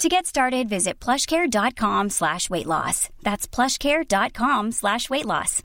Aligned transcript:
To 0.00 0.08
get 0.08 0.24
started, 0.24 0.66
visit 0.66 0.98
plushcare.com 0.98 2.08
slash 2.08 2.48
weight 2.48 2.66
loss. 2.66 3.10
That's 3.22 3.46
plushcare.com 3.46 4.72
slash 4.72 5.10
weight 5.10 5.26
loss. 5.26 5.62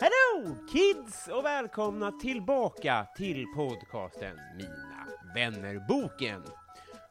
Hello 0.00 0.56
kids 0.72 1.28
och 1.28 1.44
välkomna 1.44 2.12
tillbaka 2.12 3.06
till 3.16 3.46
podcasten 3.56 4.36
Mina 4.56 5.06
vännerboken. 5.34 6.42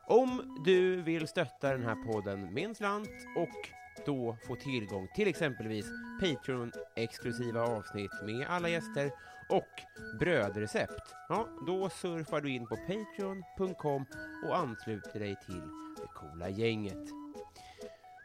Om 0.07 0.61
du 0.65 1.01
vill 1.01 1.27
stötta 1.27 1.71
den 1.71 1.83
här 1.83 2.13
podden 2.13 2.53
med 2.53 2.63
en 2.63 2.75
slant 2.75 3.09
och 3.37 3.69
då 4.05 4.37
få 4.47 4.55
tillgång 4.55 5.07
till 5.15 5.27
exempelvis 5.27 5.85
Patreon-exklusiva 6.21 7.61
avsnitt 7.61 8.11
med 8.25 8.47
alla 8.49 8.69
gäster 8.69 9.11
och 9.49 9.81
brödrecept, 10.19 11.15
ja, 11.29 11.47
då 11.67 11.89
surfar 11.89 12.41
du 12.41 12.51
in 12.51 12.67
på 12.67 12.75
patreon.com 12.75 14.05
och 14.45 14.57
ansluter 14.57 15.19
dig 15.19 15.35
till 15.45 15.61
det 15.97 16.07
coola 16.15 16.49
gänget. 16.49 17.09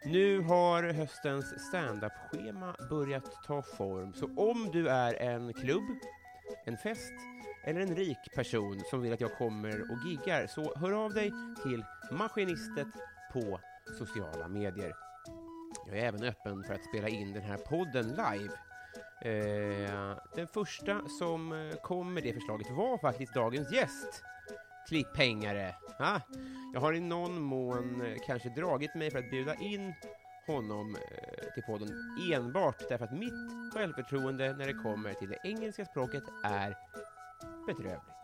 Nu 0.07 0.41
har 0.41 0.83
höstens 0.83 1.69
standup-schema 1.69 2.77
börjat 2.91 3.33
ta 3.47 3.63
form, 3.63 4.15
så 4.15 4.27
om 4.37 4.71
du 4.73 4.89
är 4.89 5.15
en 5.15 5.53
klubb, 5.53 5.99
en 6.65 6.77
fest 6.77 7.13
eller 7.65 7.81
en 7.81 7.97
rik 7.97 8.35
person 8.35 8.81
som 8.91 9.03
vill 9.03 9.13
att 9.13 9.21
jag 9.21 9.39
kommer 9.39 9.81
och 9.81 9.99
giggar, 10.07 10.47
så 10.47 10.75
hör 10.77 11.05
av 11.05 11.15
dig 11.15 11.33
till 11.63 11.85
Maskinistet 12.13 12.89
på 13.33 13.61
sociala 13.99 14.49
medier. 14.49 14.93
Jag 15.87 15.99
är 15.99 16.05
även 16.05 16.23
öppen 16.23 16.65
för 16.65 16.75
att 16.75 16.85
spela 16.85 17.09
in 17.09 17.33
den 17.33 17.43
här 17.43 17.57
podden 17.57 18.09
live. 18.09 18.55
Eh, 19.25 20.17
den 20.35 20.49
första 20.49 21.09
som 21.09 21.53
eh, 21.53 21.77
kom 21.77 22.15
med 22.15 22.23
det 22.23 22.33
förslaget 22.33 22.71
var 22.71 22.99
faktiskt 22.99 23.35
dagens 23.35 23.73
gäst, 23.73 24.23
klipphängare. 24.89 25.75
Ah, 25.99 26.21
jag 26.75 26.81
har 26.81 26.93
i 26.93 27.01
någon 27.01 27.43
mån 27.43 28.03
eh, 28.03 28.17
kanske 28.27 28.49
dragit 28.49 28.95
mig 28.95 29.11
för 29.11 29.19
att 29.19 29.31
bjuda 29.31 29.55
in 29.55 29.95
honom 30.47 30.97
eh, 30.97 31.53
till 31.55 31.63
podden 31.63 31.89
enbart 32.33 32.89
därför 32.89 33.05
att 33.05 33.13
mitt 33.13 33.73
självförtroende 33.75 34.53
när 34.53 34.67
det 34.67 34.83
kommer 34.83 35.15
till 35.15 35.29
det 35.29 35.39
engelska 35.45 35.85
språket 35.85 36.25
är 36.45 36.77
bedrövligt. 37.67 38.15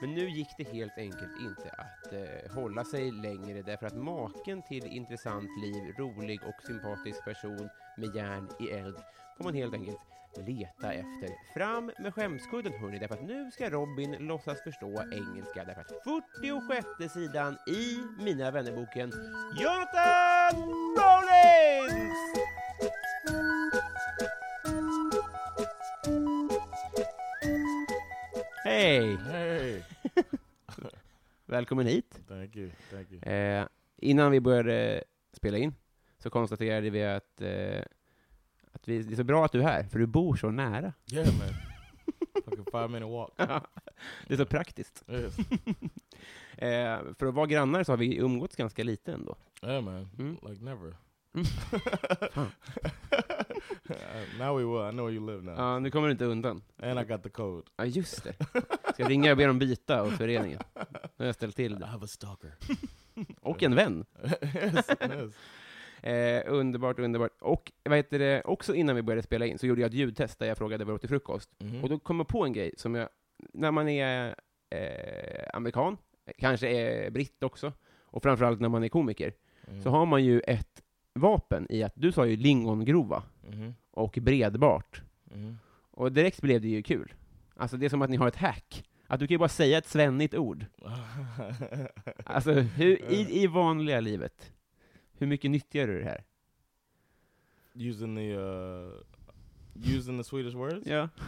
Men 0.00 0.14
nu 0.14 0.30
gick 0.30 0.48
det 0.56 0.72
helt 0.72 0.98
enkelt 0.98 1.40
inte 1.40 1.70
att 1.70 2.12
eh, 2.12 2.54
hålla 2.54 2.84
sig 2.84 3.10
längre 3.10 3.62
därför 3.62 3.86
att 3.86 3.96
maken 3.96 4.62
till 4.62 4.86
intressant 4.86 5.48
liv, 5.62 5.94
rolig 5.98 6.40
och 6.42 6.62
sympatisk 6.66 7.24
person 7.24 7.68
med 7.96 8.16
järn 8.16 8.48
i 8.60 8.70
eld 8.70 8.98
får 9.38 9.44
man 9.44 9.54
helt 9.54 9.74
enkelt 9.74 9.98
leta 10.46 10.92
efter. 10.92 11.28
Fram 11.54 11.90
med 11.98 12.14
skämskudden 12.14 12.72
hörni, 12.72 12.98
därför 12.98 13.14
att 13.14 13.22
nu 13.22 13.50
ska 13.50 13.70
Robin 13.70 14.16
låtsas 14.18 14.62
förstå 14.62 15.02
engelska 15.12 15.64
därför 15.64 15.80
att 15.80 15.92
46 16.04 17.12
sidan 17.12 17.58
i 17.66 17.98
Mina 18.24 18.50
vännerboken 18.50 19.12
Jonathan 19.60 20.68
Rollins! 20.98 22.18
Hej! 28.64 29.16
Hey, 29.16 29.82
Välkommen 31.46 31.86
hit. 31.86 32.20
thank 32.28 32.56
you, 32.56 32.70
thank 32.90 33.12
you. 33.12 33.22
Eh, 33.22 33.66
innan 33.96 34.30
vi 34.30 34.40
började 34.40 35.04
spela 35.32 35.58
in 35.58 35.74
så 36.18 36.30
konstaterade 36.30 36.90
vi 36.90 37.04
att, 37.04 37.40
eh, 37.40 37.82
att 38.72 38.88
vi, 38.88 39.02
det 39.02 39.14
är 39.14 39.16
så 39.16 39.24
bra 39.24 39.44
att 39.44 39.52
du 39.52 39.58
är 39.60 39.64
här, 39.64 39.82
för 39.84 39.98
du 39.98 40.06
bor 40.06 40.36
så 40.36 40.50
nära. 40.50 40.92
Yeah, 41.12 41.26
man. 41.38 41.48
Fucking 42.44 42.64
five 42.64 42.88
minute 42.88 43.12
walk. 43.12 43.32
det 44.26 44.34
är 44.34 44.36
så 44.36 44.46
praktiskt. 44.46 45.04
Yes. 45.08 45.36
Eh, 46.60 46.98
för 47.18 47.26
att 47.26 47.34
vara 47.34 47.46
grannar 47.46 47.84
så 47.84 47.92
har 47.92 47.96
vi 47.96 48.16
umgåtts 48.16 48.56
ganska 48.56 48.84
lite 48.84 49.12
ändå. 49.12 49.36
Yeah, 49.62 49.82
man. 49.84 50.08
Mm. 50.18 50.36
Like 50.42 50.64
never. 50.64 50.96
Mm. 51.34 51.46
Uh, 53.90 54.38
now 54.38 54.56
we 54.58 54.64
will. 54.64 54.88
I 54.88 54.90
know 54.92 55.06
where 55.06 55.14
you 55.14 55.26
live 55.26 55.42
now. 55.44 55.54
Ja, 55.56 55.78
nu 55.78 55.90
kommer 55.90 56.08
du 56.08 56.12
inte 56.12 56.24
undan. 56.24 56.62
and 56.82 57.00
I 57.00 57.04
got 57.04 57.22
the 57.22 57.28
code. 57.28 57.62
Ja, 57.76 57.84
just 57.84 58.24
det. 58.24 58.34
Ska 58.92 58.94
jag 59.02 59.10
ringa 59.10 59.30
och 59.30 59.36
be 59.36 59.46
dem 59.46 59.58
byta 59.58 60.00
hos 60.02 60.16
föreningen? 60.16 60.60
Nu 60.74 60.84
har 61.16 61.26
jag 61.26 61.34
ställt 61.34 61.56
till 61.56 61.72
I 61.72 61.76
det. 61.76 61.86
have 61.86 62.04
a 62.04 62.08
stalker. 62.08 62.54
Och 63.40 63.62
en 63.62 63.74
vän. 63.74 64.04
yes, 64.42 64.86
yes. 65.00 65.34
Eh, 66.02 66.42
underbart, 66.46 66.98
underbart. 66.98 67.32
Och 67.40 67.72
vad 67.84 67.96
heter 67.96 68.18
det, 68.18 68.42
också 68.44 68.74
innan 68.74 68.96
vi 68.96 69.02
började 69.02 69.22
spela 69.22 69.46
in 69.46 69.58
så 69.58 69.66
gjorde 69.66 69.80
jag 69.80 69.88
ett 69.88 69.94
ljudtest 69.94 70.38
där 70.38 70.46
jag 70.46 70.58
frågade 70.58 70.84
vad 70.84 70.92
du 70.92 70.94
åt 70.94 71.00
till 71.00 71.08
frukost. 71.08 71.50
Mhm. 71.58 71.82
Och 71.84 71.88
då 71.88 71.98
kom 71.98 72.18
jag 72.18 72.28
på 72.28 72.44
en 72.44 72.52
grej 72.52 72.74
som 72.76 72.94
jag, 72.94 73.08
när 73.52 73.70
man 73.70 73.88
är 73.88 74.34
eh, 74.70 75.48
amerikan, 75.52 75.96
kanske 76.38 76.68
är 76.68 77.10
britt 77.10 77.42
också, 77.42 77.72
och 78.04 78.22
framförallt 78.22 78.60
när 78.60 78.68
man 78.68 78.84
är 78.84 78.88
komiker, 78.88 79.32
Mhm. 79.70 79.82
så 79.82 79.90
har 79.90 80.06
man 80.06 80.24
ju 80.24 80.40
ett 80.40 80.82
vapen 81.14 81.66
i 81.70 81.82
att, 81.82 81.92
du 81.94 82.12
sa 82.12 82.26
ju 82.26 82.36
lingongrova 82.36 83.22
Mhm. 83.48 83.74
och 83.90 84.18
bredbart. 84.22 85.02
Mhm. 85.24 85.58
Och 85.90 86.12
direkt 86.12 86.40
blev 86.40 86.60
det 86.60 86.68
ju 86.68 86.82
kul. 86.82 87.12
Alltså 87.56 87.76
det 87.76 87.86
är 87.86 87.90
som 87.90 88.02
att 88.02 88.10
ni 88.10 88.16
har 88.16 88.28
ett 88.28 88.36
hack. 88.36 88.84
Att 89.06 89.20
du 89.20 89.26
kan 89.26 89.34
ju 89.34 89.38
bara 89.38 89.48
säga 89.48 89.78
ett 89.78 89.86
svennigt 89.86 90.34
ord. 90.34 90.64
Alltså, 92.24 92.52
hur, 92.52 93.12
i, 93.12 93.42
i 93.42 93.46
vanliga 93.46 94.00
livet, 94.00 94.52
hur 95.18 95.26
mycket 95.26 95.50
nyttjar 95.50 95.86
du 95.86 95.98
det 95.98 96.04
här? 96.04 96.24
using 97.74 98.14
the 98.16 98.34
uh, 98.36 99.00
using 99.74 100.18
the 100.18 100.24
Swedish 100.24 100.54
words. 100.54 100.86
Ja. 100.86 101.08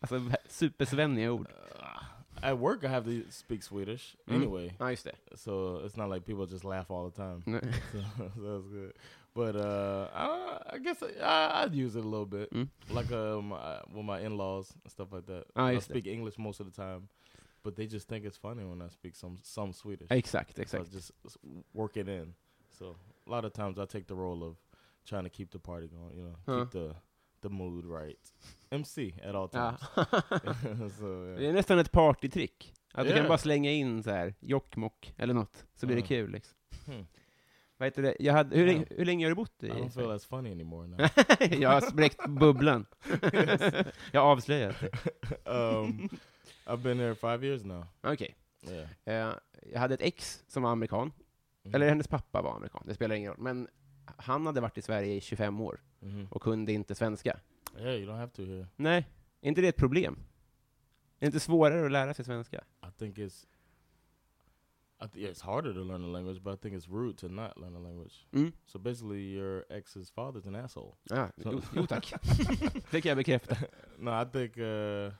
Alltså 0.00 0.30
supersvenniga 0.48 1.32
ord. 1.32 1.46
Uh, 1.46 2.02
at 2.42 2.58
work, 2.58 2.84
I 2.84 2.86
have 2.88 3.04
to 3.04 3.30
speak 3.30 3.62
Swedish 3.62 4.16
Mm. 4.26 4.34
anyway, 4.36 4.70
Ja, 4.78 4.90
just 4.90 5.04
det. 5.04 5.16
so 5.34 5.80
it's 5.84 5.96
not 5.96 6.08
like 6.08 6.24
people 6.24 6.46
just 6.46 6.64
laugh 6.64 6.90
all 6.90 7.10
the 7.10 7.16
time. 7.16 7.42
So, 7.44 7.60
so 8.34 8.52
that's 8.52 8.68
good. 8.68 8.92
But 9.34 9.56
uh, 9.56 10.08
I, 10.14 10.74
I 10.74 10.78
guess 10.78 11.02
I, 11.02 11.20
I, 11.20 11.62
I'd 11.64 11.74
use 11.74 11.96
it 11.96 12.04
a 12.04 12.08
little 12.08 12.26
bit, 12.26 12.50
Mm. 12.52 12.68
like 12.90 13.10
um, 13.12 13.52
uh, 13.52 13.80
with 13.92 14.04
my 14.04 14.20
in-laws 14.20 14.72
and 14.84 14.90
stuff 14.92 15.12
like 15.12 15.26
that. 15.26 15.44
Ah, 15.56 15.66
I 15.66 15.74
just 15.74 15.88
det. 15.88 15.94
speak 15.94 16.06
English 16.06 16.38
most 16.38 16.60
of 16.60 16.66
the 16.66 16.82
time, 16.82 17.08
but 17.64 17.74
they 17.74 17.86
just 17.86 18.08
think 18.08 18.24
it's 18.24 18.38
funny 18.38 18.64
when 18.64 18.80
I 18.82 18.88
speak 18.88 19.16
some 19.16 19.36
some 19.42 19.72
Swedish. 19.72 20.08
Exakt, 20.10 20.54
So 20.56 20.60
I 20.60 20.62
exakt. 20.62 20.92
just 20.92 21.10
work 21.74 21.96
it 21.96 22.08
in. 22.08 22.34
So 22.70 22.96
a 23.26 23.30
lot 23.30 23.44
of 23.44 23.52
times 23.52 23.78
I 23.78 23.86
take 23.86 24.04
the 24.06 24.14
role 24.14 24.46
of 24.46 24.56
trying 25.08 25.24
to 25.24 25.30
keep 25.30 25.50
the 25.50 25.58
party 25.58 25.86
going. 25.88 26.18
You 26.18 26.24
know, 26.28 26.36
Huh. 26.46 26.60
keep 26.64 26.70
the 26.72 26.94
the 27.40 27.48
mood 27.48 27.84
right. 27.84 28.32
MC 28.70 29.14
at 29.24 29.34
all 29.34 29.48
Ja. 29.52 29.76
times. 29.76 30.96
so 30.98 31.24
Det 31.24 31.42
yeah. 31.42 31.48
är 31.48 31.52
nästan 31.52 31.78
ett 31.78 31.92
partytrick. 31.92 32.74
Att 32.92 33.04
du 33.04 33.08
kan 33.10 33.16
Yeah. 33.16 33.28
bara 33.28 33.38
slänga 33.38 33.70
in 33.70 34.02
så 34.02 34.10
här 34.10 34.34
Jokkmokk 34.40 35.14
eller 35.16 35.34
något, 35.34 35.64
så 35.74 35.86
blir 35.86 35.96
det 35.96 36.00
Ja. 36.02 36.06
kul 36.06 36.30
liksom. 36.30 36.56
Hmm. 36.86 37.06
Vad 37.76 37.86
heter 37.86 38.02
det? 38.02 38.16
Jag 38.20 38.32
hade, 38.34 38.56
hur, 38.56 38.66
länge, 38.66 38.86
hur 38.90 39.04
länge 39.04 39.24
har 39.24 39.28
du 39.30 39.34
bott 39.34 39.62
i 39.62 39.66
I 39.66 39.70
don't 39.70 39.88
feel 39.90 40.10
as 40.10 40.26
funny 40.26 40.52
anymore 40.52 40.86
now. 40.88 41.00
Jag 41.60 41.70
har 41.70 41.80
spräckt 41.80 42.26
bubblan. 42.28 42.86
jag 44.12 44.20
har 44.20 44.30
avslöjat 44.32 44.76
det. 44.80 44.90
um, 45.50 46.08
I've 46.66 46.82
been 46.82 46.98
here 46.98 47.14
five 47.14 47.46
years 47.46 47.64
now. 47.64 47.84
Okej. 48.02 48.34
Yeah. 48.70 48.88
Eh, 49.30 49.34
jag 49.72 49.80
hade 49.80 49.94
ett 49.94 50.02
ex 50.02 50.44
som 50.48 50.62
var 50.62 50.70
amerikan. 50.70 51.12
Eller 51.74 51.88
hennes 51.88 52.08
pappa 52.08 52.42
var 52.42 52.56
amerikan, 52.56 52.82
det 52.86 52.94
spelar 52.94 53.14
ingen 53.14 53.32
roll. 53.32 53.40
Men 53.42 53.68
han 54.04 54.46
hade 54.46 54.60
varit 54.60 54.78
i 54.78 54.82
Sverige 54.82 55.14
i 55.14 55.20
25 55.20 55.60
år 55.60 55.80
Mhm. 56.00 56.26
och 56.30 56.42
kunde 56.42 56.72
inte 56.72 56.94
svenska. 56.94 57.40
Yeah, 57.78 57.94
you 57.94 58.06
don't 58.12 58.16
have 58.18 58.30
to 58.32 58.42
here. 58.44 58.66
Nej, 58.76 59.06
är 59.40 59.48
inte 59.48 59.60
det 59.60 59.68
ett 59.68 59.76
problem? 59.76 60.14
Är 60.14 61.20
det 61.20 61.26
inte 61.26 61.40
svårare 61.40 61.86
att 61.86 61.92
lära 61.92 62.14
sig 62.14 62.24
svenska? 62.24 62.64
I 62.88 62.90
think 62.98 63.18
it's 63.18 63.46
I 65.00 65.04
th- 65.04 65.16
yeah, 65.18 65.32
it's 65.32 65.42
harder 65.44 65.72
to 65.74 65.78
learn 65.84 66.04
a 66.04 66.06
language, 66.06 66.42
but 66.42 66.54
I 66.54 66.56
think 66.62 66.74
it's 66.84 66.88
rude 66.92 67.18
to 67.18 67.28
not 67.28 67.56
learn 67.58 67.76
a 67.76 67.78
language. 67.78 68.26
Mm. 68.32 68.52
So 68.66 68.78
basically, 68.78 69.20
your 69.38 69.64
ex's 69.70 70.10
father's 70.14 70.48
an 70.48 70.54
asshole. 70.54 70.92
Ah, 71.10 71.28
Så- 71.42 71.50
jo, 71.52 71.60
jo 71.76 71.86
tack. 71.86 72.12
det 72.90 73.00
kan 73.00 73.08
jag 73.08 73.16
bekräfta. 73.16 73.56
no, 73.98 74.10
I 74.22 74.24
think 74.32 74.56
uh, 74.56 75.12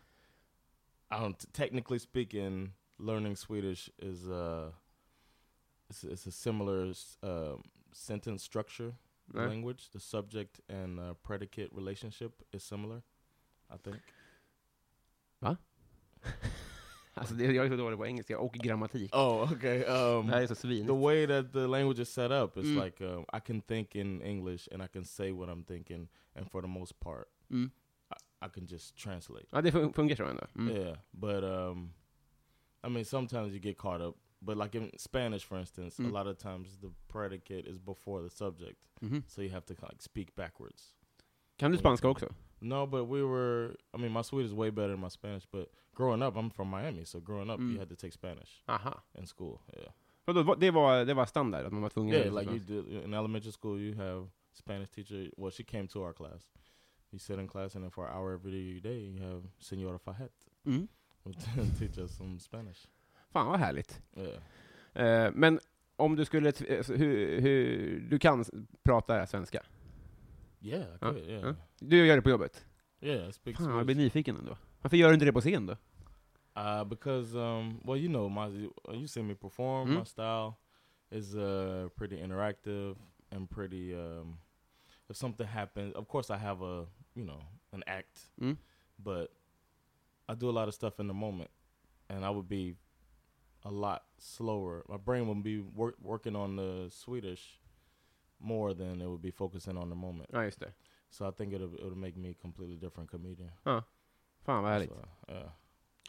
I 1.10 1.14
don't. 1.14 1.52
Technically 1.52 1.98
speaking, 1.98 2.72
learning 2.98 3.36
Swedish 3.36 3.90
is 3.98 4.26
uh, 4.26 4.72
it's, 5.90 6.04
it's 6.04 6.26
a 6.26 6.30
similar 6.32 6.92
um, 7.22 7.62
sentence 7.92 8.44
structure 8.44 8.92
Nej. 9.34 9.46
language. 9.48 9.90
The 9.90 10.00
subject 10.00 10.60
and 10.68 10.98
uh, 10.98 11.14
predicate 11.22 11.68
relationship 11.76 12.42
is 12.52 12.62
similar. 12.62 13.02
I 13.70 13.78
think. 13.78 14.02
Alltså, 17.14 17.34
det, 17.34 17.44
jag 17.44 17.66
är 17.66 17.70
så 17.70 17.76
dålig 17.76 17.98
på 17.98 18.06
engelska 18.06 18.38
och 18.38 18.52
grammatik. 18.54 19.14
Oh, 19.14 19.52
okay. 19.52 19.78
Um, 19.84 20.26
det 20.26 20.32
här 20.32 20.42
är 20.42 20.46
så 20.46 20.54
svinigt. 20.54 20.86
the 20.86 20.92
way 20.94 21.26
that 21.26 21.52
the 21.52 21.66
language 21.66 21.98
is 21.98 22.08
set 22.12 22.30
up 22.30 22.56
is 22.56 22.64
Mm. 22.64 22.84
like 22.84 23.04
um, 23.04 23.24
I 23.36 23.40
can 23.46 23.60
think 23.60 23.94
in 23.96 24.22
English 24.22 24.68
and 24.72 24.82
I 24.82 24.86
can 24.88 25.04
say 25.04 25.32
what 25.32 25.48
I'm 25.48 25.64
thinking, 25.64 26.08
and 26.34 26.50
for 26.50 26.62
the 26.62 26.68
most 26.68 27.00
part, 27.00 27.28
Mm. 27.50 27.70
I, 28.10 28.46
I 28.46 28.48
can 28.54 28.66
just 28.66 28.96
translate. 28.96 29.46
Ja, 29.50 29.60
det 29.62 29.70
fun- 29.72 29.92
funkar 29.92 30.16
så 30.16 30.24
ändå. 30.24 30.46
Mm. 30.54 30.76
Yeah, 30.76 30.98
but 31.10 31.44
um, 31.44 31.92
I 32.86 32.88
mean, 32.88 33.04
sometimes 33.04 33.52
you 33.52 33.58
get 33.60 33.78
caught 33.78 34.00
up. 34.02 34.16
But 34.40 34.56
like 34.56 34.78
in 34.78 34.90
Spanish, 34.98 35.44
for 35.44 35.58
instance, 35.58 35.98
Mm. 36.02 36.10
a 36.10 36.12
lot 36.12 36.26
of 36.30 36.38
times 36.38 36.78
the 36.78 36.90
predicate 37.08 37.66
is 37.70 37.78
before 37.78 38.22
the 38.22 38.30
subject, 38.30 38.86
Mhm. 39.00 39.22
so 39.26 39.42
you 39.42 39.50
have 39.50 39.66
to 39.66 39.74
like 39.82 40.02
speak 40.02 40.34
backwards. 40.36 40.94
Kan 41.56 41.70
du 41.72 41.78
spanska 41.78 42.08
också? 42.08 42.28
No, 42.60 42.86
but 42.86 43.08
we 43.08 43.22
were. 43.22 43.76
I 43.94 43.98
mean, 43.98 44.12
my 44.12 44.22
Swedish 44.22 44.50
is 44.52 44.54
way 44.58 44.70
better 44.70 44.88
than 44.88 45.00
my 45.00 45.10
Spanish. 45.10 45.46
But 45.50 45.68
growing 45.94 46.22
up, 46.22 46.34
I'm 46.36 46.50
from 46.50 46.68
Miami, 46.68 47.04
so 47.04 47.20
growing 47.20 47.50
up, 47.50 47.60
Mm. 47.60 47.70
you 47.72 47.78
had 47.78 47.88
to 47.88 47.96
take 47.96 48.12
Spanish 48.12 48.62
Aha. 48.66 49.02
in 49.14 49.26
school. 49.26 49.58
Yeah. 49.76 49.92
Vadå, 50.24 50.42
vad- 50.42 50.60
det, 50.60 50.70
var, 50.70 51.04
det 51.04 51.14
var 51.14 51.26
standard, 51.26 51.66
att 51.66 51.72
man 51.72 51.82
var 51.82 51.88
tvungen 51.90 52.14
Yeah, 52.14 52.34
like 52.38 52.50
you 52.50 52.58
did 52.58 53.04
in 53.04 53.14
elementary 53.14 53.52
school. 53.52 53.80
You 53.80 53.94
have 53.94 54.28
Spanish 54.52 54.90
teacher. 54.90 55.30
Well, 55.36 55.50
she 55.50 55.62
came 55.64 55.88
to 55.88 56.00
our 56.00 56.12
class. 56.12 56.52
You 57.10 57.18
sit 57.18 57.38
in 57.38 57.48
class, 57.48 57.74
and 57.76 57.84
then 57.84 57.90
for 57.90 58.06
an 58.06 58.16
hour 58.16 58.34
every 58.34 58.80
day, 58.80 58.98
you 58.98 59.18
have 59.22 59.48
Senora 59.58 59.98
Fajet 59.98 60.30
Mm. 60.66 60.88
who 61.24 61.32
teach 61.78 61.98
us 61.98 62.16
some 62.16 62.38
Spanish. 62.38 62.86
Fan 63.32 63.46
vad 63.46 63.58
härligt. 63.60 64.02
Eh, 64.94 65.30
men 65.34 65.60
om 65.96 66.16
du 66.16 66.24
skulle, 66.24 66.48
alltså, 66.48 66.94
hur, 66.94 67.40
hur, 67.40 68.00
du 68.00 68.18
kan 68.18 68.44
prata 68.82 69.26
svenska? 69.26 69.62
Yeah, 70.60 70.86
Ja, 71.00 71.12
could. 71.12 71.28
Yeah. 71.28 71.54
Du 71.80 72.06
gör 72.06 72.16
det 72.16 72.22
på 72.22 72.30
jobbet? 72.30 72.66
Yeah, 73.00 73.28
I 73.28 73.32
speak 73.32 73.56
Fan, 73.56 73.76
jag 73.76 73.86
blir 73.86 73.96
nyfiken 73.96 74.36
ändå. 74.36 74.56
Varför 74.82 74.96
gör 74.96 75.08
du 75.08 75.14
inte 75.14 75.26
det 75.26 75.32
på 75.32 75.40
scen 75.40 75.66
då? 75.66 75.76
Uh, 76.60 76.84
because 76.84 77.38
um, 77.38 77.80
well, 77.84 77.96
you 77.96 78.08
know, 78.08 78.30
my 78.30 78.70
you 78.94 79.06
see 79.06 79.22
me 79.22 79.34
perform. 79.34 79.88
Mm. 79.88 79.98
My 79.98 80.04
style 80.04 80.52
is 81.10 81.34
uh 81.34 81.88
pretty 81.96 82.16
interactive 82.16 82.96
and 83.30 83.50
pretty. 83.50 83.94
Um, 83.94 84.38
if 85.08 85.16
something 85.16 85.46
happens, 85.46 85.94
of 85.94 86.08
course, 86.08 86.34
I 86.34 86.36
have 86.36 86.62
a 86.64 86.86
you 87.14 87.24
know 87.24 87.42
an 87.72 87.82
act, 87.86 88.30
Mm. 88.40 88.56
but 88.98 89.30
I 90.28 90.34
do 90.34 90.50
a 90.50 90.52
lot 90.52 90.68
of 90.68 90.74
stuff 90.74 91.00
in 91.00 91.06
the 91.08 91.14
moment, 91.14 91.50
and 92.08 92.24
I 92.24 92.30
would 92.30 92.48
be 92.48 92.74
a 93.62 93.70
lot 93.70 94.02
slower. 94.18 94.84
My 94.88 94.96
brain 94.96 95.26
would 95.26 95.42
be 95.42 95.60
work, 95.60 95.94
working 96.02 96.36
on 96.36 96.56
the 96.56 96.90
Swedish 96.90 97.60
more 98.38 98.74
than 98.74 99.00
it 99.00 99.06
would 99.06 99.22
be 99.22 99.30
focusing 99.30 99.76
on 99.76 99.88
the 99.88 99.96
moment. 99.96 100.30
Ja, 100.32 100.44
just 100.44 100.60
det. 100.60 100.72
So 101.10 101.28
I 101.28 101.32
think 101.32 101.52
it'll 101.52 101.74
it'll 101.74 101.98
make 101.98 102.16
me 102.16 102.30
a 102.30 102.34
completely 102.42 102.76
different 102.76 103.10
comedian. 103.10 103.50
Fan 104.44 104.62
vad 104.62 104.72
härligt. 104.72 104.90
So, 104.90 105.08
yeah. 105.28 105.50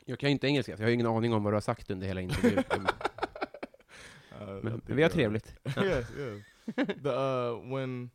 Jag 0.06 0.20
kan 0.20 0.30
ju 0.30 0.32
inte 0.32 0.48
engelska, 0.48 0.78
så 0.78 0.84
jag 0.84 0.88
har 0.88 0.94
ingen 0.94 1.08
aning 1.08 1.34
om 1.34 1.44
vad 1.44 1.54
du 1.54 1.56
har 1.56 1.62
sagt 1.62 1.92
under 1.92 2.08
hela 2.08 2.22
intervjun. 2.22 2.64
Uh, 4.42 4.48
men, 4.48 4.82
men 4.86 4.96
vi 4.96 5.04
har 5.04 5.10
trevligt. 5.10 5.56
yes, 5.66 6.12
yes. 6.18 6.44
The 7.04 7.10
uh, 7.10 7.74
when 7.74 8.10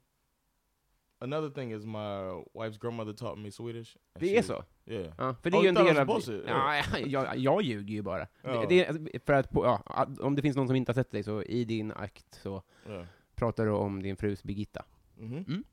another 1.24 1.50
thing 1.50 1.72
is 1.72 1.84
my 1.86 2.44
wife's 2.54 2.78
grandmother 2.78 3.12
taught 3.12 3.38
me 3.38 3.50
Swedish. 3.50 3.96
Det 4.18 4.26
she- 4.26 4.38
är 4.38 4.42
så? 4.42 4.64
Yeah. 4.86 5.14
Ja, 5.18 5.34
för 5.42 5.50
det 5.50 5.56
är 5.56 5.60
Oh, 5.60 5.64
ju 5.64 5.68
you 5.68 5.78
en 5.78 5.84
del 5.86 5.98
av... 5.98 6.22
Ja, 6.46 6.84
jag, 7.06 7.36
jag 7.38 7.62
ljuger 7.62 7.94
ju 7.94 8.02
bara. 8.02 8.26
Ja. 8.42 8.60
Det, 8.60 8.66
det 8.66 8.84
är 8.86 9.20
för 9.26 9.32
att, 9.32 9.50
på, 9.50 9.64
ja, 9.64 10.06
om 10.20 10.34
det 10.36 10.42
finns 10.42 10.56
någon 10.56 10.66
som 10.66 10.76
inte 10.76 10.90
har 10.90 10.94
sett 10.94 11.10
dig, 11.10 11.22
så 11.22 11.42
i 11.42 11.64
din 11.64 11.92
akt 11.92 12.38
så 12.42 12.62
Yeah. 12.88 13.04
pratar 13.34 13.66
du 13.66 13.72
om 13.72 14.02
din 14.02 14.16
frus 14.16 14.42
Birgitta. 14.42 14.84
Mm-hmm. 15.18 15.44
Mm. 15.48 15.64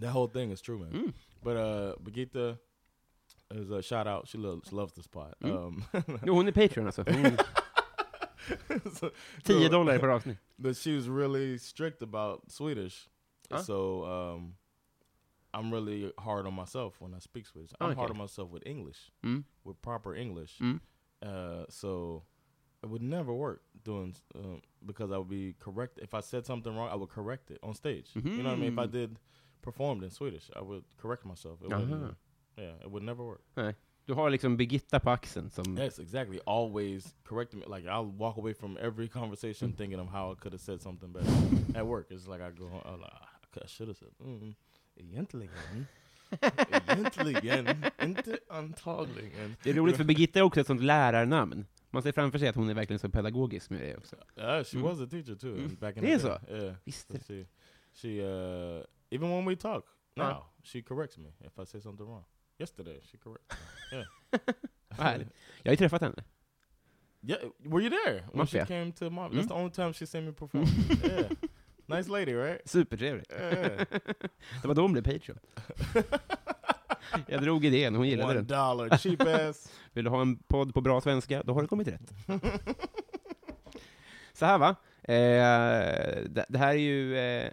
That 0.00 0.14
whole 0.14 0.32
thing 0.32 0.52
is 0.52 0.62
true, 0.62 0.78
man. 0.78 0.88
Mm. 0.88 1.12
But 1.42 1.56
uh, 1.56 2.02
Birgitta 2.04 2.56
is 3.54 3.70
a 3.70 3.82
shout 3.82 4.06
out. 4.06 4.28
She 4.28 4.38
loves 4.38 4.72
loves 4.72 4.92
the 4.92 5.02
spot. 5.02 5.34
Mm. 5.40 5.56
Um, 5.56 5.82
Jo, 6.26 6.34
hon 6.34 6.48
är 6.48 6.52
Patreon 6.52 6.86
alltså. 6.86 7.02
Hon, 7.02 7.36
so, 8.94 9.10
10 9.44 9.54
so- 9.54 9.68
dollar 9.70 9.98
per 9.98 10.08
avsnitt. 10.08 10.38
But 10.56 10.76
she 10.76 10.96
was 10.96 11.06
really 11.08 11.58
strict 11.58 12.02
about 12.02 12.50
Swedish, 12.52 13.08
Huh? 13.50 13.62
so 13.62 14.04
um, 14.04 14.54
I'm 15.52 15.72
really 15.72 16.12
hard 16.18 16.46
on 16.46 16.54
myself 16.54 17.00
when 17.00 17.14
I 17.14 17.18
speak 17.18 17.46
Swedish. 17.46 17.70
I'm 17.80 17.96
hard 17.96 18.10
on 18.10 18.16
myself 18.18 18.50
with 18.50 18.62
English, 18.66 19.10
Mm. 19.24 19.44
with 19.64 19.80
proper 19.82 20.14
English. 20.14 20.58
Mm. 20.60 20.80
Uh, 21.22 21.64
so 21.68 22.22
it 22.82 22.88
would 22.88 23.02
never 23.02 23.32
work 23.34 23.62
doing 23.84 24.14
um, 24.34 24.60
because 24.86 25.10
I 25.12 25.18
would 25.18 25.28
be 25.28 25.54
correct. 25.58 25.98
If 26.02 26.14
I 26.14 26.20
said 26.20 26.46
something 26.46 26.74
wrong, 26.76 26.88
I 26.92 26.94
would 26.96 27.10
correct 27.10 27.50
it 27.50 27.58
on 27.62 27.74
stage. 27.74 28.10
You 28.14 28.42
know 28.42 28.50
what 28.50 28.58
I 28.58 28.60
mean? 28.60 28.72
If 28.72 28.78
I 28.78 28.86
Mhm. 28.86 28.92
did 28.92 29.18
performed 29.62 30.02
in 30.04 30.10
Swedish, 30.10 30.50
I 30.56 30.60
would 30.62 30.84
correct 30.96 31.24
myself. 31.24 31.60
It 31.62 31.68
wouldn't, 31.68 32.16
yeah, 32.56 32.74
it 32.84 32.90
would 32.90 33.02
never 33.02 33.24
work. 33.24 33.42
Du 34.06 34.14
har 34.14 34.30
liksom 34.30 34.56
Birgitta 34.56 34.98
på 35.00 35.10
axeln 35.10 35.50
som... 35.50 35.76
Yes, 35.78 35.98
exactly. 35.98 36.40
Always 36.46 37.14
correct 37.24 37.54
me. 37.54 37.62
Like 37.66 37.86
I'll 37.86 38.06
walk 38.18 38.36
away 38.38 38.54
from 38.54 38.76
every 38.80 39.08
conversation 39.08 39.68
Mm. 39.72 39.76
thinking 39.76 40.00
of 40.00 40.08
how 40.08 40.32
I 40.32 40.34
could 40.34 40.52
have 40.52 40.60
said 40.60 40.80
something 40.82 41.12
better. 41.12 41.26
At 41.78 41.86
work, 41.86 42.06
it's 42.10 42.26
like 42.26 42.40
I 42.40 42.50
go 42.50 42.68
home. 42.68 42.82
I'm 42.84 43.00
like, 43.00 43.12
"Ah, 43.52 43.58
I 43.58 43.60
could- 43.60 43.64
I 43.64 43.68
should 43.68 43.88
have 43.88 43.94
said. 43.94 44.14
Mm, 44.20 44.54
egentligen. 44.96 45.52
Egentligen. 46.84 47.84
Inte 48.02 48.38
antagligen. 48.48 49.56
Det 49.62 49.70
är 49.70 49.74
roligt 49.74 49.96
för 49.96 50.04
Birgitta 50.04 50.38
är 50.38 50.42
också 50.42 50.60
ett 50.60 50.66
sånt 50.66 50.82
lärarnamn. 50.82 51.66
Man 51.90 52.02
ser 52.02 52.12
framför 52.12 52.38
sig 52.38 52.48
att 52.48 52.56
hon 52.56 52.68
är 52.68 52.74
verkligen 52.74 52.98
så 52.98 53.08
pedagogisk 53.10 53.70
med 53.70 53.80
det 53.80 53.96
också. 53.96 54.16
Yeah, 54.36 54.64
she 54.64 54.76
Mm. 54.76 54.88
was 54.90 55.00
a 55.00 55.06
teacher 55.10 55.34
too. 55.34 55.54
Mm. 55.58 55.76
Back 55.80 55.96
in 55.96 56.02
Det 56.02 56.18
the 56.18 56.26
är 56.26 56.30
day. 56.30 56.40
så? 56.48 56.52
Yeah. 56.64 56.74
Visst. 56.84 57.08
So 57.12 57.18
she, 57.26 57.46
she, 57.92 58.08
uh, 58.22 58.84
even 59.10 59.30
when 59.30 59.44
we 59.48 59.56
talk 59.56 59.84
now, 60.16 60.24
Ah. 60.26 60.52
she 60.64 60.82
corrects 60.82 61.18
me 61.18 61.28
if 61.40 61.58
I 61.58 61.66
say 61.66 61.80
something 61.80 62.06
wrong. 62.06 62.24
Yesterday, 62.58 63.00
she 63.04 63.18
corrected 63.18 63.58
me. 63.92 63.96
Yeah. 63.98 64.06
Vad 64.88 65.06
härligt. 65.06 65.28
Jag 65.62 65.70
har 65.70 65.72
ju 65.72 65.76
träffat 65.76 66.00
henne. 66.02 66.24
Yeah, 67.22 67.40
were 67.58 67.82
you 67.84 67.90
there 68.04 68.20
when 68.20 68.30
Mafia. 68.38 68.66
she 68.66 68.68
came 68.68 68.92
to 68.92 69.10
Mafia? 69.10 69.32
Mm. 69.32 69.38
That's 69.38 69.48
the 69.48 69.54
only 69.54 69.72
time 69.72 69.92
she 69.92 70.06
seen 70.06 70.24
me 70.24 70.32
perform. 70.32 70.64
yeah, 71.04 71.30
nice 71.96 72.10
lady, 72.10 72.34
right? 72.34 72.68
Supertrevlig. 72.68 73.24
Yeah. 73.32 73.86
Det 74.62 74.68
var 74.68 74.74
då 74.74 74.82
hon 74.82 74.92
blev 74.92 75.02
Patreon. 75.04 75.38
Jag 77.26 77.42
drog 77.42 77.64
idén, 77.64 77.94
hon 77.94 78.08
gillade 78.08 78.30
One 78.30 78.34
den. 78.40 78.46
dollar, 78.46 78.96
cheap 78.98 79.20
ass. 79.22 79.72
Vill 79.92 80.04
du 80.04 80.10
ha 80.10 80.20
en 80.20 80.36
podd 80.36 80.74
på 80.74 80.80
bra 80.80 81.00
svenska, 81.00 81.42
då 81.42 81.52
har 81.54 81.62
du 81.62 81.68
kommit 81.68 81.88
rätt. 81.88 82.12
Så 84.32 84.46
här 84.46 84.58
va, 84.58 84.68
eh, 85.02 86.24
det, 86.30 86.44
det 86.48 86.58
här 86.58 86.68
är 86.70 86.78
ju... 86.78 87.16
Eh, 87.18 87.44
eh, 87.46 87.52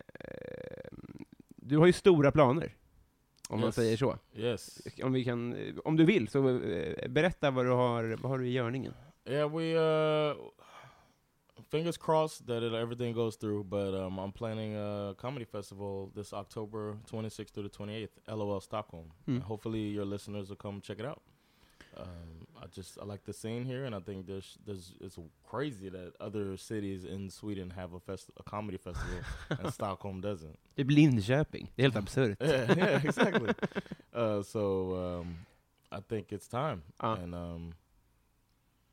du 1.47 1.77
har 1.77 1.85
ju 1.85 1.93
stora 1.93 2.31
planer, 2.31 2.75
om 3.50 3.59
man 3.59 3.67
Yes. 3.67 3.75
säger 3.75 3.97
så. 3.97 4.17
yes. 4.35 4.81
Om, 5.03 5.13
vi 5.13 5.23
kan, 5.23 5.53
eh, 5.53 5.73
om 5.83 5.95
du 5.97 6.05
vill, 6.05 6.27
så 6.27 6.50
eh, 6.50 7.09
berätta 7.09 7.51
vad 7.51 7.65
du 7.65 7.69
har, 7.71 8.17
vad 8.21 8.31
har 8.31 8.38
du 8.39 8.47
i 8.47 8.51
görningen. 8.51 8.93
Yeah, 9.29 9.55
we 9.57 9.63
uh, 9.73 10.35
fingers 11.69 11.97
crossed 11.97 12.47
that 12.47 12.63
it, 12.63 12.74
everything 12.74 13.13
goes 13.13 13.36
through. 13.36 13.63
But 13.65 13.93
um, 13.95 14.19
I'm 14.19 14.31
planning 14.31 14.75
a 14.75 15.13
comedy 15.17 15.45
festival 15.45 16.12
this 16.15 16.33
October 16.33 16.97
26th 17.12 17.51
through 17.51 17.63
the 17.63 17.69
28th, 17.69 18.09
LOL 18.27 18.59
Stockholm. 18.62 19.12
Mm. 19.27 19.41
Hopefully, 19.41 19.79
your 19.81 20.05
listeners 20.05 20.50
will 20.50 20.55
come 20.57 20.81
check 20.81 21.00
it 21.00 21.05
out. 21.05 21.21
Um, 21.97 22.45
I 22.62 22.67
just 22.67 23.00
I 23.01 23.05
like 23.05 23.24
the 23.24 23.33
scene 23.33 23.65
here, 23.65 23.86
and 23.86 23.95
I 23.95 24.00
think 24.00 24.27
there's 24.27 24.57
there's 24.65 24.93
it's 25.01 25.17
crazy 25.50 25.89
that 25.89 26.13
other 26.19 26.55
cities 26.57 27.05
in 27.05 27.29
Sweden 27.31 27.71
have 27.71 27.93
a 27.93 28.00
fest 28.00 28.29
a 28.38 28.43
comedy 28.43 28.77
festival 28.77 29.19
and 29.50 29.74
Stockholm 29.74 30.21
doesn't. 30.21 30.57
Det 30.75 30.83
blir 30.83 30.95
Linköping, 31.09 31.71
det 31.75 31.81
är 31.81 31.83
helt 31.83 31.95
absurt. 31.95 32.38
yeah, 32.43 32.77
yeah, 32.77 33.05
exactly. 33.05 33.50
uh, 34.13 34.43
so 34.43 34.93
um, 34.95 35.36
I 35.91 36.01
think 36.01 36.31
it's 36.31 36.47
time, 36.47 36.81
Ah. 37.00 37.15
and 37.15 37.33
um, 37.33 37.74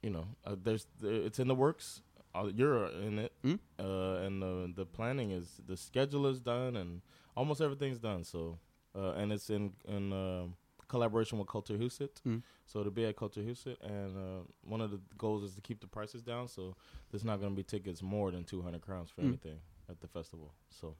you 0.02 0.10
know, 0.10 0.26
uh, 0.46 0.56
there's 0.64 0.86
there, 1.02 1.26
it's 1.26 1.38
in 1.38 1.48
the 1.48 1.54
works. 1.54 2.02
Uh, 2.34 2.50
you're 2.54 2.86
in 3.06 3.18
it, 3.18 3.32
Mm. 3.42 3.58
uh, 3.78 4.26
and 4.26 4.42
the 4.42 4.72
the 4.74 4.86
planning 4.86 5.30
is 5.32 5.60
the 5.66 5.76
schedule 5.76 6.26
is 6.30 6.40
done, 6.40 6.76
and 6.80 7.00
almost 7.36 7.60
everything's 7.60 7.98
done. 8.00 8.24
So, 8.24 8.58
uh, 8.94 9.12
and 9.22 9.32
it's 9.32 9.50
in 9.50 9.72
in 9.88 10.12
um 10.12 10.54
collaboration 10.88 11.38
with 11.38 11.48
Kulturhuset. 11.48 12.20
Mm. 12.26 12.42
So 12.66 12.82
to 12.84 12.90
be 12.90 13.04
at 13.06 13.16
Kulturhuset, 13.16 13.76
and 13.82 14.16
uh, 14.16 14.42
one 14.70 14.80
of 14.84 14.90
the 14.90 15.00
goals 15.16 15.42
is 15.44 15.54
to 15.54 15.60
keep 15.60 15.80
the 15.80 15.86
prices 15.86 16.22
down. 16.22 16.48
So 16.48 16.74
there's 17.10 17.24
not 17.24 17.40
going 17.40 17.52
to 17.52 17.56
be 17.56 17.64
tickets 17.64 18.02
more 18.02 18.30
than 18.32 18.44
200 18.44 18.80
crowns 18.82 19.10
for 19.10 19.22
Mm. 19.22 19.28
anything 19.28 19.58
at 19.88 20.00
the 20.00 20.06
festival. 20.08 20.50
So, 20.70 20.94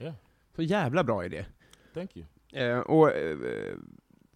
yeah, 0.00 0.14
Så 0.56 0.62
jävla 0.62 1.04
bra 1.04 1.24
idé. 1.24 1.44
thank 1.94 2.16
you. 2.16 2.24
Eh, 2.52 2.78
och, 2.80 3.10
eh, 3.10 3.76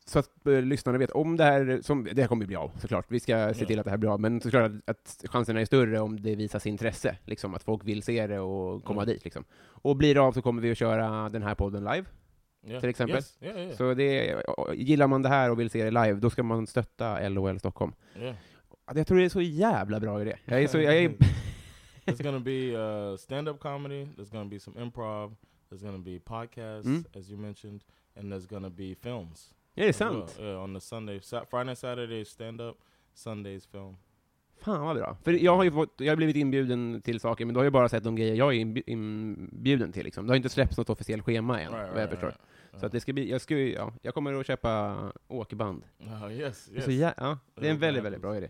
så 0.06 0.18
att 0.18 0.46
eh, 0.46 0.62
lyssnarna 0.62 0.98
vet 0.98 1.10
om 1.10 1.36
det 1.36 1.44
här, 1.44 1.80
som, 1.82 2.08
det 2.12 2.20
här 2.22 2.28
kommer 2.28 2.46
bli 2.46 2.56
av 2.56 2.70
såklart, 2.78 3.06
vi 3.08 3.20
ska 3.20 3.54
se 3.54 3.60
Ja. 3.60 3.66
till 3.66 3.78
att 3.78 3.84
det 3.84 3.90
här 3.90 3.98
blir 3.98 4.12
av, 4.12 4.20
men 4.20 4.40
såklart 4.40 4.72
att, 4.86 4.90
att 4.90 5.24
chanserna 5.30 5.60
är 5.60 5.64
större 5.64 6.00
om 6.00 6.20
det 6.20 6.34
visas 6.34 6.66
intresse, 6.66 7.16
liksom, 7.24 7.54
att 7.54 7.62
folk 7.62 7.84
vill 7.84 8.02
se 8.02 8.26
det 8.26 8.38
och 8.40 8.84
komma 8.84 9.02
Mm. 9.02 9.14
dit. 9.14 9.24
Liksom. 9.24 9.44
Och 9.66 9.96
blir 9.96 10.14
det 10.14 10.20
av 10.20 10.32
så 10.32 10.42
kommer 10.42 10.62
vi 10.62 10.70
att 10.70 10.78
köra 10.78 11.28
den 11.28 11.42
här 11.42 11.54
podden 11.54 11.84
live. 11.84 12.04
Yeah. 12.66 12.80
Till 12.80 12.88
exempel? 12.88 13.16
Yes. 13.16 13.38
Yeah, 13.40 13.58
yeah, 13.60 13.76
Så 13.76 13.94
det, 13.94 14.42
gillar 14.74 15.06
man 15.06 15.22
det 15.22 15.28
här 15.28 15.50
och 15.50 15.60
vill 15.60 15.70
se 15.70 15.84
det 15.84 15.90
live, 15.90 16.12
då 16.14 16.30
ska 16.30 16.42
man 16.42 16.66
stötta 16.66 17.28
LOL 17.28 17.58
Stockholm. 17.58 17.92
yeah. 18.18 18.34
Jag 18.94 19.06
tror 19.06 19.18
det 19.18 19.24
är 19.24 19.28
så 19.28 19.40
jävla 19.40 20.00
bra 20.00 20.22
idé. 20.22 20.36
Jag 20.44 20.62
är 20.62 20.66
så, 20.68 20.78
jag 20.80 20.96
är, 20.96 21.08
There's 22.06 22.22
gonna 22.22 22.40
be 22.40 22.76
uh, 22.76 23.16
stand-up 23.16 23.60
comedy. 23.60 24.04
There's 24.04 24.32
gonna 24.32 24.44
be 24.50 24.60
some 24.60 24.80
improv. 24.80 25.36
There's 25.70 25.82
gonna 25.84 25.98
be 25.98 26.18
podcasts, 26.18 26.84
Mm. 26.86 27.04
as 27.18 27.30
you 27.30 27.38
mentioned, 27.40 27.80
and 28.16 28.32
there's 28.32 28.46
gonna 28.50 28.70
be 28.70 28.94
films. 28.94 29.54
Är 29.74 29.86
det 29.86 29.92
sant? 29.92 30.36
Yeah, 30.40 30.64
on 30.64 30.74
the 30.74 30.80
Sunday, 30.80 31.20
sa- 31.20 31.44
Friday, 31.50 31.76
Saturday 31.76 32.24
stand-up, 32.24 32.76
Sundays 33.14 33.66
film. 33.66 33.96
Fan 34.60 34.80
vad 34.84 34.96
bra. 34.96 35.16
För 35.22 35.32
jag 35.32 35.56
har 35.56 35.64
ju 35.64 35.70
fått, 35.72 35.94
jag 35.96 36.12
har 36.12 36.16
blivit 36.16 36.36
inbjuden 36.36 37.02
till 37.04 37.20
saker, 37.20 37.44
men 37.44 37.54
då 37.54 37.60
har 37.60 37.64
jag 37.64 37.72
bara 37.72 37.88
sett 37.88 38.04
de 38.04 38.16
grejer 38.16 38.34
jag 38.34 38.54
är 38.54 38.58
inbj- 38.64 38.82
inbjuden 38.86 39.92
till. 39.92 40.04
Liksom. 40.04 40.26
Det 40.26 40.30
har 40.32 40.36
inte 40.36 40.48
släppts 40.48 40.78
något 40.78 40.90
officiellt 40.90 41.24
schema 41.24 41.60
än, 41.60 41.72
vad 41.72 42.02
jag 42.02 42.10
förstår. 42.10 42.34
Så 42.76 42.86
att 42.86 42.92
det 42.92 43.00
ska 43.00 43.12
bli, 43.12 43.30
jag, 43.30 43.40
ska, 43.40 43.56
ja, 43.58 43.92
jag 44.02 44.14
kommer 44.14 44.34
att 44.40 44.46
köpa 44.46 44.96
åkband. 45.28 45.84
Uh, 46.02 46.32
yes, 46.38 46.70
yes. 46.72 46.84
Så 46.84 46.90
jä, 46.90 47.14
ja, 47.16 47.38
det 47.54 47.66
är 47.66 47.70
en 47.70 47.76
Ja, 47.76 47.80
väldigt, 47.80 48.04
väldigt 48.04 48.20
bra 48.22 48.36
idé. 48.36 48.48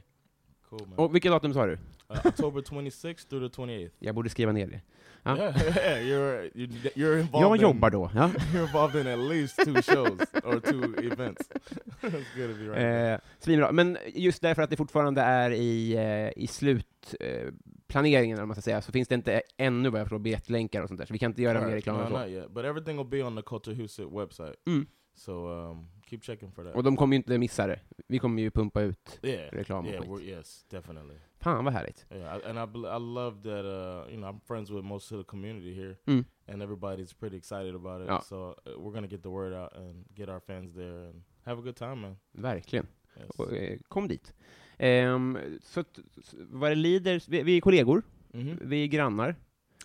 cool, 0.69 0.81
man. 0.89 0.99
Och 0.99 1.15
vilket 1.15 1.33
datum 1.33 1.55
sa 1.55 1.67
du? 1.67 1.79
Uh, 2.11 2.27
October 2.27 2.61
26th 2.61 3.29
through 3.29 3.51
the 3.51 3.63
28th. 3.63 3.91
Jag 3.99 4.15
borde 4.15 4.31
skriva 4.31 4.53
ner 4.53 4.67
det. 4.67 4.81
Ja. 5.23 5.37
Yeah, 5.37 5.57
yeah, 5.77 6.03
you're 6.03 6.51
you're, 6.55 6.93
you're 6.95 7.21
involved. 7.21 7.47
Jag 7.47 7.57
in- 7.57 7.63
jobbar 7.63 7.91
då. 7.91 8.11
Ja. 8.15 8.29
You're 8.53 8.63
involved 8.67 9.01
in 9.01 9.07
at 9.07 9.19
least 9.19 9.57
two 9.57 9.83
shows 9.83 10.21
or 10.45 10.61
two 10.61 11.13
events. 11.13 11.49
That's 12.01 12.25
good 12.37 12.61
you, 12.61 12.73
right? 12.73 13.15
Eh, 13.15 13.21
svinbra. 13.39 13.73
Men 13.73 13.99
just 14.15 14.43
därför 14.43 14.63
att 14.63 14.71
det 14.71 14.77
fortfarande 14.77 15.21
är 15.21 15.51
i, 15.51 15.95
eh, 15.97 16.43
i 16.43 16.47
slutplaneringen, 16.47 18.37
eh, 18.37 18.41
vad 18.41 18.49
man 18.49 18.55
ska 18.55 18.63
säga, 18.63 18.83
så 18.83 18.93
finns 18.93 19.09
det 19.09 19.15
inte 19.15 19.43
ännu 19.57 19.91
vad 19.91 20.01
jag 20.01 20.07
förstår 20.07 20.19
biljettlänkar 20.19 20.83
och 20.83 20.89
sånt 20.89 20.99
där, 21.01 21.07
så 21.07 21.13
vi 21.13 21.19
kan 21.19 21.31
inte 21.31 21.43
göra 21.43 21.61
mer 21.61 21.67
Right. 21.67 21.77
reklam 21.77 22.13
No, 22.13 22.19
not 22.19 22.29
yet. 22.29 22.51
But 22.51 22.65
everything 22.65 22.97
will 22.97 23.07
be 23.07 23.23
on 23.23 23.37
the 23.37 23.43
Culture 23.43 23.75
Huset 23.75 24.07
website. 24.13 24.55
Mm. 24.67 24.87
So 25.17 25.49
um, 25.49 25.89
keep 26.07 26.19
checking 26.23 26.53
for 26.53 26.65
that. 26.65 26.75
Och 26.75 26.83
de 26.83 26.97
kommer 26.97 27.15
ju 27.15 27.17
inte 27.17 27.39
missa 27.39 27.67
det. 27.67 27.81
Vi 28.09 28.19
kommer 28.19 28.43
ju 28.43 28.51
pumpa 28.51 28.81
ut 28.81 29.19
yeah, 29.23 29.53
reklam 29.53 29.87
yeah, 29.87 30.23
yes, 30.23 30.65
definitely. 30.71 31.17
Fan 31.45 31.65
vad 31.65 31.75
härligt. 31.75 32.07
Yeah, 32.11 32.35
and 32.51 32.59
I 32.59 32.79
I 32.79 32.99
love 33.15 33.43
that. 33.43 33.65
Uh, 33.65 34.13
you 34.13 34.17
know, 34.17 34.29
I'm 34.35 34.41
friends 34.47 34.71
with 34.71 34.85
most 34.85 35.13
of 35.13 35.19
the 35.19 35.25
community 35.25 35.75
here, 35.75 35.97
Mm. 36.07 36.25
and 36.49 36.63
everybody's 36.63 37.13
pretty 37.19 37.37
excited 37.37 37.75
about 37.75 38.03
it. 38.03 38.09
Ja. 38.09 38.21
So 38.21 38.37
uh, 38.37 38.55
we're 38.79 38.95
gonna 38.95 39.07
get 39.07 39.23
the 39.23 39.29
word 39.29 39.53
out 39.53 39.73
and 39.77 40.05
get 40.17 40.29
our 40.29 40.41
fans 40.41 40.75
there 40.75 41.09
and 41.09 41.23
have 41.45 41.59
a 41.61 41.63
good 41.63 41.77
time, 41.77 41.95
man. 41.95 42.17
Verkligen. 42.33 42.87
Yes. 43.21 43.31
Och, 43.39 43.53
eh, 43.57 43.79
kom 43.89 44.09
dit. 44.09 44.35
Ehm, 44.79 45.39
så 45.63 45.81
att, 45.81 45.99
s- 46.19 46.35
vad 46.39 46.71
det 46.71 46.75
lider, 46.75 47.23
vi, 47.29 47.43
vi 47.43 47.57
är 47.57 47.61
kollegor, 47.61 48.03
Mhm. 48.33 48.59
vi 48.63 48.83
är 48.83 48.87
grannar, 48.87 49.35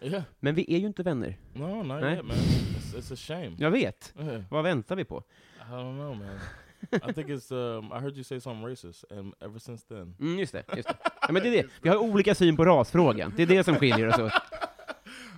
Yeah. 0.01 0.23
men 0.39 0.55
vi 0.55 0.75
är 0.75 0.77
ju 0.79 0.87
inte 0.87 1.03
vänner. 1.03 1.37
No, 1.53 1.83
not 1.83 2.01
Nej. 2.01 2.13
yet, 2.15 2.25
man. 2.25 2.37
It's, 2.37 2.95
it's 2.97 3.13
a 3.13 3.15
shame. 3.15 3.55
Jag 3.57 3.71
vet. 3.71 4.13
Yeah. 4.19 4.41
Vad 4.49 4.63
väntar 4.63 4.95
vi 4.95 5.05
på? 5.05 5.23
I 5.57 5.71
don't 5.71 5.95
know, 5.97 6.17
man. 6.17 6.39
I 7.09 7.13
think 7.13 7.27
it's. 7.29 7.51
Um, 7.51 7.85
I 7.91 7.99
heard 7.99 8.15
you 8.15 8.23
say 8.23 8.39
something 8.39 8.67
racist, 8.69 9.03
and 9.11 9.33
ever 9.41 9.59
since 9.59 9.85
then. 9.87 10.15
Mm, 10.19 10.39
just 10.39 10.53
det. 10.53 10.63
Just 10.75 10.87
det. 10.89 10.95
Ja, 11.21 11.33
men 11.33 11.43
det 11.43 11.49
är 11.49 11.63
det. 11.63 11.69
Vi 11.81 11.89
har 11.89 11.97
olika 11.97 12.35
syn 12.35 12.55
på 12.57 12.65
rasfrågan. 12.65 13.33
Det 13.37 13.43
är 13.43 13.47
det 13.47 13.63
som 13.63 13.75
skiljer 13.75 14.07
oss 14.07 14.19
åt. 14.19 14.31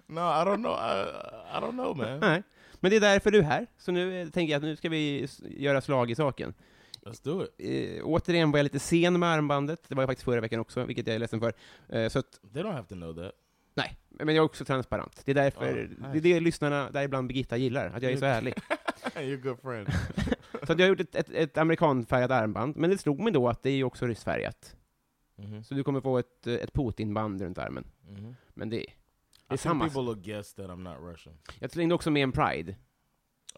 No, 0.07 0.19
I 0.19 0.43
don't 0.45 0.55
know. 0.55 0.71
I 0.73 1.05
I 1.57 1.59
don't 1.61 1.71
know, 1.71 1.97
man. 1.97 2.19
Nej. 2.19 2.43
Men 2.79 2.91
det 2.91 2.97
är 2.97 3.01
därför 3.01 3.31
du 3.31 3.37
är 3.39 3.43
här. 3.43 3.67
Så 3.77 3.91
nu 3.91 4.21
eh, 4.21 4.27
tänker 4.29 4.51
jag 4.51 4.57
att 4.59 4.63
nu 4.63 4.75
ska 4.75 4.89
vi 4.89 5.23
s- 5.23 5.41
göra 5.43 5.81
slag 5.81 6.11
i 6.11 6.15
saken. 6.15 6.53
Let's 7.05 7.23
do 7.23 7.43
it. 7.43 7.49
Eh, 7.99 8.05
återigen 8.05 8.51
var 8.51 8.59
jag 8.59 8.63
lite 8.63 8.79
sen 8.79 9.19
med 9.19 9.29
armbandet. 9.29 9.79
Det 9.87 9.95
var 9.95 10.03
jag 10.03 10.09
faktiskt 10.09 10.25
förra 10.25 10.41
veckan 10.41 10.59
också, 10.59 10.83
vilket 10.85 11.07
jag 11.07 11.15
är 11.15 11.19
ledsen 11.19 11.39
för. 11.39 11.53
Eh, 11.89 12.09
så 12.09 12.19
att, 12.19 12.39
They 12.53 12.63
don't 12.63 12.71
have 12.73 12.87
to 12.87 12.95
know 12.95 13.13
that. 13.15 13.31
nej. 13.73 13.97
Men 14.09 14.27
jag 14.35 14.41
är 14.41 14.45
också 14.45 14.65
transparent. 14.65 15.21
Det 15.25 15.31
är 15.31 15.35
därför, 15.35 15.65
Ja, 15.67 15.73
det 15.73 15.81
är 15.81 16.13
nice. 16.13 16.19
det 16.33 16.39
lyssnarna, 16.39 16.89
däribland 16.91 17.27
Birgitta, 17.27 17.57
gillar. 17.57 17.87
Att 17.95 18.03
jag 18.03 18.11
är 18.11 18.17
så 18.17 18.25
ärlig. 18.25 18.53
You're 19.15 19.33
a 19.37 19.39
good 19.43 19.59
friend. 19.61 19.87
Så 20.63 20.73
att 20.73 20.79
jag 20.79 20.85
har 20.85 20.89
gjort 20.89 20.99
ett, 20.99 21.15
ett, 21.15 21.29
ett 21.29 21.57
amerikanfärgat 21.57 22.31
armband, 22.31 22.75
men 22.77 22.89
det 22.89 22.97
slog 22.97 23.19
mig 23.19 23.33
då 23.33 23.47
att 23.49 23.63
det 23.63 23.69
är 23.69 23.75
ju 23.75 23.83
också 23.83 24.05
ryssfärgat. 24.05 24.75
hmm 25.37 25.63
Så 25.63 25.73
du 25.73 25.83
kommer 25.83 26.01
få 26.01 26.17
ett, 26.17 26.47
eh, 26.47 26.53
ett 26.53 26.73
Putin-band 26.73 27.41
runt 27.41 27.57
armen. 27.57 27.83
hmm 28.07 28.35
Men 28.53 28.69
det, 28.69 28.77
det 28.77 28.81
I 28.81 28.85
är 28.85 29.47
think 29.49 29.59
samma. 29.59 29.85
people 29.89 30.01
will 30.01 30.21
guess 30.23 30.53
that 30.53 30.65
I'm 30.69 30.83
not 30.83 31.13
Russian. 31.13 31.35
Jag 31.59 31.71
slängde 31.71 31.95
också 31.95 32.11
med 32.11 32.23
en 32.23 32.31
Pride. 32.31 32.75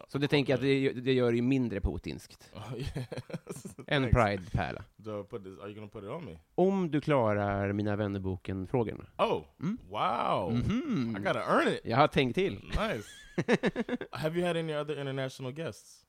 Så 0.08 0.18
det 0.18 0.28
tänker 0.28 0.52
jag 0.52 0.56
att 0.58 0.62
det, 0.62 0.92
det 1.00 1.12
gör 1.12 1.30
det 1.30 1.36
ju 1.36 1.42
mindre 1.42 1.80
putinskt. 1.80 2.50
Oh, 2.54 2.78
yes. 2.78 3.64
En. 3.86 4.10
Pride-pärla. 4.10 4.84
Do 4.96 5.20
I 5.20 5.24
put 5.24 5.44
this? 5.44 5.58
Are 5.58 5.68
you 5.68 5.74
gonna 5.74 5.88
put 5.88 6.02
it 6.04 6.10
on 6.10 6.24
me? 6.24 6.38
Om 6.54 6.90
du 6.90 7.00
klarar 7.00 7.72
Mina 7.72 7.96
vännerboken-frågorna. 7.96 9.06
Oh, 9.18 9.44
Mm. 9.60 9.78
wow! 9.88 10.52
Mhm. 10.54 11.16
I 11.16 11.20
gotta 11.20 11.42
earn 11.44 11.68
it. 11.68 11.80
Jag 11.84 11.96
har 11.96 12.08
tänkt 12.08 12.34
till. 12.34 12.54
Nice. 12.54 13.08
have 14.12 14.36
you 14.38 14.46
had 14.46 14.56
any 14.56 14.72
other 14.74 14.96
international 15.00 15.52
guests? 15.52 16.06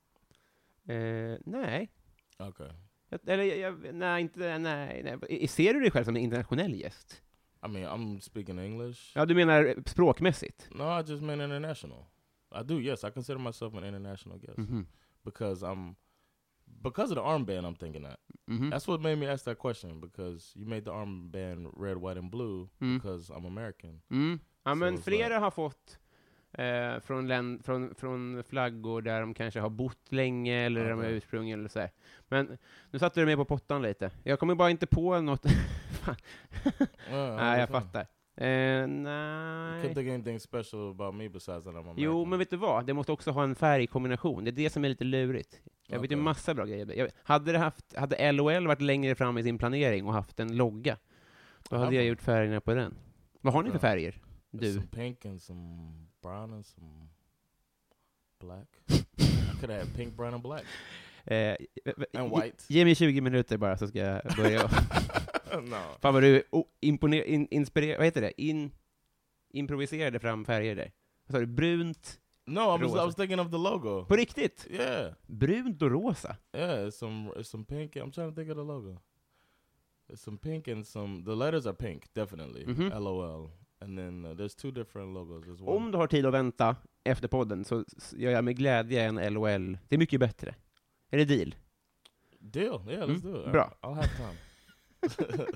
Eh, 0.87 1.37
nej. 1.45 1.91
Okay. 2.39 2.69
Jag, 3.09 3.19
eller, 3.29 3.43
jag, 3.43 3.93
nej, 3.93 4.21
inte, 4.21 4.57
nej, 4.59 5.03
nej. 5.03 5.47
Ser 5.47 5.73
du 5.73 5.79
dig 5.79 5.91
själv 5.91 6.03
som 6.05 6.15
en 6.15 6.21
internationell 6.21 6.75
gäst? 6.75 7.21
I 7.65 7.67
mean, 7.67 7.85
I'm 7.85 8.19
speaking 8.19 8.59
English. 8.59 9.11
Ja, 9.15 9.25
du 9.25 9.35
menar 9.35 9.75
språkmässigt? 9.85 10.67
No, 10.71 10.83
I 10.99 11.03
just 11.07 11.23
meant 11.23 11.41
international. 11.41 12.05
I 12.61 12.63
do. 12.63 12.79
Yes, 12.79 13.03
I 13.03 13.11
consider 13.11 13.39
myself 13.39 13.73
an 13.73 13.83
international 13.83 14.37
guest 14.39 14.57
Mhm. 14.57 14.85
because 15.23 15.65
I'm 15.65 15.95
because 16.65 17.11
of 17.11 17.17
the 17.17 17.23
armband. 17.23 17.65
I'm 17.65 17.75
thinking 17.75 18.03
that. 18.03 18.19
Mhm. 18.47 18.71
That's 18.71 18.87
what 18.87 19.01
made 19.01 19.15
me 19.15 19.27
ask 19.33 19.45
that 19.45 19.57
question 19.57 20.01
because 20.01 20.59
you 20.59 20.65
made 20.67 20.81
the 20.85 20.91
armband 20.91 21.73
red, 21.77 21.97
white, 21.97 22.19
and 22.19 22.31
blue 22.31 22.69
Mm. 22.79 22.97
because 22.97 23.33
I'm 23.33 23.45
American. 23.45 24.01
Mm. 24.09 24.39
Ja, 24.63 24.71
Så- 24.71 24.75
men 24.75 24.97
flera 24.97 25.39
har 25.39 25.51
fått 25.51 25.99
eh, 26.57 26.99
från, 26.99 27.27
län, 27.27 27.61
från, 27.63 27.95
från 27.95 28.43
flaggor 28.43 29.01
där 29.01 29.21
de 29.21 29.33
kanske 29.33 29.59
har 29.59 29.69
bott 29.69 30.11
länge, 30.11 30.65
eller 30.65 30.81
där 30.83 30.89
de 30.89 30.99
är 30.99 31.03
Okej. 31.03 31.17
ursprung, 31.17 31.49
eller 31.49 31.67
så 31.69 31.79
här. 31.79 31.91
Men 32.27 32.57
nu 32.91 32.99
satte 32.99 33.19
du 33.19 33.25
mig 33.25 33.35
på 33.35 33.45
pottan 33.45 33.81
lite. 33.81 34.11
Jag 34.23 34.39
kommer 34.39 34.55
bara 34.55 34.69
inte 34.69 34.87
på 34.87 35.21
något. 35.21 35.45
Yeah, 37.11 37.35
nej, 37.35 37.59
jag 37.59 37.69
fattar. 37.69 38.07
Eh, 38.37 38.47
You 38.47 38.87
nej. 38.87 39.83
couldn't 39.83 39.93
think 39.93 40.09
anything 40.09 40.39
special 40.39 40.91
about 40.91 41.15
me 41.15 41.29
besides 41.29 41.63
that 41.63 41.73
I'm 41.73 41.79
American. 41.79 41.93
Jo, 42.03 42.25
men 42.25 42.39
vet 42.39 42.49
du 42.49 42.57
vad? 42.57 42.85
Det 42.85 42.93
måste 42.93 43.11
också 43.11 43.31
ha 43.31 43.43
en 43.43 43.55
färgkombination. 43.55 44.43
Det 44.43 44.49
är 44.49 44.51
det 44.51 44.69
som 44.69 44.85
är 44.85 44.89
lite 44.89 45.03
lurigt. 45.03 45.61
Jag 45.87 45.99
vet 45.99 46.11
ju 46.11 46.15
massa 46.15 46.53
bra 46.53 46.65
grejer. 46.65 46.93
Jag, 46.97 47.09
hade, 47.23 47.51
det 47.51 47.57
haft, 47.57 47.95
hade 47.95 48.31
LOL 48.31 48.67
varit 48.67 48.81
längre 48.81 49.15
fram 49.15 49.37
i 49.37 49.43
sin 49.43 49.57
planering 49.57 50.05
och 50.05 50.13
haft 50.13 50.39
en 50.39 50.57
logga, 50.57 50.97
då 51.69 51.75
hade 51.77 51.95
Ja. 51.95 52.01
jag 52.01 52.05
gjort 52.05 52.21
färgerna 52.21 52.61
på 52.61 52.73
den. 52.73 52.95
Vad 53.41 53.53
har 53.53 53.63
ni 53.63 53.71
för 53.71 53.79
färger? 53.79 54.21
Du? 54.51 54.73
some 54.73 54.87
pink 54.87 55.25
and 55.25 55.41
some 55.41 55.93
brown 56.25 56.53
and 56.53 56.65
some 56.65 57.09
black. 58.39 58.67
I 59.19 59.59
could 59.59 59.69
have 59.69 59.93
pink, 59.95 60.15
brown, 60.15 60.33
and 60.33 60.43
black 60.43 60.63
Eh, 61.27 61.55
and 62.13 62.31
white. 62.31 62.65
Ge 62.69 62.85
mig 62.85 62.95
20 62.95 63.21
minuter 63.21 63.57
bara 63.57 63.77
så 63.77 63.87
ska 63.87 63.99
jag 63.99 64.21
börja. 64.37 64.61
no, 65.61 65.97
Fan 66.01 66.13
vad 66.13 66.23
du 66.23 66.43
oh, 66.51 66.65
imponer, 66.81 67.23
in, 67.23 67.47
inspirer, 67.51 67.97
vad 67.97 68.05
heter 68.05 68.21
det? 68.21 68.41
In, 68.41 68.71
improviserade 69.53 70.19
fram 70.19 70.45
färger 70.45 70.75
där. 70.75 70.91
Vad 71.27 71.31
sa 71.35 71.39
du? 71.39 71.45
Brunt? 71.45 72.19
no. 72.45 72.61
I 72.61 72.65
was, 72.65 72.79
I 72.81 72.83
Rosa. 72.83 73.05
was 73.05 73.15
thinking 73.15 73.39
of 73.39 73.51
the 73.51 73.57
logo. 73.57 74.05
På 74.05 74.15
riktigt? 74.15 74.67
Yeah, 74.69 75.13
Brunt 75.27 75.81
och 75.81 75.91
rosa? 75.91 76.35
yeah. 76.53 76.87
It's 76.87 76.97
some, 76.97 77.31
it's 77.35 77.43
some 77.49 77.65
pink. 77.65 77.95
I'm 77.95 78.11
trying 78.11 78.29
to 78.29 78.35
think 78.35 78.49
of 78.51 78.57
the 78.57 78.63
logo. 78.63 78.97
It's 80.09 80.21
some 80.21 80.37
pink 80.37 80.67
and 80.67 80.87
some. 80.87 81.23
The 81.25 81.35
letters 81.35 81.65
are 81.65 81.73
pink, 81.75 82.03
definitely. 82.13 82.65
Mhm. 82.65 82.99
LOL. 83.03 83.49
And 83.85 83.97
then 83.97 84.25
uh, 84.25 84.33
there's 84.37 84.55
two 84.55 84.71
different 84.71 85.13
logos. 85.13 85.43
There's 85.45 85.61
Om 85.61 85.67
one. 85.83 85.91
du 85.91 85.97
har 85.97 86.07
tid 86.07 86.25
att 86.25 86.33
vänta 86.33 86.75
efter 87.03 87.27
podden 87.27 87.65
så 87.65 87.83
gör 88.15 88.31
jag 88.31 88.43
med 88.43 88.57
glädje 88.57 89.03
en 89.03 89.33
LOL. 89.33 89.77
Det 89.89 89.95
är 89.95 89.99
mycket 89.99 90.19
bättre. 90.19 90.55
Är 91.11 91.17
det 91.17 91.25
deal? 91.25 91.55
Deal. 92.39 92.81
Yeah, 92.89 93.07
let's 93.09 93.21
Mm, 93.25 93.31
do 93.33 93.45
it. 93.45 93.51
bra. 93.51 93.73
I'll 93.81 93.93
have 93.93 94.07
time. 94.07 94.37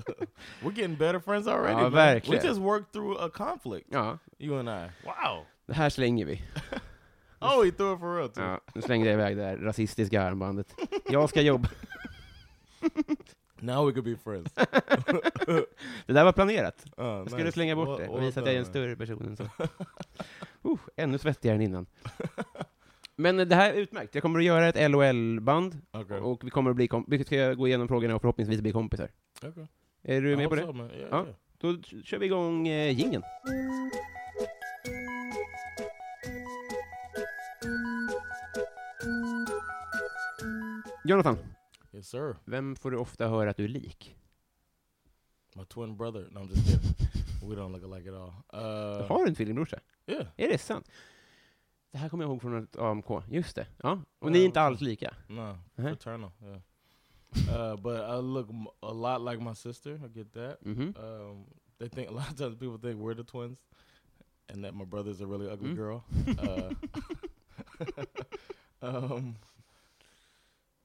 We're 0.62 0.72
getting 0.78 0.96
better 0.96 1.20
friends 1.20 1.46
already. 1.48 1.72
Ja, 1.72 1.82
man. 1.82 1.92
verkligen. 1.92 2.42
We 2.42 2.48
just 2.48 2.60
worked 2.60 2.92
through 2.92 3.20
a 3.22 3.30
conflict. 3.34 3.86
Ja, 3.90 4.18
You 4.38 4.58
and 4.58 4.68
I. 4.68 4.90
Wow. 5.04 5.44
det 5.66 5.74
här 5.74 5.90
slänger 5.90 6.24
vi. 6.26 6.42
Oh, 7.42 7.64
he 7.64 7.70
threw 7.72 7.94
it 7.94 8.00
for 8.00 8.16
real 8.16 8.28
too. 8.28 8.42
Ja, 8.44 8.60
nu 8.74 8.82
slängde 8.82 9.06
jag 9.08 9.14
iväg 9.14 9.36
det 9.36 9.42
här 9.44 9.56
rasistiska 9.56 10.22
armbandet. 10.22 10.74
Jag 11.10 11.28
ska 11.28 11.40
jobba. 11.40 11.68
Now 13.60 13.86
we 13.86 13.92
could 13.92 14.04
be 14.04 14.16
friends. 14.16 14.52
Det 16.06 16.12
där 16.12 16.24
var 16.24 16.32
planerat. 16.32 16.84
Uh, 17.00 17.06
Jag 17.06 17.30
skulle 17.30 17.52
slänga 17.52 17.76
bort 17.76 17.98
det 17.98 18.08
och 18.08 18.22
visa 18.22 18.40
att 18.40 18.46
jag 18.46 18.54
är 18.54 18.58
en 18.58 18.64
större 18.64 18.96
person 18.96 19.26
än 19.26 19.36
så. 19.36 19.44
Uh, 20.64 20.78
ännu 20.96 21.18
svettigare 21.18 21.56
än 21.56 21.62
innan. 21.62 21.86
Men 23.16 23.36
det 23.36 23.54
här 23.54 23.72
är 23.72 23.76
utmärkt. 23.76 24.14
Jag 24.14 24.22
kommer 24.22 24.38
att 24.38 24.44
göra 24.44 24.68
ett 24.68 24.90
LOL-band, 24.90 25.78
Okay. 25.92 26.18
och 26.18 26.44
vi 26.44 26.50
kommer 26.50 26.70
att 26.70 26.76
bli 26.76 26.88
vi 27.06 27.24
ska 27.24 27.54
gå 27.54 27.66
igenom 27.68 27.88
frågorna 27.88 28.14
och 28.14 28.20
förhoppningsvis 28.20 28.60
bli 28.60 28.72
kompisar. 28.72 29.08
okay. 29.42 29.66
Är 30.02 30.20
du 30.20 30.36
med 30.36 30.48
på 30.48 30.54
det? 30.54 30.62
so. 30.62 30.74
Yeah, 30.76 30.90
Ja. 31.10 31.22
yeah. 31.22 31.34
Då 31.58 31.76
kör 32.04 32.18
vi 32.18 32.26
igång 32.26 32.68
eh, 32.68 32.98
jingeln. 33.00 33.22
Jonathan, 41.04 41.38
Yes, 41.92 42.08
sir. 42.08 42.36
vem 42.44 42.76
får 42.76 42.90
du 42.90 42.96
ofta 42.96 43.28
höra 43.28 43.50
att 43.50 43.56
du 43.56 43.64
är 43.64 43.68
lik? 43.68 44.16
My 45.56 45.64
twin 45.64 45.96
brother. 45.96 46.28
No, 46.30 46.38
I'm 46.38 46.48
just 46.50 46.66
kidding. 46.66 46.94
we 47.48 47.54
don't 47.56 47.72
look 47.72 47.82
alike 47.84 48.08
at 48.10 48.14
all. 48.16 48.32
Uh, 49.00 49.06
Har 49.08 49.22
du 49.24 49.28
en 49.28 49.34
tvillingbrorsa? 49.34 49.80
yeah. 50.06 50.26
Är 50.36 50.48
det 50.48 50.58
sant? 50.58 50.90
Det 51.92 51.98
här 51.98 52.08
kommer 52.08 52.24
jag 52.24 52.30
ihåg 52.30 52.42
från 52.42 52.62
ett 52.64 52.76
AMK. 52.78 53.06
Just 53.28 53.56
det. 53.56 53.66
Ja. 53.82 53.92
Och 54.18 54.28
Ja, 54.28 54.32
ni 54.32 54.38
är 54.40 54.44
inte 54.44 54.60
okej. 54.60 54.66
alls 54.66 54.80
lika? 54.80 55.14
No, 55.28 55.40
Uh-huh. 55.40 55.88
fraternal. 55.88 56.30
Yeah. 56.42 56.60
Uh, 57.48 57.76
but 57.76 57.96
I 58.00 58.22
look 58.22 58.48
a 58.80 58.92
lot 58.92 59.20
like 59.32 59.42
my 59.44 59.54
sister. 59.54 59.90
I 60.06 60.08
get 60.18 60.32
that. 60.32 60.60
Mhm. 60.64 60.94
Um, 60.98 61.46
they 61.78 61.88
think 61.88 62.08
a 62.10 62.12
lot 62.12 62.30
of 62.30 62.36
times 62.36 62.56
people 62.58 62.78
think 62.78 63.00
we're 63.02 63.14
the 63.14 63.24
twins, 63.24 63.58
and 64.52 64.64
that 64.64 64.74
my 64.74 64.84
brother's 64.84 65.20
a 65.20 65.26
really 65.26 65.48
ugly 65.52 65.68
Mm. 65.70 65.76
girl. 65.76 66.02
Uh, 66.38 66.74
um, 68.82 69.34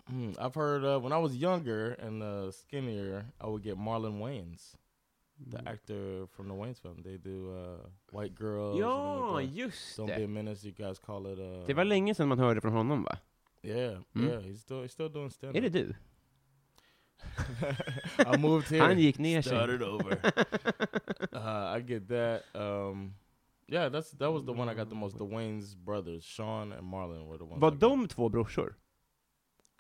hmm, 0.09 0.31
I've 0.39 0.55
heard 0.55 0.83
uh, 0.83 0.99
when 0.99 1.11
I 1.13 1.17
was 1.17 1.35
younger 1.35 1.93
and 1.99 2.21
uh, 2.23 2.51
skinnier, 2.51 3.25
I 3.41 3.47
would 3.47 3.63
get 3.63 3.77
Marlon 3.77 4.19
Wayans, 4.19 4.75
the 5.51 5.57
Mm. 5.57 5.67
actor 5.73 6.27
from 6.27 6.47
the 6.47 6.53
Wayans 6.53 6.79
film. 6.81 7.01
They 7.03 7.17
do 7.17 7.51
uh, 7.51 7.87
White 8.11 8.35
Girls. 8.35 8.79
Ja, 8.79 9.37
and, 9.37 9.49
uh, 9.49 9.55
just 9.55 9.97
Don't 9.97 10.15
be 10.15 10.23
a 10.23 10.27
menace. 10.27 10.63
You 10.67 10.71
guys 10.73 10.99
call 10.99 11.27
it. 11.27 11.39
Uh, 11.39 11.65
Det 11.67 11.73
var 11.75 11.83
länge 11.85 12.13
sedan 12.15 12.27
man 12.27 12.39
hörde 12.39 12.61
från 12.61 12.73
honom, 12.73 13.03
va? 13.03 13.17
Yeah, 13.63 13.97
Mm. 14.15 14.27
yeah. 14.27 14.41
He's 14.41 14.59
still 14.61 14.81
he's 14.83 14.91
still 14.91 15.09
doing 15.09 15.29
stand-up. 15.31 15.55
Är 15.57 15.61
det 15.61 15.69
du? 15.69 15.93
I 18.35 18.37
moved 18.37 18.67
here. 18.69 18.81
Han 18.83 18.99
gick 18.99 19.17
ner 19.19 19.41
sig. 19.41 19.49
started 19.51 19.81
over. 19.81 20.11
uh, 21.33 21.77
I 21.77 21.81
get 21.81 22.07
that. 22.07 22.43
Um, 22.53 23.13
yeah, 23.67 23.89
that's 23.89 24.11
that 24.11 24.31
was 24.31 24.43
the 24.45 24.51
one 24.53 24.69
I 24.69 24.75
got 24.75 24.89
the 24.89 24.95
most. 24.95 25.17
The 25.17 25.25
Wayans 25.35 25.75
brothers, 25.75 26.23
Sean 26.23 26.71
and 26.73 26.83
Marlon, 26.93 27.25
were 27.27 27.37
the 27.37 27.45
ones. 27.45 27.61
Var 27.61 27.67
I 27.71 27.71
got. 27.71 27.79
de 27.79 28.07
två 28.07 28.29
brorsor? 28.29 28.75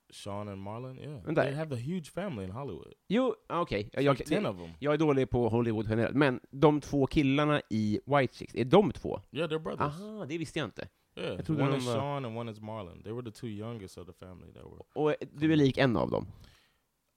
Sean 0.09 0.47
and 0.47 0.61
Marlon? 0.61 0.97
Yeah, 0.99 1.23
Vänta. 1.25 1.41
they 1.43 1.53
have 1.53 1.75
a 1.75 1.77
huge 1.77 2.09
family 2.11 2.43
in 2.45 2.51
Hollywood. 2.51 2.93
Jo, 3.07 3.35
ah, 3.49 3.61
okej. 3.61 3.89
It's 3.93 4.01
Jag, 4.01 4.17
ten 4.25 4.45
of 4.45 4.57
them. 4.57 4.69
jag 4.79 4.93
är 4.93 4.97
dålig 4.97 5.29
på 5.29 5.49
Hollywood 5.49 5.85
generellt, 5.89 6.15
men 6.15 6.39
de 6.51 6.81
två 6.81 7.07
killarna 7.07 7.61
i 7.69 7.99
White 8.05 8.33
Chicks, 8.37 8.55
är 8.55 8.65
de 8.65 8.91
två? 8.91 9.21
Yeah, 9.31 9.49
they're 9.49 9.59
brothers. 9.59 9.81
Aha, 10.01 10.25
det 10.25 10.37
visste 10.37 10.59
jag 10.59 10.67
inte. 10.67 10.87
Yeah, 11.17 11.39
Jag 11.47 11.49
one 11.59 11.77
is 11.77 11.85
var- 11.85 11.93
Sean 11.93 12.25
and 12.25 12.37
one 12.37 12.51
is 12.51 12.59
Marlon. 12.61 13.03
They 13.03 13.11
were 13.13 13.31
the 13.31 13.39
two 13.39 13.47
youngest 13.47 13.97
of 13.97 14.07
the 14.07 14.13
family 14.13 14.51
that 14.53 14.63
were. 14.63 14.83
Och 14.95 15.11
eh, 15.11 15.15
du 15.33 15.51
är 15.53 15.55
lik 15.55 15.77
en 15.77 15.97
av 15.97 16.11
dem? 16.11 16.25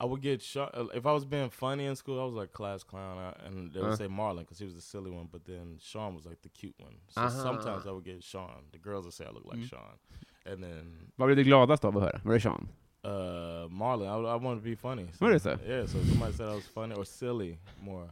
I 0.04 0.06
would 0.06 0.22
get 0.24 0.42
Sean 0.42 0.68
uh, 0.74 0.86
if 0.94 1.04
I 1.04 1.08
was 1.12 1.24
being 1.26 1.50
funny 1.50 1.86
in 1.88 1.96
school. 1.96 2.18
I 2.18 2.32
was 2.32 2.42
like 2.42 2.52
class 2.52 2.84
clown, 2.84 3.18
uh, 3.18 3.46
and 3.46 3.72
they 3.72 3.80
would 3.82 3.92
Uh. 3.92 3.96
say 3.96 4.08
Marlon 4.08 4.38
because 4.44 4.64
he 4.64 4.66
was 4.66 4.74
the 4.74 4.80
silly 4.80 5.10
one. 5.10 5.28
But 5.32 5.44
then 5.44 5.78
Sean 5.80 6.14
was 6.14 6.24
like 6.24 6.36
the 6.42 6.48
cute 6.48 6.78
one. 6.84 6.94
So 7.08 7.20
Uh-huh. 7.20 7.42
sometimes 7.42 7.86
I 7.86 7.90
would 7.90 8.04
get 8.04 8.22
Sean. 8.24 8.70
The 8.72 8.78
girls 8.78 9.04
would 9.04 9.14
say 9.14 9.26
I 9.26 9.32
look 9.32 9.44
like 9.44 9.58
Mm. 9.58 9.68
Sean, 9.68 9.98
and 10.52 10.62
then 10.62 11.10
Vad 11.16 11.28
blev 11.28 11.36
du 11.36 11.44
gladast 11.44 11.84
av 11.84 11.96
att 11.96 12.02
höra? 12.02 12.20
Var 12.24 12.32
det 12.34 12.40
Sean? 12.40 12.68
Uh, 13.04 13.68
Marlon. 13.70 14.06
I, 14.06 14.28
I 14.28 14.36
wanted 14.36 14.60
to 14.60 14.64
be 14.64 14.76
funny. 14.76 15.06
What 15.18 15.34
is 15.34 15.42
that? 15.42 15.60
Yeah, 15.68 15.86
so 15.86 15.98
somebody 16.10 16.32
said 16.32 16.48
I 16.48 16.54
was 16.54 16.66
funny 16.74 16.94
or 16.94 17.04
silly 17.04 17.58
more. 17.82 18.10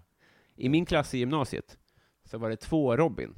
I 0.57 0.69
min 0.69 0.87
klass 0.87 1.15
i 1.15 1.19
gymnasiet 1.19 1.79
så 2.25 2.39
var 2.39 2.51
det 2.51 2.57
två 2.57 2.97
Robin. 2.97 3.35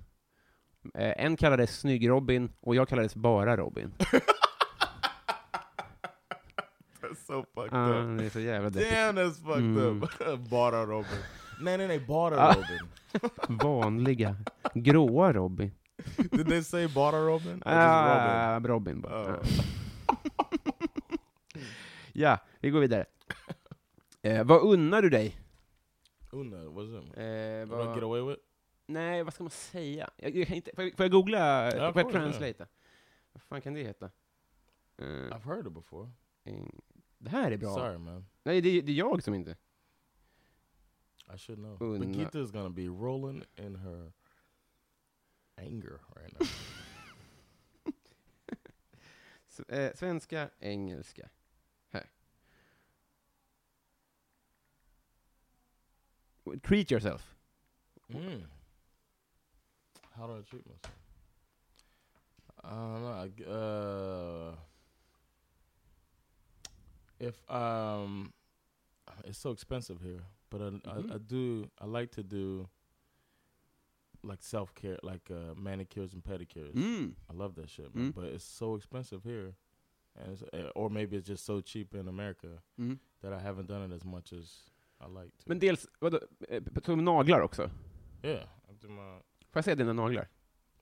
Eh, 0.95 1.13
En 1.25 1.37
kallades 1.37 1.79
Snygg-Robin 1.81 2.49
och 2.61 2.75
jag 2.75 2.89
kallades 2.89 3.15
bara 3.17 3.57
Robin. 3.57 3.93
That's 7.01 7.27
so 7.27 7.45
fucked 7.55 7.73
Ah, 7.79 7.89
up. 8.03 8.19
det 8.19 8.25
är 8.27 8.31
så 8.31 8.41
jävla. 8.41 8.71
Damn, 8.71 9.19
that's 9.19 9.35
fucked 9.45 9.63
Mm. 9.77 10.03
up. 10.03 10.11
Bara 10.51 10.87
Robin. 10.87 11.19
Nej, 11.61 11.79
nej, 11.79 11.89
nej. 11.89 12.01
Bara 12.01 12.37
Ah. 12.39 12.55
Robin. 12.55 12.89
Vanliga, 13.63 14.37
gråa 14.75 15.33
Robin. 15.33 15.71
Did 16.31 16.47
they 16.49 16.63
say 16.63 16.87
Bara 16.89 17.21
Robin? 17.27 17.53
Just 17.53 17.67
Robin? 17.67 17.79
Ah, 17.79 18.61
Robin 18.65 19.01
bara. 19.01 19.37
Oh. 19.37 19.43
Ja, 22.19 22.39
vi 22.61 22.71
går 22.71 22.81
vidare. 22.81 23.07
Eh, 24.23 24.45
vad 24.45 24.63
unnar 24.63 25.03
du 25.03 25.11
dig? 25.11 25.27
Eh, 27.17 27.67
What 27.67 27.79
do 27.79 27.83
I 27.83 27.95
get 27.95 28.03
vad, 28.03 28.03
away 28.03 28.23
with? 28.23 28.41
nej, 28.87 29.23
vad 29.23 29.35
ska 29.35 29.43
man 29.45 29.51
säga? 29.51 30.11
Jag, 30.17 30.37
jag 30.37 30.47
kan 30.47 30.57
inte, 30.57 30.71
får, 30.75 30.85
jag, 30.85 30.97
får 30.97 31.05
jag 31.05 31.11
googla? 31.13 31.39
Ja, 31.77 31.93
får 31.93 32.03
jag 32.03 32.11
translata? 32.13 32.67
Vad 33.33 33.43
fan 33.43 33.61
kan 33.61 33.75
det 33.75 33.83
heta? 33.83 34.11
Eh, 34.97 35.05
I've 35.05 35.43
heard 35.45 35.67
it 35.67 35.73
before. 35.73 36.11
det 37.19 37.31
här 37.31 37.51
är 37.51 37.57
bra. 37.57 37.75
Sorry, 37.75 37.99
man. 37.99 38.27
Nej, 38.43 38.61
det, 38.61 38.81
det 38.81 38.93
är 38.93 38.97
jag 38.97 39.23
som 39.23 39.35
inte. 39.35 39.57
I 41.35 41.39
should 41.39 41.59
know. 41.59 41.83
Una. 41.83 41.99
Brigitte 41.99 42.39
is 42.39 42.51
gonna 42.51 42.71
be 42.71 42.83
rolling 42.87 43.45
in 43.57 43.77
her 43.77 44.13
anger 45.57 46.01
right 46.17 46.33
now. 46.41 46.49
S- 49.49 49.61
eh, 49.61 49.95
svenska, 49.95 50.51
engelska. 50.61 51.29
Treat 56.63 56.91
yourself. 56.91 57.35
mm. 58.13 58.43
How 60.17 60.27
do 60.27 60.33
I 60.33 60.41
treat 60.49 60.65
myself? 60.67 60.95
I 62.65 62.71
don't 62.71 63.03
know. 63.47 63.53
Uh, 63.55 64.57
if 67.21 67.51
um, 67.51 68.33
it's 69.25 69.39
so 69.39 69.51
expensive 69.51 70.01
here, 70.03 70.23
but 70.51 70.61
I, 70.61 70.65
Mhm. 70.71 71.11
I, 71.11 71.15
I 71.15 71.19
do. 71.19 71.71
I 71.81 71.87
like 71.87 72.11
to 72.13 72.23
do 72.23 72.69
like 74.23 74.43
self 74.43 74.75
care, 74.75 74.99
like 75.03 75.31
uh, 75.31 75.55
manicures 75.57 76.13
and 76.15 76.23
pedicures. 76.23 76.73
Mm. 76.75 77.15
I 77.31 77.33
love 77.35 77.55
that 77.57 77.71
shit, 77.71 77.95
man. 77.95 78.11
Mm. 78.11 78.15
But 78.15 78.25
it's 78.25 78.45
so 78.45 78.75
expensive 78.75 79.23
here, 79.23 79.55
and 80.17 80.33
it's, 80.33 80.43
uh, 80.53 80.71
or 80.75 80.91
maybe 80.91 81.17
it's 81.17 81.27
just 81.27 81.45
so 81.47 81.61
cheap 81.61 81.95
in 81.95 82.09
America 82.09 82.59
Mm. 82.81 82.99
that 83.23 83.33
I 83.33 83.41
haven't 83.41 83.67
done 83.69 83.83
it 83.91 83.95
as 83.95 84.05
much 84.05 84.33
as 84.33 84.71
like. 85.07 85.37
Men 85.47 85.59
dels, 85.59 85.87
vadå, 85.99 86.21
eh, 86.49 86.63
som 86.85 87.05
naglar 87.05 87.41
också? 87.41 87.71
yeah, 88.23 88.49
my. 88.83 88.97
Får 88.97 89.53
jag 89.53 89.65
se 89.65 89.75
dina 89.75 89.93
naglar? 89.93 90.29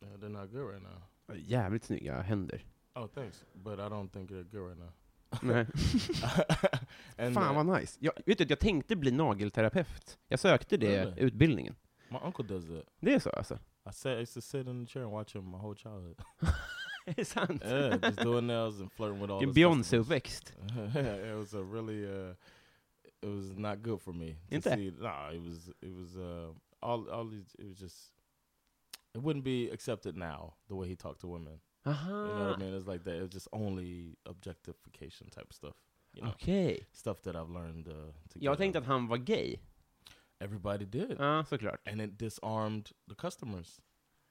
Uh, 0.03 0.09
they're 0.09 0.29
not 0.29 0.51
good 0.51 0.71
right 0.71 0.83
now. 0.83 1.03
Jävligt 1.37 1.85
snygga 1.85 2.21
händer. 2.21 2.65
Oh, 2.95 3.07
thanks, 3.07 3.45
but 3.55 3.79
I 3.79 3.83
don't 3.83 4.09
think 4.09 4.31
they're 4.31 4.51
good 4.51 4.69
right 4.69 4.79
now. 4.79 4.93
Nej. 5.43 5.67
Fan 7.35 7.57
uh, 7.57 7.65
vad 7.65 7.81
nice. 7.81 7.99
Jag, 8.01 8.13
vet 8.27 8.39
du, 8.39 8.45
jag 8.49 8.59
tänkte 8.61 8.97
bli 8.97 9.11
nagelterapeut. 9.11 10.19
Jag 10.29 10.41
sökte 10.41 10.77
det, 10.77 11.01
Really? 11.05 11.23
utbildningen. 11.23 11.75
my 12.09 12.19
uncle 12.23 12.45
does 12.45 12.67
that. 12.67 12.85
Det 13.01 13.15
är 13.15 13.19
så 13.19 13.31
alltså? 13.31 13.59
I 13.91 13.93
sat, 13.93 14.19
I 14.19 14.21
used 14.21 14.35
to 14.35 14.41
sit 14.41 14.67
in 14.67 14.87
the 14.87 14.93
chair 14.93 15.05
and 15.05 15.13
watch 15.13 15.35
him 15.35 15.51
my 15.51 15.59
whole 15.59 15.77
childhood. 15.77 16.21
Är 17.07 17.15
det 17.17 17.25
sant? 17.25 17.63
yeah, 17.65 17.99
just 18.03 18.19
doing 18.19 18.47
nails 18.47 18.81
and 18.81 18.93
flirting 18.93 19.21
with 19.21 19.33
all. 19.33 19.41
Din. 19.41 19.53
Beyoncé-uppväxt. 19.53 20.53
it 21.31 21.37
was 21.37 21.55
a 21.55 21.63
really 21.63 22.05
uh 22.05 22.35
it 23.23 23.29
was 23.29 23.57
not 23.57 23.83
good 23.83 24.01
for 24.01 24.13
me 24.15 24.37
to 24.51 24.55
Inte? 24.57 24.75
see 24.75 24.93
nah 24.99 25.31
it 25.31 25.41
was 25.43 25.71
it 25.83 25.93
was 25.95 26.17
uh 26.17 26.53
all 26.83 27.09
all 27.11 27.25
these 27.31 27.55
it 27.59 27.67
was 27.67 27.79
just 27.79 28.13
it 29.15 29.23
wouldn't 29.23 29.45
be 29.45 29.71
accepted 29.71 30.17
now 30.17 30.55
the 30.69 30.75
way 30.75 30.89
he 30.89 30.97
talked 30.97 31.21
to 31.21 31.27
women 31.29 31.61
Uh-huh. 31.85 32.27
you 32.27 32.35
know 32.35 32.47
what 32.49 32.57
i 32.57 32.61
mean 32.61 32.75
it's 32.75 32.87
like 32.89 33.05
that 33.05 33.23
it's 33.23 33.35
just 33.35 33.49
only 33.53 34.17
objectification 34.27 35.31
type 35.31 35.53
stuff 35.53 35.77
you 36.15 36.23
know 36.23 36.31
okej. 36.33 36.85
stuff 36.93 37.23
that 37.23 37.35
i've 37.37 37.51
learned 37.51 37.89
uh, 37.89 38.13
to 38.29 38.39
Jag 38.41 38.59
tänkte 38.59 38.79
att 38.79 38.87
han 38.87 39.09
var 39.09 39.17
gay. 39.19 39.57
everybody 40.41 40.85
did 40.85 41.17
Ja, 41.19 41.45
såklart. 41.45 41.81
and 41.89 42.01
it 42.01 42.19
disarmed 42.19 42.93
the 43.09 43.15
customers 43.15 43.81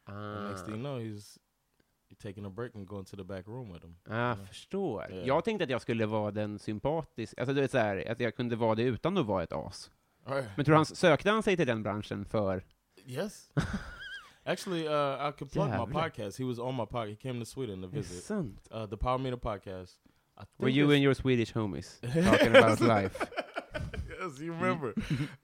and 0.08 0.48
next 0.48 0.66
thing 0.66 0.76
you 0.76 0.82
Ah, 0.82 0.84
know 0.84 1.00
he's 1.00 1.40
taking 2.24 2.46
a 2.46 2.50
break 2.50 2.76
and 2.76 2.88
going 2.88 3.06
to 3.06 3.16
the 3.16 3.24
back 3.24 3.48
room 3.48 3.74
with 3.74 3.86
him 3.86 3.96
jag 4.10 4.48
förstår. 4.48 5.06
Ja. 5.10 5.16
Jag 5.16 5.44
tänkte 5.44 5.64
att 5.64 5.70
jag 5.70 5.82
skulle 5.82 6.06
vara 6.06 6.32
den 6.32 6.60
sympatisk, 6.60 7.40
alltså 7.40 7.54
du 7.54 7.62
vet 7.62 7.72
så 7.72 7.78
här, 7.78 8.12
att 8.12 8.20
jag 8.20 8.36
kunde 8.36 8.56
vara 8.56 8.76
det 8.76 8.84
utan 8.84 9.18
att 9.18 9.26
vara 9.26 9.44
ett 9.44 9.54
as. 9.54 9.92
right 10.28 10.50
Men 10.56 10.66
tror 10.66 10.76
han, 10.76 10.86
sökte 10.86 11.30
han 11.30 11.44
sig 11.44 11.58
till 11.58 11.68
den 11.68 11.84
branschen 11.84 12.26
för... 12.26 12.64
Yes. 13.06 13.50
Actually, 14.48 14.88
uh, 14.88 15.30
I 15.30 15.32
could 15.32 15.52
plug 15.52 15.66
my 15.66 15.72
Jävlar. 15.72 16.02
podcast. 16.04 16.40
He 16.40 16.46
was 16.46 16.60
on 16.60 16.76
my 16.76 16.86
podcast. 16.86 17.10
He 17.10 17.16
came 17.30 17.40
to 17.40 17.46
Sweden 17.46 17.82
to 17.82 17.88
visit. 17.88 18.32
Uh, 18.32 18.86
the 18.86 18.98
Power 18.98 19.18
Meter 19.18 19.38
podcast. 19.38 19.98
Were 20.58 20.70
you 20.70 20.92
and 20.92 21.02
your 21.02 21.14
Swedish 21.14 21.54
homies 21.54 22.00
talking 22.02 22.56
about 22.56 22.80
life? 22.80 23.16
yes, 24.26 24.40
you 24.42 24.54
remember. 24.54 24.94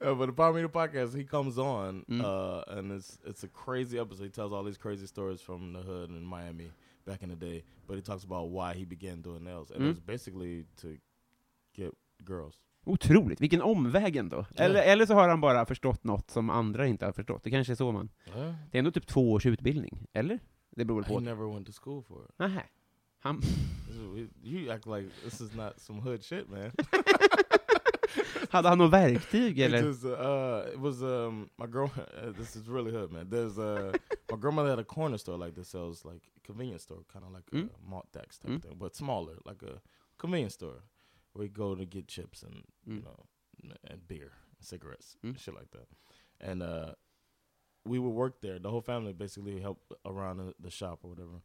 uh, 0.00 0.14
but 0.14 0.26
the 0.26 0.32
Power 0.32 0.52
Meter 0.52 0.68
podcast, 0.68 1.16
he 1.16 1.24
comes 1.24 1.58
on, 1.58 2.04
Mm. 2.08 2.20
uh, 2.24 2.78
and 2.78 2.92
it's 2.92 3.18
it's 3.24 3.44
a 3.44 3.48
crazy 3.48 3.98
episode. 3.98 4.24
He 4.24 4.30
tells 4.30 4.52
all 4.52 4.64
these 4.64 4.78
crazy 4.78 5.06
stories 5.06 5.40
from 5.42 5.72
the 5.72 5.80
hood 5.82 6.10
in 6.10 6.24
Miami 6.24 6.70
back 7.06 7.22
in 7.22 7.28
the 7.28 7.46
day. 7.46 7.62
But 7.86 7.96
he 7.96 8.02
talks 8.02 8.24
about 8.24 8.50
why 8.50 8.74
he 8.78 8.84
began 8.86 9.22
doing 9.22 9.44
nails, 9.44 9.70
and 9.70 9.82
it 9.84 9.88
was 9.88 10.00
basically 10.00 10.64
to 10.80 10.88
get 11.76 11.92
girls. 12.28 12.54
Otroligt, 12.84 13.40
vilken 13.40 13.62
omväg 13.62 14.16
ändå. 14.16 14.46
Eller, 14.56 14.82
eller 14.82 15.06
så 15.06 15.14
har 15.14 15.28
han 15.28 15.40
bara 15.40 15.66
förstått 15.66 16.04
något 16.04 16.30
som 16.30 16.50
andra 16.50 16.86
inte 16.86 17.04
har 17.04 17.12
förstått. 17.12 17.42
Det 17.42 17.50
kanske 17.50 17.72
är 17.72 17.74
så 17.74 17.92
man... 17.92 18.08
Yeah. 18.26 18.54
Det 18.70 18.76
är 18.76 18.78
ändå 18.78 18.90
typ 18.90 19.06
två 19.06 19.32
års 19.32 19.46
utbildning, 19.46 20.06
eller? 20.12 20.40
Det 20.70 20.84
beror 20.84 21.00
väl 21.00 21.04
He 21.08 21.14
på. 21.14 21.20
never 21.20 21.52
went 21.54 21.66
to 21.66 21.72
school 21.82 22.02
for 22.02 22.24
it. 22.24 22.38
Nähä. 22.38 22.62
Han... 23.20 23.40
This 23.40 23.96
is- 24.16 24.30
You 24.44 24.70
act 24.72 24.86
like 24.86 25.08
this 25.24 25.40
is 25.40 25.54
not 25.54 25.72
some 25.80 26.00
hood 26.00 26.24
shit, 26.24 26.48
man. 26.50 26.70
Hade 28.52 28.68
han 28.68 28.78
något 28.78 28.92
verktyg 28.92 29.58
It 29.58 29.64
eller? 29.64 29.82
just, 29.82 30.04
uh, 30.04 30.72
it 30.72 30.78
was 30.80 31.02
um 31.02 31.50
my 31.58 31.66
girl. 31.66 31.90
Uh, 31.96 32.32
this 32.36 32.56
is 32.56 32.68
really 32.68 32.92
hood, 32.92 33.10
man. 33.12 33.30
There's 33.30 33.58
uh 33.58 33.94
my 34.30 34.36
grandmother 34.36 34.70
had 34.70 34.78
a 34.78 34.84
corner 34.84 35.18
store 35.18 35.38
like 35.38 35.54
this 35.54 35.68
sells 35.68 36.04
like 36.04 36.22
convenience 36.46 36.82
store, 36.82 37.04
kind 37.12 37.24
of 37.24 37.32
like 37.32 37.50
Mm. 37.52 37.68
a 37.70 37.90
malt 37.90 38.12
decks 38.12 38.38
type 38.38 38.52
Mm. 38.52 38.62
thing, 38.62 38.76
but 38.78 38.94
smaller, 38.96 39.36
like 39.46 39.62
a 39.62 39.80
convenience 40.18 40.54
store. 40.54 40.82
We 41.34 41.48
go 41.48 41.74
to 41.74 41.86
get 41.86 42.08
chips 42.08 42.42
and 42.42 42.64
you 42.86 42.92
Mm. 43.00 43.04
know 43.04 43.26
and 43.90 44.06
beer, 44.08 44.32
cigarettes, 44.60 45.16
Mm. 45.22 45.36
shit 45.38 45.54
like 45.54 45.70
that. 45.70 45.88
And 46.40 46.62
uh, 46.62 46.92
we 47.84 47.98
would 47.98 48.14
work 48.14 48.40
there. 48.40 48.58
The 48.58 48.70
whole 48.70 48.82
family 48.82 49.12
basically 49.14 49.60
helped 49.60 49.92
around 50.04 50.36
the, 50.38 50.54
the 50.60 50.70
shop 50.70 50.98
or 51.04 51.10
whatever. 51.10 51.40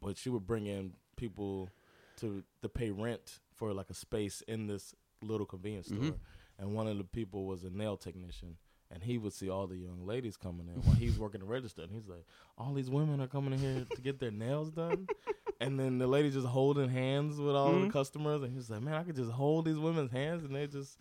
But 0.00 0.16
she 0.16 0.30
would 0.30 0.46
bring 0.46 0.66
in 0.66 0.92
people 1.16 1.68
to 2.16 2.42
to 2.62 2.68
pay 2.68 2.90
rent 2.90 3.40
for 3.54 3.74
like 3.74 3.90
a 3.90 3.94
space 3.94 4.42
in 4.48 4.66
this 4.68 4.94
little 5.22 5.46
convenience 5.46 5.88
store. 5.88 6.04
Mhm. 6.04 6.14
And 6.58 6.74
one 6.76 6.86
of 6.90 6.96
the 6.98 7.04
people 7.04 7.46
was 7.46 7.64
a 7.64 7.70
nail 7.70 7.96
technician. 7.96 8.56
And 8.90 9.02
he 9.02 9.18
would 9.18 9.32
see 9.34 9.50
all 9.50 9.66
the 9.66 9.76
young 9.76 10.06
ladies 10.06 10.36
coming 10.38 10.66
in 10.68 10.80
while 10.82 10.96
he's 10.96 11.18
working 11.24 11.40
the 11.40 11.46
register. 11.46 11.82
And 11.82 11.92
he's 11.92 12.08
like, 12.08 12.24
all 12.56 12.72
these 12.74 12.90
women 12.90 13.20
are 13.20 13.28
coming 13.28 13.52
in 13.52 13.58
here 13.58 13.86
to 13.96 14.00
get 14.02 14.18
their 14.18 14.30
nails 14.32 14.70
done. 14.72 15.06
And 15.60 15.76
then 15.78 15.98
the 15.98 16.06
lady 16.06 16.30
just 16.30 16.46
holding 16.46 16.88
hands 16.88 17.36
with 17.40 17.56
all 17.56 17.72
Mhm. 17.72 17.86
the 17.86 17.92
customers. 17.92 18.42
And 18.42 18.52
he's 18.54 18.70
like, 18.70 18.80
man, 18.80 18.94
I 18.94 19.04
could 19.04 19.16
just 19.16 19.30
hold 19.32 19.64
these 19.66 19.76
women's 19.78 20.12
hands 20.12 20.44
and 20.44 20.54
they 20.54 20.66
just, 20.68 20.98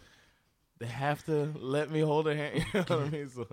they 0.80 0.88
have 0.88 1.23
to 1.25 1.53
let 1.60 1.91
me 1.91 2.01
hold 2.01 2.25
their 2.25 2.36
hand. 2.36 2.53
You 2.73 2.84
know 2.89 2.97
what 2.99 3.08
I 3.08 3.17
mean? 3.17 3.30
So, 3.30 3.45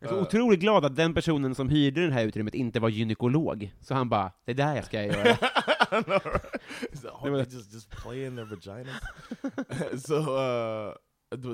Jag 0.00 0.04
är 0.04 0.08
så 0.08 0.16
uh, 0.16 0.22
otroligt 0.22 0.60
glad 0.60 0.84
att 0.84 0.96
den 0.96 1.14
personen 1.14 1.54
som 1.54 1.68
hyrde 1.68 2.06
det 2.06 2.12
här 2.12 2.24
utrymmet 2.24 2.54
inte 2.54 2.80
var 2.80 2.88
gynekolog. 2.88 3.72
Så 3.80 3.94
han 3.94 4.08
bara, 4.08 4.32
det 4.44 4.50
är 4.52 4.56
där 4.56 4.76
jag 4.76 4.84
ska 4.84 5.02
göra. 5.02 5.38
I 5.96 6.04
know, 6.06 6.20
right? 6.24 6.40
He's 6.90 7.04
like, 7.04 7.22
They 7.22 7.30
were- 7.30 7.44
just 7.44 7.70
just 7.72 7.90
play 7.90 8.24
in 8.24 8.36
their 8.36 8.46
vaginas. 8.46 9.00
so 10.06 10.16
uh, 10.36 10.94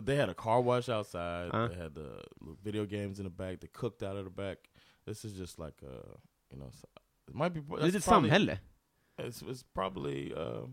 they 0.01 0.17
had 0.17 0.29
a 0.29 0.35
car 0.35 0.61
wash 0.61 0.89
outside. 0.89 1.51
Uh. 1.53 1.69
They 1.69 1.75
had 1.77 1.95
the 1.95 2.23
video 2.63 2.85
games 2.87 3.19
in 3.19 3.25
the 3.25 3.31
back. 3.31 3.61
They 3.61 3.69
cooked 3.69 4.03
out 4.03 4.17
of 4.17 4.25
the 4.25 4.31
back. 4.31 4.59
This 5.07 5.25
is 5.25 5.33
just 5.33 5.59
like 5.59 5.83
uh, 5.83 6.15
you 6.51 6.59
know, 6.59 6.71
it 7.29 7.35
might 7.35 7.53
be. 7.55 7.61
That's 7.81 7.95
ett 7.97 8.05
probably- 8.05 8.31
samhälle. 8.31 8.59
It's 9.19 9.43
it's 9.43 9.63
probably 9.63 10.35
uh, 10.35 10.67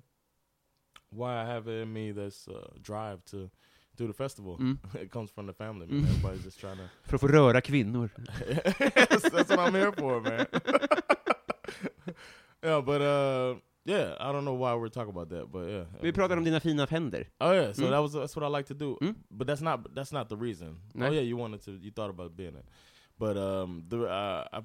why 1.09 1.41
I 1.41 1.45
have 1.45 1.67
it 1.67 1.81
in 1.83 1.93
me 1.93 2.11
this 2.11 2.47
uh, 2.47 2.67
drive 2.81 3.23
to 3.25 3.49
do 3.95 4.07
the 4.07 4.13
festival. 4.13 4.57
Mm. 4.57 4.77
it 5.01 5.11
comes 5.11 5.31
from 5.31 5.45
the 5.47 5.53
family. 5.53 5.87
Man. 5.87 6.01
Mm. 6.01 6.09
Everybody's 6.09 6.43
just 6.43 6.59
trying 6.59 6.77
to. 6.77 6.89
För 7.03 7.15
att 7.15 7.21
få 7.21 7.27
röra 7.27 7.61
kvinnor. 7.61 8.09
yes, 8.79 9.21
that's 9.31 9.49
what 9.49 9.59
I'm 9.59 9.73
here 9.75 9.91
for, 9.91 10.21
man. 10.21 10.45
Yeah, 12.63 12.81
but 12.81 13.01
uh, 13.01 13.55
yeah, 13.85 14.15
I 14.19 14.31
don't 14.31 14.45
know 14.45 14.53
why 14.53 14.73
we're 14.75 14.87
talking 14.89 15.09
about 15.09 15.29
that, 15.29 15.51
but 15.51 15.67
yeah. 15.67 15.83
Vi 16.01 16.11
pratar 16.11 16.37
om 16.37 16.43
dina 16.43 16.59
fina 16.59 16.87
händer. 16.87 17.25
Oh 17.41 17.51
yeah, 17.51 17.71
so 17.73 17.83
Mm. 17.83 17.89
that 17.91 17.99
was 17.99 18.13
that's 18.13 18.35
what 18.35 18.43
I 18.43 18.47
like 18.47 18.67
to 18.67 18.73
do, 18.73 18.97
Mm. 19.01 19.15
but 19.29 19.47
that's 19.47 19.61
not 19.61 19.93
that's 19.93 20.11
not 20.13 20.29
the 20.29 20.37
reason. 20.37 20.77
No? 20.95 21.07
Oh 21.07 21.11
yeah, 21.11 21.21
you 21.21 21.35
wanted 21.37 21.61
to, 21.65 21.71
you 21.81 21.91
thought 21.91 22.09
about 22.09 22.35
being 22.37 22.55
it, 22.55 22.65
but 23.19 23.37
um, 23.37 23.83
the 23.89 24.05
uh, 24.07 24.47
I 24.53 24.61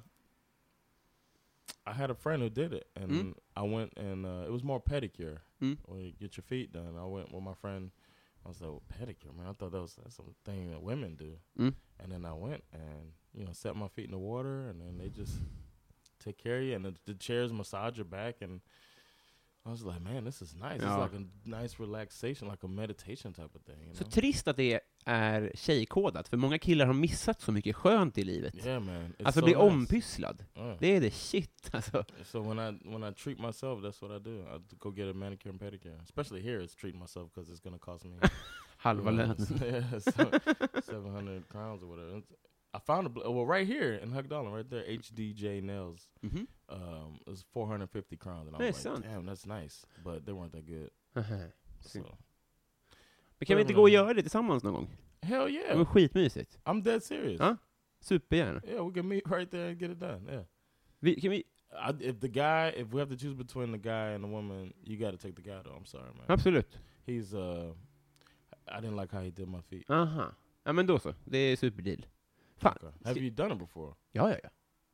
I 1.85 1.93
had 1.93 2.09
a 2.11 2.15
friend 2.15 2.41
who 2.41 2.49
did 2.49 2.73
it, 2.73 2.87
and 2.95 3.11
Mm. 3.11 3.33
I 3.55 3.63
went 3.63 3.93
and 3.97 4.25
uh, 4.25 4.45
it 4.47 4.51
was 4.51 4.63
more 4.63 4.79
pedicure. 4.81 5.39
Mm. 5.61 5.77
When 5.85 5.99
you 6.01 6.11
get 6.19 6.37
your 6.37 6.43
feet 6.43 6.71
done, 6.71 6.95
I 6.97 7.05
went 7.05 7.31
with 7.33 7.43
my 7.43 7.53
friend. 7.55 7.91
I 8.45 8.49
was 8.49 8.61
like, 8.61 8.69
well, 8.69 8.83
pedicure, 8.99 9.35
man. 9.35 9.47
I 9.47 9.53
thought 9.53 9.71
that 9.71 9.81
was 9.81 9.95
that's 9.95 10.15
something 10.15 10.69
that 10.71 10.81
women 10.81 11.15
do. 11.15 11.37
Mm. 11.57 11.73
And 11.99 12.11
then 12.11 12.25
I 12.25 12.33
went 12.33 12.63
and 12.71 13.11
you 13.33 13.43
know 13.43 13.51
set 13.53 13.75
my 13.75 13.87
feet 13.89 14.05
in 14.05 14.11
the 14.11 14.17
water, 14.17 14.67
and 14.69 14.79
then 14.79 14.97
they 14.97 15.09
just 15.09 15.33
take 16.19 16.37
care 16.43 16.57
of 16.59 16.63
you, 16.63 16.75
and 16.75 16.85
the, 16.85 16.93
the 17.13 17.17
chairs 17.19 17.51
massage 17.51 17.97
your 17.97 18.07
back, 18.07 18.41
and 18.41 18.61
I 19.65 19.69
was 19.71 19.83
like, 19.83 19.99
man, 19.99 20.25
this 20.25 20.41
is 20.41 20.55
nice. 20.55 20.81
Ja. 20.81 20.87
It's 21.05 21.13
like 21.13 21.15
a 21.23 21.61
nice 21.61 21.79
relaxation, 21.79 22.47
like 22.49 22.63
a 22.65 22.67
meditation 22.67 23.33
type 23.33 23.55
of 23.55 23.61
thing. 23.65 23.77
You 23.87 23.93
Så 23.95 24.03
know? 24.03 24.11
trist 24.11 24.47
att 24.47 24.57
det 24.57 24.79
är 25.05 25.51
tjejkodat, 25.55 26.27
för 26.27 26.37
många 26.37 26.57
killar 26.59 26.85
har 26.85 26.93
missat 26.93 27.41
så 27.41 27.51
mycket 27.51 27.75
skönt 27.75 28.17
i 28.17 28.23
livet. 28.23 28.55
yeah, 28.65 28.79
man. 28.83 29.13
It's 29.17 29.25
Alltså 29.25 29.39
so 29.39 29.45
bli 29.45 29.53
nice. 29.53 29.63
ompysslad. 29.65 30.45
Yeah. 30.55 30.75
Det 30.79 30.87
är 30.95 31.01
det 31.01 31.11
shit, 31.13 31.69
alltså. 31.71 32.03
So 32.25 32.41
when 32.53 32.59
I 32.59 32.79
when 32.97 33.11
I 33.11 33.13
treat 33.15 33.39
myself, 33.39 33.79
that's 33.83 34.01
what 34.01 34.21
I 34.21 34.23
do. 34.23 34.39
I 34.55 34.59
go 34.77 34.91
get 34.91 35.09
a 35.09 35.13
manicure 35.17 35.49
and 35.51 35.59
pedicure. 35.61 36.03
Especially 36.03 36.41
here, 36.41 36.63
it's 36.63 36.75
treating 36.75 37.01
myself 37.01 37.33
because 37.33 37.51
it's 37.53 37.63
gonna 37.63 37.79
cost 37.79 38.05
me 38.05 38.11
Halva 38.77 39.11
lönen. 39.11 39.35
yeah, 39.61 39.99
so, 39.99 40.11
seven 40.81 41.11
hundred 41.15 41.43
crowns 41.49 41.83
or 41.83 41.87
whatever. 41.87 42.17
It's- 42.17 42.48
I 42.73 42.79
found 42.79 43.07
a 43.07 43.31
well 43.31 43.45
right 43.45 43.67
here 43.67 43.93
in 44.03 44.11
Hugdalen, 44.11 44.53
right 44.53 44.69
there, 44.69 44.83
HDJ 44.87 45.61
Nails. 45.61 46.07
Mhm. 46.21 46.47
Um, 46.69 47.15
it 47.25 47.29
was 47.29 47.43
four 47.53 47.67
hundred 47.67 47.89
fifty 47.89 48.17
crowns, 48.17 48.47
and 48.47 48.55
I 48.55 48.67
was 48.67 48.85
like, 48.85 49.01
damn, 49.03 49.25
that's 49.25 49.45
nice, 49.61 49.85
but 50.03 50.25
they 50.25 50.33
weren't 50.33 50.51
that 50.51 50.65
good. 50.67 50.89
Aha. 51.15 51.49
So 51.81 51.99
Men 53.39 53.45
kan 53.45 53.55
vi 53.57 53.61
inte 53.61 53.73
gå 53.73 53.81
och 53.81 53.89
göra 53.89 54.13
det 54.13 54.21
tillsammans 54.21 54.63
någon 54.63 54.73
gång? 54.73 54.87
hell 55.21 55.49
yeah! 55.49 55.69
Det 55.71 55.77
var 55.77 55.85
skitmysigt. 55.85 56.59
I'm 56.65 56.81
dead 56.83 57.03
serious. 57.03 57.39
Ja. 57.39 57.57
Supergärna. 57.99 58.61
Yeah, 58.67 58.87
we 58.87 58.93
can 58.93 59.07
meet 59.07 59.27
right 59.31 59.51
there 59.51 59.69
and 59.69 59.79
get 59.81 59.91
it 59.91 59.99
done. 59.99 60.31
Yeah. 60.31 60.43
Vi, 60.99 61.21
kan 61.21 61.31
vi, 61.31 61.37
I, 61.37 61.91
if 61.99 62.19
the 62.19 62.27
guy, 62.27 62.69
if 62.81 62.93
we 62.93 62.99
have 62.99 63.09
to 63.09 63.17
choose 63.17 63.35
between 63.35 63.71
the 63.71 63.77
guy 63.77 64.13
and 64.15 64.23
the 64.23 64.29
woman, 64.29 64.73
you 64.83 64.97
got 64.97 65.11
to 65.11 65.17
take 65.27 65.35
the 65.35 65.49
guy. 65.49 65.61
Though 65.63 65.75
I'm 65.77 65.85
sorry, 65.85 66.03
man. 66.13 66.25
absolut. 66.27 66.79
He's 67.05 67.33
uh, 67.33 67.73
I 68.67 68.81
didn't 68.81 68.95
like 69.01 69.11
how 69.11 69.21
he 69.23 69.31
did 69.31 69.47
my 69.47 69.61
feet. 69.61 69.89
Aha. 69.89 70.31
Ja 70.63 70.73
men 70.73 70.87
då 70.87 70.99
så. 70.99 71.13
Det 71.25 71.37
är 71.37 71.55
superdeal. 71.55 72.05
Fan. 72.59 72.77
Okay. 72.77 72.91
Have 73.05 73.19
you 73.19 73.29
done 73.29 73.53
it 73.53 73.59
before? 73.59 73.93
Ja, 74.11 74.29
ja, 74.31 74.37
ja. 74.43 74.49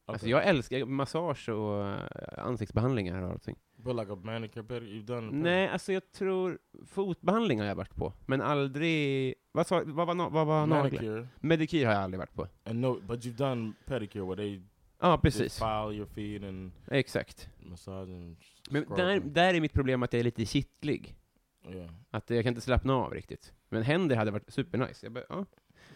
Alltså 0.08 0.26
Okay. 0.26 0.32
jag 0.32 0.46
älskar 0.46 0.86
massage 0.86 1.50
och 1.50 1.88
äh, 1.88 2.00
ansiktsbehandlingar 2.38 3.22
och 3.22 3.32
allting. 3.32 3.56
But 3.78 3.96
like 3.96 4.12
a 4.12 4.16
manicure, 4.24 4.64
pedicure, 4.64 4.92
you've 5.00 5.06
done. 5.06 5.32
Nej, 5.32 5.68
alltså 5.68 5.94
jag 5.94 6.12
tror 6.12 6.60
fotbehandling 6.86 7.60
har 7.60 7.68
jag 7.68 7.76
varit 7.76 7.96
på, 7.96 8.14
men 8.26 8.42
aldrig... 8.42 9.34
Vad, 9.52 9.68
sa, 9.68 9.84
vad 9.86 10.08
var, 10.08 10.14
na- 10.16 10.30
vad 10.32 10.48
var 10.48 10.68
naglar? 10.68 11.28
Medikyr 11.40 11.86
har 11.86 11.94
jag 11.94 12.02
aldrig 12.04 12.20
varit 12.20 12.34
på. 12.34 12.48
and 12.64 12.80
no, 12.82 13.02
but 13.02 13.20
you've 13.26 13.38
done 13.38 13.74
pedicure 13.86 14.26
where 14.26 14.36
they 14.36 14.62
Ja, 15.00 15.12
just 15.12 15.22
precis. 15.38 15.58
file 15.60 15.94
your 15.96 16.06
feet 16.06 16.44
and 16.44 16.72
Exakt. 16.88 17.50
massage 17.60 18.10
and 18.10 18.38
Men 18.70 18.86
där, 18.96 19.20
där 19.20 19.54
är 19.54 19.62
mitt 19.62 19.74
problem 19.74 20.04
att 20.04 20.14
jag 20.14 20.20
är 20.20 20.24
lite 20.24 20.46
kittlig. 20.46 21.16
Yeah. 21.70 21.90
Att 22.12 22.30
jag 22.30 22.44
kan 22.44 22.52
inte 22.52 22.62
slappna 22.62 22.94
av 22.94 23.14
riktigt. 23.14 23.54
Men 23.70 23.84
händer 23.84 24.16
hade 24.16 24.32
varit 24.32 24.54
supernice. 24.54 25.06
Jag 25.06 25.12
bara, 25.12 25.24
ja, 25.30 25.46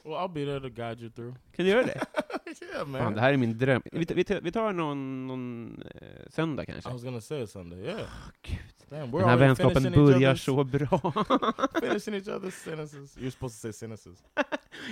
Well, 0.04 0.13
I'll 0.13 0.34
be 0.34 0.45
there 0.45 0.60
to 0.60 0.69
guide 0.69 1.02
you 1.02 1.10
through. 1.10 1.36
kan 1.56 1.65
du 1.65 1.71
göra 1.71 1.84
det? 1.84 2.06
yeah, 2.73 2.88
man. 2.88 3.02
Fan, 3.02 3.13
det 3.13 3.21
här 3.21 3.34
är 3.34 3.38
min 3.38 3.58
dröm. 3.58 3.82
Vi, 3.91 4.06
tar- 4.06 4.15
vi, 4.15 4.39
vi 4.43 4.52
tar 4.52 4.73
någon, 4.73 5.28
någon 5.28 5.82
eh, 6.02 6.08
söndag 6.30 6.65
kanske. 6.65 6.89
I 6.89 6.93
was 6.93 7.04
gonna 7.04 7.21
say 7.21 7.47
Sunday. 7.47 7.80
Yeah. 7.80 7.99
Gud. 8.41 8.58
Damn, 8.89 9.12
we're 9.12 9.19
Den 9.19 9.30
här 9.30 9.36
already 9.36 9.45
vänskapen 9.47 9.84
finishing 9.84 10.04
each 10.08 10.13
börjar 10.13 10.34
other's- 10.34 10.38
så 10.38 10.63
bra. 10.63 11.13
finishing 11.82 12.13
each 12.15 12.28
other's 12.28 12.52
sentences. 12.52 13.17
You're 13.17 13.30
supposed 13.32 13.56
to 13.56 13.62
say 13.62 13.73
sentences. 13.73 14.23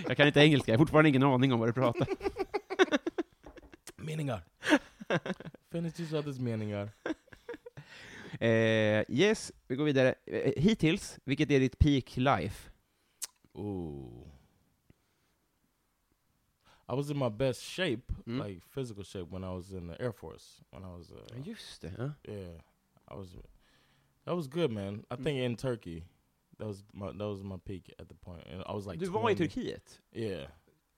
jag 0.08 0.18
kan 0.18 0.28
inte 0.28 0.40
engelska, 0.40 0.72
jag 0.72 0.78
har 0.80 0.86
fortfarande 0.86 1.10
ingen 1.10 1.24
aning 1.24 1.54
om 1.54 1.60
vad 1.60 1.70
du 1.70 1.74
pratar. 1.74 2.08
Meningar. 3.96 4.42
Finish 5.72 6.00
each 6.02 6.12
other's 6.14 6.40
meningar. 6.42 6.90
Eh, 8.40 9.04
yes, 9.10 9.52
vi 9.68 9.76
går 9.76 9.86
vidare. 9.86 10.16
Eh, 10.26 10.52
hittills, 10.58 11.20
vilket 11.24 11.52
är 11.52 11.60
ditt 11.60 11.80
peak 11.80 12.18
life? 12.18 12.70
Ooh. 13.54 14.28
I 16.90 16.94
was 16.96 17.10
in 17.10 17.18
my 17.18 17.30
best 17.30 17.62
shape, 17.64 18.12
Mm. 18.28 18.40
like 18.40 18.62
physical 18.64 19.04
shape, 19.04 19.30
when 19.30 19.44
I 19.44 19.52
was 19.52 19.74
in 19.74 19.88
the 19.88 20.02
Air 20.02 20.14
Force. 20.14 20.62
When 20.72 20.84
I 20.84 20.88
was, 20.96 21.12
uh, 21.12 21.36
used 21.44 21.82
to, 21.82 21.90
huh? 21.90 22.10
yeah, 22.28 22.62
I 23.10 23.16
was. 23.16 23.36
That 24.26 24.36
was 24.36 24.48
good, 24.48 24.72
man. 24.72 25.04
I 25.12 25.16
Mm. 25.16 25.24
think 25.24 25.40
in 25.40 25.56
Turkey, 25.56 26.04
that 26.58 26.68
was 26.68 26.84
my 26.94 27.08
that 27.12 27.28
was 27.28 27.44
my 27.44 27.58
peak 27.66 27.94
at 28.00 28.08
the 28.08 28.16
point, 28.16 28.44
and 28.52 28.64
I 28.66 28.74
was 28.74 28.86
like. 28.88 29.00
du 29.00 29.10
var 29.12 29.20
i 29.30 29.34
20. 29.34 29.48
Turkiet? 29.48 30.00
Yeah, 30.14 30.48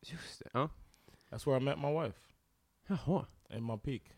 Just 0.03 0.39
det. 0.43 0.51
Ja. 0.55 0.67
that's 1.29 1.45
where 1.45 1.55
I 1.55 1.59
met 1.59 1.77
my 1.77 1.91
wife. 1.91 2.33
Jaha. 2.89 3.25
In 3.49 3.63
my 3.63 3.77
peak. 3.77 4.15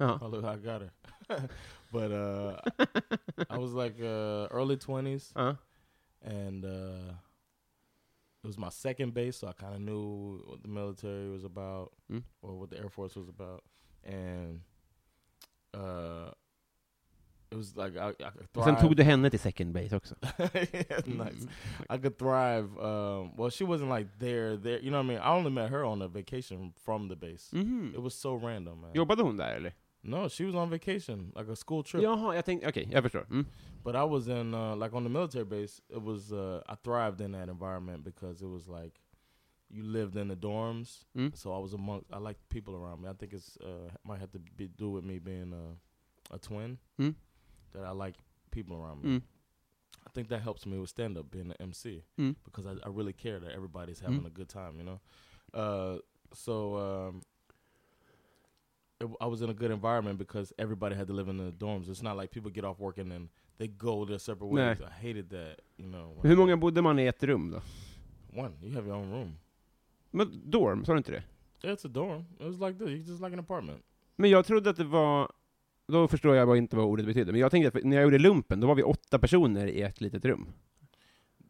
Ja. 0.00 0.18
Oh 0.20 0.26
look, 0.28 0.44
I 0.44 0.56
got 0.56 0.82
her. 0.82 1.48
but 1.92 2.10
uh, 2.12 2.56
I 3.50 3.58
was 3.58 3.72
like 3.72 4.00
uh, 4.00 4.48
early 4.50 4.76
twenties, 4.76 5.32
Ja. 5.36 5.54
and 6.22 6.64
uh, 6.64 7.14
it 8.44 8.46
was 8.46 8.58
my 8.58 8.68
second 8.70 9.14
base, 9.14 9.36
so 9.38 9.48
I 9.48 9.52
kind 9.52 9.74
of 9.74 9.80
knew 9.80 10.42
what 10.46 10.62
the 10.62 10.68
military 10.68 11.30
was 11.30 11.44
about 11.44 11.92
Mm. 12.10 12.22
or 12.42 12.54
what 12.60 12.70
the 12.70 12.78
Air 12.78 12.90
Force 12.90 13.16
was 13.16 13.28
about, 13.28 13.62
and 14.04 14.60
uh, 15.72 16.30
it 17.50 17.56
was 17.56 17.76
like 17.76 17.96
I, 17.96 18.08
I 18.10 18.30
could 18.30 18.46
Och 18.56 18.64
sen 18.64 18.76
tog 18.76 18.96
du 18.96 19.02
henne 19.02 19.30
till 19.30 19.38
second 19.40 19.72
base 19.72 19.96
också. 19.96 20.14
Yeah, 20.72 21.00
nice. 21.06 21.46
I 21.88 21.98
could 21.98 22.18
thrive. 22.18 22.68
Um, 22.78 23.32
well, 23.36 23.50
she 23.50 23.64
wasn't 23.64 23.88
like 23.90 24.08
there, 24.18 24.56
there. 24.56 24.78
You 24.80 24.90
know 24.90 24.98
what 24.98 25.04
I 25.04 25.08
mean? 25.08 25.18
I 25.18 25.30
only 25.38 25.50
met 25.50 25.70
her 25.70 25.84
on 25.84 26.02
a 26.02 26.08
vacation 26.08 26.72
from 26.84 27.08
the 27.08 27.16
base. 27.16 27.50
Mhm. 27.52 27.94
It 27.94 28.02
was 28.02 28.14
so 28.14 28.34
random, 28.34 28.80
man. 28.80 28.90
Jobbade 28.94 29.22
hon 29.22 29.36
där 29.36 29.54
eller? 29.56 29.72
No, 30.06 30.28
she 30.28 30.44
was 30.44 30.54
on 30.54 30.70
vacation, 30.70 31.32
like 31.34 31.48
a 31.52 31.56
school 31.56 31.82
trip. 31.82 32.02
Jaha, 32.02 32.34
jag 32.34 32.44
tänkte, 32.44 32.68
okej, 32.68 32.88
jag 32.92 33.02
förstår. 33.02 33.26
Mm. 33.30 33.46
But 33.84 33.94
I 33.94 34.04
was 34.04 34.28
in 34.28 34.54
uh, 34.54 34.76
like 34.76 34.96
on 34.96 35.02
the 35.04 35.10
military 35.10 35.44
base. 35.44 35.82
It 35.88 36.02
was 36.02 36.32
uh, 36.32 36.60
I 36.68 36.74
thrived 36.76 37.20
in 37.20 37.32
that 37.32 37.48
environment 37.48 38.04
because 38.04 38.42
it 38.44 38.48
was 38.48 38.68
like 38.68 39.00
you 39.68 39.82
lived 39.82 40.16
in 40.16 40.28
the 40.28 40.36
dorms. 40.36 41.04
Mm. 41.16 41.32
So 41.36 41.52
I 41.52 41.58
was 41.58 41.74
among. 41.74 42.04
I 42.12 42.18
liked 42.18 42.40
people 42.48 42.74
around 42.74 43.00
me. 43.02 43.08
I 43.08 43.12
think 43.14 43.32
it's 43.32 43.56
uh, 43.60 43.90
might 44.04 44.20
have 44.20 44.30
to 44.32 44.38
be, 44.56 44.68
do 44.68 44.90
with 44.90 45.04
me 45.04 45.18
being 45.18 45.52
a, 45.52 46.34
a 46.34 46.38
twin 46.38 46.78
Mm. 46.98 47.14
that 47.72 47.84
I 47.84 47.90
like 48.06 48.14
people 48.50 48.76
around 48.76 49.02
me. 49.02 49.08
Mm. 49.10 49.22
I 50.06 50.10
think 50.14 50.28
that 50.28 50.42
helps 50.42 50.66
me 50.66 50.78
with 50.78 50.90
stand 50.90 51.16
up 51.18 51.30
being 51.30 51.50
an 51.50 51.56
MC 51.60 52.02
Mm. 52.18 52.34
because 52.44 52.66
I, 52.66 52.72
I 52.86 52.90
really 52.90 53.12
care 53.14 53.40
that 53.40 53.52
everybody's 53.52 54.00
having 54.00 54.20
Mm. 54.22 54.26
a 54.26 54.30
good 54.30 54.48
time. 54.48 54.76
You 54.78 54.84
know. 54.84 55.00
Uh, 55.54 55.98
so 56.32 56.76
um, 56.76 57.22
it, 59.00 59.06
I 59.20 59.26
was 59.26 59.40
in 59.40 59.50
a 59.50 59.52
good 59.54 59.70
environment 59.70 60.18
because 60.18 60.52
everybody 60.58 60.94
had 60.94 61.06
to 61.06 61.12
live 61.14 61.30
in 61.30 61.38
the 61.38 61.50
dorms. 61.64 61.88
It's 61.88 62.02
not 62.02 62.16
like 62.16 62.30
people 62.34 62.50
get 62.50 62.64
off 62.64 62.78
work 62.78 62.98
and 62.98 63.10
then 63.10 63.28
they 63.58 63.68
go 63.68 64.04
their 64.06 64.18
separate 64.18 64.50
ways. 64.50 64.78
Nej. 64.80 64.88
I 64.88 65.06
hated 65.06 65.30
that, 65.30 65.60
you 65.76 65.88
know. 65.88 66.20
Hur 66.22 66.36
många 66.36 66.56
bodde 66.56 66.82
man 66.82 66.98
i 66.98 67.06
ett 67.06 67.22
rum 67.22 67.50
då? 67.50 67.62
One, 68.40 68.52
you 68.62 68.74
have 68.74 68.86
your 68.88 68.96
own 68.96 69.10
room. 69.12 69.36
Men 70.10 70.50
dorm, 70.50 70.84
sa 70.84 70.92
du 70.92 70.98
inte 70.98 71.12
det? 71.12 71.22
Yeah, 71.62 71.76
it's 71.76 71.86
a 71.86 71.90
dorm. 71.90 72.24
It 72.40 72.46
was 72.46 72.60
like 72.60 72.78
this. 72.78 72.88
It's 72.88 73.08
just 73.08 73.20
like 73.22 73.32
an 73.32 73.38
apartment. 73.40 73.82
Men 74.16 74.30
jag 74.30 74.46
trodde 74.46 74.70
att 74.70 74.76
det 74.76 74.84
var, 74.84 75.32
då 75.88 76.08
förstår 76.08 76.36
jag 76.36 76.56
inte 76.56 76.76
vad 76.76 76.84
ordet 76.84 77.06
betydde, 77.06 77.32
men 77.32 77.40
jag 77.40 77.50
tänkte 77.50 77.78
att 77.78 77.84
när 77.84 77.96
jag 77.96 78.04
gjorde 78.04 78.18
lumpen, 78.18 78.60
då 78.60 78.66
var 78.66 78.74
vi 78.74 78.82
åtta 78.82 79.18
personer 79.18 79.66
i 79.66 79.82
ett 79.82 80.00
litet 80.00 80.24
rum. 80.24 80.46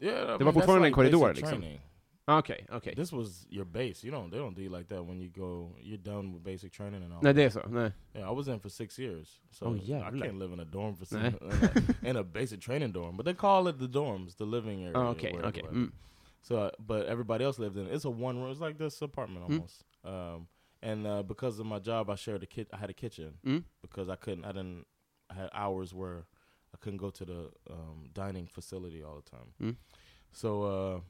Yeah, 0.01 0.39
Det 0.39 0.45
var 0.45 0.53
fortfarande 0.53 0.81
en 0.81 0.83
like 0.85 0.95
korridor, 0.95 1.21
basic 1.29 1.41
liksom. 1.41 1.61
training. 1.61 1.81
Okej, 2.27 2.67
okej. 2.71 2.95
This 2.97 3.13
was 3.13 3.47
your 3.51 3.67
base. 3.67 4.03
You 4.07 4.11
don't. 4.11 4.31
They 4.31 4.39
don't 4.39 4.55
do 4.57 4.63
you 4.63 4.71
like 4.71 4.89
that 4.89 5.03
when 5.05 5.21
you 5.21 5.29
go. 5.29 5.77
You're 5.83 5.99
done 6.03 6.33
with 6.33 6.43
basic 6.43 6.73
training 6.73 7.03
and 7.03 7.13
all. 7.13 7.21
Det 7.35 7.43
är 7.45 7.51
så? 7.51 7.61
Nej. 7.69 7.93
Yeah, 8.15 8.31
I 8.31 8.35
was 8.35 8.49
in 8.49 8.59
for 8.61 8.71
six 8.71 8.99
years, 8.99 9.41
so 9.51 9.67
Oh, 9.67 9.75
I 9.75 9.79
jävlar. 9.81 10.23
can't 10.25 10.39
live 10.39 10.53
in 10.55 10.61
a 10.61 10.65
dorm 10.65 10.95
for 10.97 11.05
six, 11.05 11.23
in, 11.23 11.35
a, 11.35 12.09
in 12.11 12.17
a 12.17 12.23
basic 12.25 12.61
training 12.61 12.93
dorm. 12.93 13.17
But 13.17 13.27
they 13.27 13.35
call 13.35 13.69
it 13.69 13.79
the 13.79 13.89
dorms, 13.89 14.37
the 14.37 14.47
living 14.47 14.83
area. 14.85 14.99
Whatever, 14.99 15.21
okej. 15.21 15.63
whatever. 15.63 15.73
Mm. 15.75 15.93
So, 16.43 16.57
uh, 16.57 16.71
but 16.79 17.07
everybody 17.07 17.45
else 17.45 17.59
lived 17.59 17.77
in. 17.77 17.87
It's 17.95 18.05
a 18.07 18.11
one 18.11 18.39
room. 18.41 18.51
It's 18.51 18.61
like 18.61 18.79
this 18.79 19.03
apartment 19.03 19.45
Mm. 19.47 19.53
almost. 19.53 19.85
Um, 20.05 20.47
and 20.83 21.07
uh, 21.07 21.23
because 21.23 21.61
of 21.61 21.67
my 21.67 21.79
job, 21.79 22.09
I 22.11 22.15
shared 22.17 22.43
a 22.43 22.47
kit. 22.47 22.69
I 22.73 22.77
had 22.79 22.91
a 22.91 22.95
kitchen 22.95 23.35
Mm. 23.45 23.65
because 23.83 24.09
I 24.09 24.17
couldn't. 24.17 24.45
I 24.47 24.53
didn't. 24.53 24.87
I 25.31 25.35
had 25.35 25.51
hours 25.53 25.93
where 25.93 26.25
I 26.75 26.77
couldn't 26.81 27.01
go 27.01 27.11
to 27.11 27.25
the 27.25 27.51
um, 27.71 28.09
dining 28.15 28.47
facility 28.47 29.03
all 29.03 29.17
the 29.17 29.31
time. 29.31 29.49
Mm. 29.63 29.77
So 30.33 30.63
uh, 30.63 31.01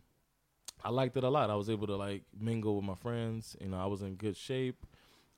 I 0.84 0.90
liked 0.90 1.16
it 1.16 1.24
a 1.24 1.30
lot. 1.30 1.50
I 1.50 1.54
was 1.56 1.68
able 1.70 1.86
to 1.86 1.96
like 1.96 2.22
mingle 2.38 2.76
with 2.76 2.84
my 2.84 2.94
friends. 2.94 3.56
You 3.60 3.68
know, 3.68 3.78
I 3.78 3.86
was 3.86 4.02
in 4.02 4.16
good 4.16 4.36
shape. 4.36 4.86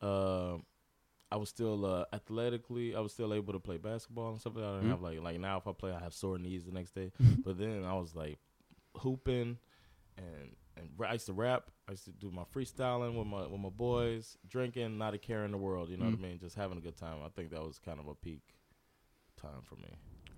Uh, 0.03 0.57
I 1.31 1.37
was 1.37 1.49
still 1.49 1.85
uh, 1.85 2.05
athletically. 2.13 2.95
I 2.97 3.01
was 3.01 3.13
still 3.13 3.33
able 3.33 3.53
to 3.53 3.61
play 3.61 3.77
basketball 3.79 4.31
and 4.31 4.41
stuff 4.41 4.55
like 4.57 4.65
that. 4.65 4.71
I 4.71 4.77
didn't 4.77 4.89
Mm. 4.89 4.91
have 4.91 5.03
like 5.03 5.21
like 5.23 5.41
now 5.41 5.57
if 5.59 5.67
I 5.67 5.73
play, 5.73 5.93
I 5.93 6.01
have 6.01 6.13
sore 6.15 6.39
knees 6.39 6.65
the 6.65 6.73
next 6.73 6.95
day. 6.95 7.11
Mm-hmm. 7.23 7.43
But 7.45 7.59
then 7.59 7.85
I 7.85 7.95
was 7.95 8.15
like 8.15 8.39
hooping 9.03 9.59
and 10.17 10.57
and 10.77 10.89
I 11.09 11.13
used 11.15 11.27
to 11.27 11.33
rap. 11.33 11.71
I 11.89 11.93
used 11.93 12.05
to 12.05 12.13
do 12.13 12.31
my 12.31 12.45
freestyling 12.55 13.17
with 13.19 13.27
my 13.27 13.47
with 13.47 13.61
my 13.61 13.71
boys, 13.71 14.37
drinking, 14.49 14.99
not 14.99 15.15
a 15.15 15.19
care 15.19 15.45
in 15.45 15.51
the 15.53 15.59
world. 15.59 15.91
You 15.91 15.97
know 15.97 16.05
what 16.07 16.15
I 16.15 16.17
Mm. 16.19 16.23
mean? 16.29 16.39
Just 16.39 16.57
having 16.57 16.79
a 16.79 16.81
good 16.81 16.97
time. 16.97 17.19
I 17.25 17.29
think 17.29 17.51
that 17.51 17.63
was 17.63 17.79
kind 17.79 18.01
of 18.01 18.07
a 18.09 18.15
peak 18.15 18.43
time 19.37 19.63
for 19.63 19.77
me. 19.77 19.91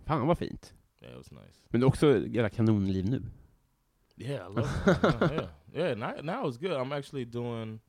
Fan 0.07 0.27
vad 0.27 0.39
fint. 0.39 0.75
Yeah, 1.01 1.13
it 1.13 1.17
was 1.19 1.31
nice. 1.33 1.63
Men 1.71 1.85
också 1.85 2.07
jävla 2.27 2.49
kanonliv 2.51 3.05
nu. 3.09 3.23
Yeah, 4.19 4.45
I 4.45 4.49
love 4.49 4.83
it. 5.23 5.33
yeah, 5.33 5.47
yeah. 5.89 5.95
Now, 5.95 6.15
now 6.23 6.47
it's 6.49 6.57
good. 6.59 6.73
I'm 6.73 6.93
actually 6.93 7.25
doing. 7.25 7.81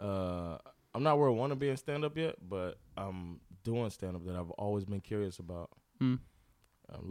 Uh, 0.00 0.58
I'm 0.94 1.02
not 1.02 1.18
where 1.18 1.28
I 1.28 1.32
want 1.32 1.52
to 1.52 1.56
be 1.56 1.68
in 1.68 1.76
stand 1.76 2.04
up 2.04 2.16
yet, 2.16 2.34
but 2.48 2.78
I'm 2.96 3.40
doing 3.62 3.90
stand 3.90 4.16
up 4.16 4.24
that 4.26 4.34
I've 4.36 4.50
always 4.58 4.84
been 4.84 5.00
curious 5.00 5.38
about. 5.38 5.70
Mm. 6.00 6.18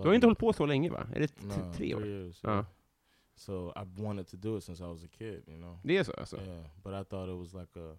Du 0.01 0.08
har 0.08 0.13
inte 0.13 0.17
it. 0.17 0.23
hållit 0.27 0.39
på 0.39 0.53
så 0.53 0.65
länge 0.65 0.89
va? 0.89 1.08
Är 1.15 1.19
det 1.19 1.27
t- 1.27 1.45
No, 1.47 1.73
tre 1.73 1.95
år? 1.95 2.05
years. 2.05 2.41
Yeah. 2.43 2.65
So 3.36 3.71
I've 3.75 4.03
wanted 4.03 4.27
to 4.27 4.38
do 4.38 4.58
it 4.58 4.63
since 4.63 4.84
I 4.84 4.88
was 4.88 5.03
a 5.03 5.08
kid. 5.08 5.43
You 5.47 5.58
know. 5.58 5.79
Det 5.84 5.97
är 5.97 6.03
så 6.03 6.12
alltså? 6.17 6.38
Yeah, 6.38 6.65
but 6.84 6.93
I 6.93 7.03
thought 7.03 7.29
it 7.29 7.38
was 7.39 7.53
like 7.53 7.79
a. 7.79 7.95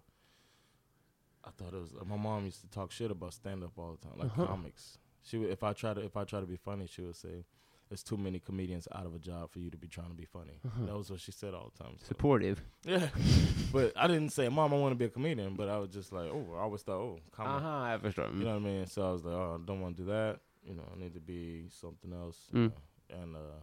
I 1.43 1.49
thought 1.57 1.73
it 1.73 1.81
was. 1.81 1.93
My 2.05 2.17
mom 2.17 2.45
used 2.45 2.61
to 2.61 2.67
talk 2.79 2.91
shit 2.91 3.11
about 3.11 3.33
stand 3.33 3.63
up 3.63 3.79
all 3.79 3.95
the 3.97 4.01
time, 4.07 4.17
like 4.23 4.31
Uh-huh. 4.33 4.47
comics. 4.47 4.99
She 5.23 5.37
would, 5.37 5.49
if 5.51 5.63
I 5.63 5.73
try 5.73 5.93
to 5.93 6.01
if 6.01 6.15
I 6.15 6.23
try 6.25 6.39
to 6.39 6.45
be 6.47 6.57
funny, 6.57 6.87
she 6.87 7.01
would 7.01 7.15
say, 7.15 7.45
"There's 7.91 8.03
too 8.03 8.15
many 8.15 8.39
comedians 8.39 8.87
out 8.95 9.05
of 9.05 9.13
a 9.13 9.19
job 9.19 9.51
for 9.51 9.59
you 9.59 9.69
to 9.69 9.77
be 9.77 9.87
trying 9.87 10.07
to 10.07 10.15
be 10.15 10.23
funny." 10.23 10.61
Uh-huh. 10.65 10.85
That 10.85 10.97
was 10.97 11.11
what 11.11 11.19
she 11.19 11.33
said 11.33 11.53
all 11.53 11.71
the 11.75 11.83
time. 11.83 11.95
So. 11.97 12.05
Supportive. 12.07 12.63
Yeah, 12.85 13.09
but 13.73 13.91
I 13.97 14.07
didn't 14.07 14.29
say, 14.29 14.47
"Mom, 14.47 14.73
I 14.73 14.77
want 14.77 14.93
to 14.93 14.95
be 14.95 15.05
a 15.05 15.09
comedian," 15.09 15.55
but 15.55 15.67
I 15.67 15.77
was 15.77 15.89
just 15.89 16.13
like, 16.13 16.29
"Oh, 16.31 16.55
I 16.55 16.61
always 16.61 16.83
thought, 16.83 17.01
oh, 17.01 17.19
comedy." 17.31 17.65
Förstår. 18.07 18.33
You 18.37 18.45
know 18.45 18.53
what 18.53 18.69
I 18.69 18.71
mean? 18.71 18.85
So 18.87 19.09
I 19.09 19.11
was 19.11 19.25
like, 19.25 19.35
"Oh, 19.35 19.59
I 19.61 19.65
don't 19.65 19.81
want 19.81 19.97
to 19.97 20.03
do 20.03 20.09
that. 20.09 20.39
You 20.63 20.75
know, 20.75 20.87
I 20.95 20.97
need 20.97 21.13
to 21.13 21.19
be 21.19 21.67
something 21.69 22.13
else." 22.13 22.37
Mm. 22.53 22.71
And 23.09 23.35
uh, 23.35 23.59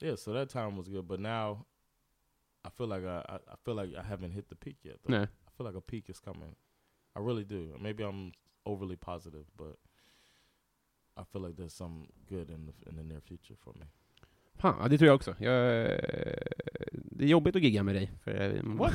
yeah, 0.00 0.16
so 0.16 0.32
that 0.32 0.48
time 0.48 0.76
was 0.76 0.88
good, 0.88 1.06
but 1.06 1.20
now 1.20 1.66
I 2.64 2.70
feel 2.70 2.88
like 2.88 3.04
I, 3.04 3.22
I 3.28 3.34
I 3.36 3.56
feel 3.64 3.76
like 3.76 3.90
I 3.96 4.02
haven't 4.02 4.32
hit 4.32 4.48
the 4.48 4.56
peak 4.56 4.78
yet. 4.82 4.96
Though. 5.04 5.14
Nej. 5.14 5.28
I 5.46 5.50
feel 5.56 5.66
like 5.66 5.76
a 5.76 5.80
peak 5.80 6.10
is 6.10 6.18
coming. 6.20 6.56
I 7.16 7.20
really 7.20 7.44
do. 7.44 7.78
Maybe 7.80 8.02
I'm 8.02 8.32
overly 8.66 8.96
positive, 8.96 9.46
but 9.56 9.76
I 11.16 11.24
feel 11.32 11.42
like 11.42 11.56
there's 11.56 11.74
some 11.74 12.06
good 12.28 12.50
in 12.50 12.66
the 12.66 12.90
in 12.90 12.96
the 12.96 13.02
near 13.02 13.20
future 13.20 13.56
for 13.64 13.74
me. 13.74 13.86
Fan, 14.56 14.76
ja, 14.80 14.88
det 14.88 14.98
tror 14.98 15.06
jag 15.06 15.14
också. 15.14 15.34
Jag, 15.38 15.54
det 16.92 17.24
är 17.24 17.28
jobbigt 17.28 17.56
att 17.56 17.62
gigga 17.62 17.82
med 17.82 17.94
dig. 17.94 18.10
För 18.24 18.60
What? 18.78 18.92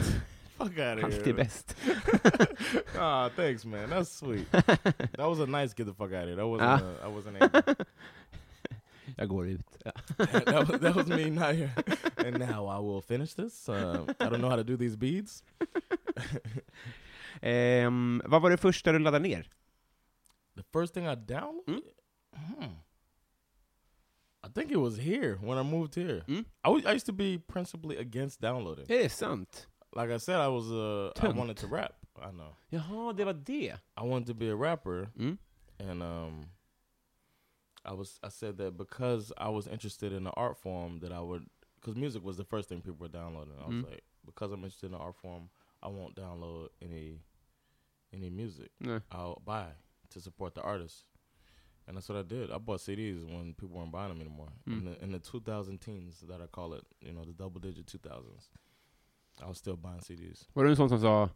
Fuck 0.58 0.77
out 0.77 0.97
of 0.97 1.03
Alltid 1.03 1.36
bäst. 1.36 1.77
ah, 2.97 3.29
thanks, 3.29 3.65
man. 3.65 3.89
That's 3.89 4.03
sweet. 4.03 4.51
That 4.51 5.29
was 5.29 5.39
a 5.39 5.45
nice 5.45 5.73
get 5.73 5.88
the 5.88 5.93
fuck 5.93 6.12
out 6.12 6.23
of 6.23 6.29
here. 6.29 6.36
That 6.36 6.45
wasn't. 6.45 6.63
Ah. 6.63 6.82
Uh, 6.82 7.08
I 7.08 7.15
wasn't. 7.15 7.86
Jag 9.17 9.29
går 9.29 9.47
ut. 9.47 9.77
Ja. 9.86 9.91
that, 10.17 10.69
was, 10.69 10.79
that 10.79 10.95
was 10.95 11.08
me 11.08 11.29
not 11.29 11.55
here. 11.55 11.71
And 12.17 12.39
now 12.39 12.67
I 12.67 12.79
will 12.79 13.01
finish 13.01 13.34
this. 13.34 13.69
Uh, 13.69 14.05
I 14.19 14.29
don't 14.29 14.39
know 14.39 14.49
how 14.49 14.58
to 14.58 14.63
do 14.63 14.77
these 14.77 14.97
beads. 14.97 15.43
Ehm, 17.41 18.21
vad 18.25 18.41
var 18.41 18.49
det 18.49 18.58
första 18.58 18.91
du 18.91 18.99
laddade 18.99 19.27
ner? 19.27 19.49
The 20.55 20.63
first 20.73 20.93
thing 20.93 21.05
I 21.05 21.15
downloaded. 21.15 21.67
Mm. 21.67 21.82
Hmm. 22.39 22.73
I 24.43 24.47
think 24.47 24.71
it 24.71 24.78
was 24.78 24.97
here 24.97 25.38
when 25.41 25.58
I 25.58 25.63
moved 25.63 25.95
here. 25.95 26.21
Mm. 26.28 26.45
I, 26.63 26.69
I 26.86 26.93
used 26.93 27.06
to 27.08 27.12
be 27.13 27.38
principally 27.38 27.97
against 27.97 28.39
downloading. 28.41 28.86
Är 28.88 29.04
det 29.04 29.10
sant? 29.12 29.67
Like 29.95 30.12
I 30.12 30.17
said, 30.17 30.39
I 30.39 30.47
was 30.47 30.71
uh, 30.71 31.12
I 31.17 31.19
Tönt. 31.19 31.36
wanted 31.36 31.58
to 31.58 31.67
rap. 31.67 31.93
I 32.21 32.32
know. 32.32 32.56
Jaha, 32.71 33.15
det 33.15 33.25
var 33.25 33.34
det. 33.34 33.73
I 33.97 34.04
wanted 34.04 34.28
to 34.28 34.34
be 34.34 34.49
a 34.49 34.56
rapper, 34.56 35.08
Mm. 35.17 35.38
and 35.80 36.04
um, 36.04 36.45
I 37.86 37.93
was 37.93 38.19
I 38.23 38.30
said 38.30 38.58
that 38.58 38.78
because 38.78 39.32
I 39.38 39.49
was 39.49 39.67
interested 39.67 40.13
in 40.13 40.23
the 40.23 40.32
art 40.32 40.58
form 40.58 40.99
that 40.99 41.12
I 41.12 41.19
would 41.21 41.45
because 41.75 41.95
music 41.95 42.23
was 42.23 42.38
the 42.38 42.43
first 42.43 42.69
thing 42.69 42.82
people 42.82 42.99
were 42.99 43.08
downloading. 43.12 43.54
I 43.63 43.67
was 43.67 43.75
Mm. 43.75 43.89
like, 43.89 44.04
because 44.25 44.52
I'm 44.52 44.63
interested 44.63 44.88
in 44.88 44.91
the 44.93 44.97
art 44.99 45.15
form, 45.15 45.49
I 45.82 45.88
won't 45.88 46.15
download 46.15 46.69
any 46.82 47.19
any 48.13 48.30
music. 48.30 48.69
Nej. 48.82 49.02
I'll 49.12 49.41
buy 49.45 49.67
to 50.10 50.19
support 50.21 50.54
the 50.56 50.62
artist. 50.62 51.06
And 51.89 51.97
that's 51.97 52.08
what 52.08 52.19
I 52.19 52.21
did. 52.21 52.52
I 52.52 52.60
bought 52.60 52.82
CDs 52.82 53.23
when 53.25 53.54
people 53.56 53.75
weren't 53.80 53.91
buying 53.91 54.10
them 54.10 54.21
anymore. 54.21 54.49
In 54.67 54.73
Mm. 54.82 54.86
the 54.86 55.04
in 55.04 55.12
the 55.12 55.19
2000 55.19 55.80
teens 55.82 56.19
that 56.28 56.39
I 56.39 56.45
call 56.47 56.73
it, 56.75 56.84
you 57.02 57.13
know, 57.13 57.25
the 57.25 57.34
double 57.34 57.60
digit 57.60 57.88
2000s. 57.88 58.49
I 59.41 59.47
was 59.47 59.58
still 59.58 59.75
buying 59.75 59.99
CDs. 60.02 60.47
Var 60.54 60.63
du 60.63 60.69
en 60.69 60.75
sån 60.75 60.89
som 60.89 60.99
sa 61.02 61.30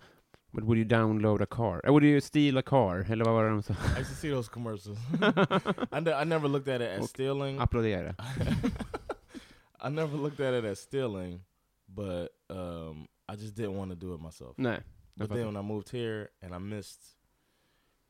But 0.54 0.63
would 0.66 0.78
you 0.78 0.86
download 0.86 1.42
a 1.42 1.46
car? 1.48 1.82
Or 1.84 1.92
would 1.94 2.04
you 2.04 2.22
steal 2.22 2.58
a 2.58 2.62
car? 2.62 3.04
Eller 3.10 3.26
vad 3.26 3.34
var 3.34 3.44
det 3.44 3.50
de 3.50 3.62
sa? 3.63 3.74
I 3.74 4.00
used 4.02 4.10
to 4.12 4.16
see 4.16 4.30
those 4.30 4.48
commercials. 4.52 4.98
I, 5.92 6.00
ne- 6.00 6.13
I 6.22 6.24
never 6.24 6.48
looked 6.48 6.68
at 6.68 6.82
it 6.82 6.89
as 6.92 7.02
Och 7.04 7.10
stealing. 7.10 7.60
Applådera. 7.60 8.16
I 9.82 9.89
never 9.89 10.16
looked 10.18 10.39
at 10.39 10.54
it 10.54 10.66
as 10.66 10.80
stealing, 10.80 11.42
but 11.89 12.28
um, 12.50 13.08
I 13.28 13.36
just 13.36 13.56
didn't 13.56 13.76
want 13.78 13.89
to 13.92 13.96
do 13.96 14.13
it 14.13 14.22
myself. 14.22 14.56
Nej. 14.58 14.82
But 15.18 15.30
then 15.30 15.46
when 15.46 15.58
I 15.58 15.62
moved 15.62 15.89
here 15.89 16.30
and 16.42 16.54
I 16.54 16.60
missed, 16.60 17.02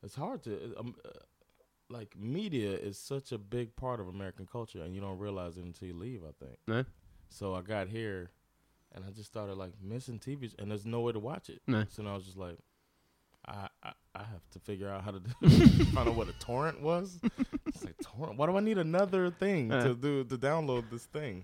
it's 0.02 0.14
hard 0.14 0.42
to 0.44 0.50
um, 0.78 0.94
uh, 1.04 1.10
like 1.90 2.16
media 2.18 2.72
is 2.72 2.98
such 2.98 3.32
a 3.32 3.38
big 3.38 3.74
part 3.76 4.00
of 4.00 4.08
American 4.08 4.46
culture, 4.46 4.82
and 4.82 4.94
you 4.94 5.00
don't 5.00 5.18
realize 5.18 5.56
it 5.58 5.64
until 5.64 5.88
you 5.88 5.94
leave. 5.94 6.22
I 6.24 6.32
think. 6.44 6.86
So 7.28 7.54
I 7.54 7.62
got 7.62 7.88
here, 7.88 8.30
and 8.92 9.04
I 9.04 9.10
just 9.10 9.26
started 9.30 9.54
like 9.56 9.72
missing 9.82 10.18
TV, 10.18 10.52
and 10.58 10.70
there's 10.70 10.86
no 10.86 11.00
way 11.00 11.12
to 11.12 11.20
watch 11.20 11.48
it. 11.50 11.60
Nej. 11.66 11.86
So 11.90 12.02
I 12.06 12.14
was 12.14 12.24
just 12.24 12.38
like, 12.38 12.58
I 13.46 13.68
I, 13.82 13.92
I 14.14 14.22
have 14.24 14.42
to 14.52 14.58
figure 14.60 14.88
out 14.88 15.04
how 15.04 15.10
to 15.12 15.20
find 15.94 16.08
out 16.08 16.16
what 16.16 16.28
a 16.28 16.32
torrent 16.38 16.80
was. 16.82 17.18
It's 17.66 17.84
like 17.84 17.96
torrent. 18.02 18.38
Why 18.38 18.46
do 18.46 18.56
I 18.56 18.60
need 18.60 18.78
another 18.78 19.30
thing 19.30 19.72
Uh. 19.72 19.82
to 19.84 19.94
do 19.94 20.24
to 20.24 20.36
download 20.38 20.84
this 20.90 21.06
thing? 21.06 21.42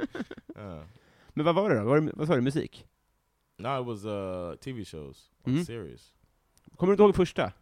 Uh, 0.56 0.82
Men 1.34 1.44
vad 1.44 1.54
var 1.54 1.70
det 1.70 1.78
då? 1.78 1.84
Var 1.84 2.00
det, 2.00 2.12
vad 2.16 2.26
sa 2.26 2.34
du? 2.34 2.40
Musik? 2.40 2.86
no, 3.58 3.80
it 3.80 3.86
was 3.86 4.04
uh 4.04 4.56
TV 4.60 4.84
shows, 4.84 5.30
or 5.44 5.50
Mhm. 5.52 5.64
series. 5.64 6.14
Kommer 6.76 6.90
du 6.90 6.94
inte 6.94 7.02
ihåg 7.02 7.14
första? 7.16 7.52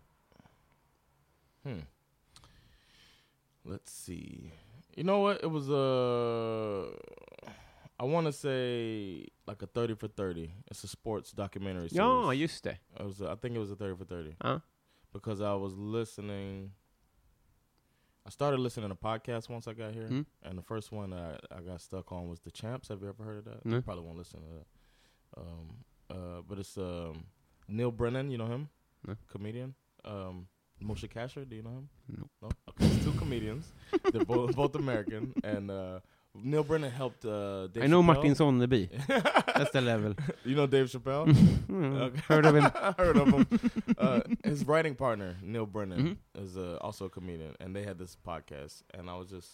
Hmm. 1.62 1.82
Let's 3.68 3.92
see. 3.92 4.52
You 4.96 5.04
know 5.04 5.20
what? 5.20 5.42
It 5.42 5.50
was 5.50 5.70
uh 5.70 6.86
I 8.00 8.04
want 8.04 8.26
to 8.26 8.32
say 8.32 9.26
like 9.46 9.60
a 9.62 9.66
30 9.66 9.94
for 9.94 10.08
30. 10.08 10.50
It's 10.70 10.82
a 10.84 10.88
sports 10.88 11.32
documentary 11.32 11.88
series. 11.88 12.26
I 12.26 12.32
used 12.32 12.62
to. 12.64 12.70
It 12.70 13.04
was 13.04 13.20
a, 13.20 13.30
I 13.30 13.34
think 13.34 13.54
it 13.56 13.58
was 13.58 13.70
a 13.70 13.76
30 13.76 13.96
for 13.96 14.04
30 14.04 14.36
Ja. 14.42 14.58
because 15.12 15.40
I 15.40 15.52
was 15.54 15.74
listening 15.76 16.72
I 18.26 18.30
started 18.30 18.60
listening 18.60 18.90
to 18.90 18.94
podcasts 18.94 19.48
once 19.48 19.66
I 19.66 19.72
got 19.72 19.94
here. 19.94 20.06
Mm. 20.08 20.26
And 20.42 20.58
the 20.58 20.62
first 20.62 20.92
one 20.92 21.14
I, 21.14 21.36
I 21.50 21.60
got 21.62 21.80
stuck 21.80 22.12
on 22.12 22.28
was 22.28 22.40
The 22.40 22.50
Champs. 22.50 22.88
Have 22.88 23.00
you 23.00 23.08
ever 23.08 23.24
heard 23.24 23.38
of 23.38 23.44
that? 23.46 23.64
No. 23.64 23.76
You 23.76 23.82
probably 23.82 24.04
won't 24.04 24.18
listen 24.18 24.40
to 24.40 24.46
that. 24.58 25.40
Um, 25.40 25.68
uh, 26.10 26.42
but 26.46 26.58
it's 26.58 26.76
um, 26.76 27.24
Neal 27.68 27.90
Brennan. 27.90 28.30
You 28.30 28.36
know 28.36 28.46
him? 28.46 28.68
No. 29.06 29.16
Comedian. 29.30 29.74
Um, 30.04 30.46
Moshe 30.82 31.08
Kasher. 31.08 31.48
Do 31.48 31.56
you 31.56 31.62
know 31.62 31.70
him? 31.70 31.88
Nope. 32.18 32.30
No. 32.42 32.48
Okay, 32.68 32.97
two 33.12 33.18
comedians. 33.18 33.64
They're 34.12 34.24
both 34.24 34.54
both 34.62 34.74
American, 34.74 35.32
and 35.44 35.70
uh, 35.70 36.00
Neal 36.34 36.62
Brennan 36.62 36.90
helped 36.90 37.24
uh, 37.24 37.66
Dave 37.68 37.84
I 37.84 37.86
know 37.86 38.02
Chappelle. 38.02 38.04
Martin 38.06 38.34
Sonneby. 38.34 38.88
That's 39.56 39.70
the 39.72 39.80
level. 39.80 40.14
You 40.44 40.54
know 40.56 40.66
Dave 40.66 40.86
Chappelle? 40.90 41.26
Mm, 41.68 42.00
Okay. 42.00 42.20
Heard 42.28 42.46
of 42.46 42.54
him. 42.56 42.64
Heard 42.96 43.16
of 43.18 43.28
him. 43.28 43.46
Uh, 43.98 44.20
his 44.42 44.64
writing 44.66 44.94
partner, 44.94 45.36
Neal 45.42 45.66
Brennan, 45.66 46.00
Mhm. 46.34 46.42
is 46.42 46.56
uh, 46.56 46.78
also 46.80 47.04
a 47.04 47.10
comedian, 47.10 47.54
and 47.60 47.76
they 47.76 47.82
had 47.82 47.98
this 47.98 48.16
podcast, 48.26 48.82
and 48.94 49.10
I 49.10 49.16
was 49.16 49.28
just 49.28 49.48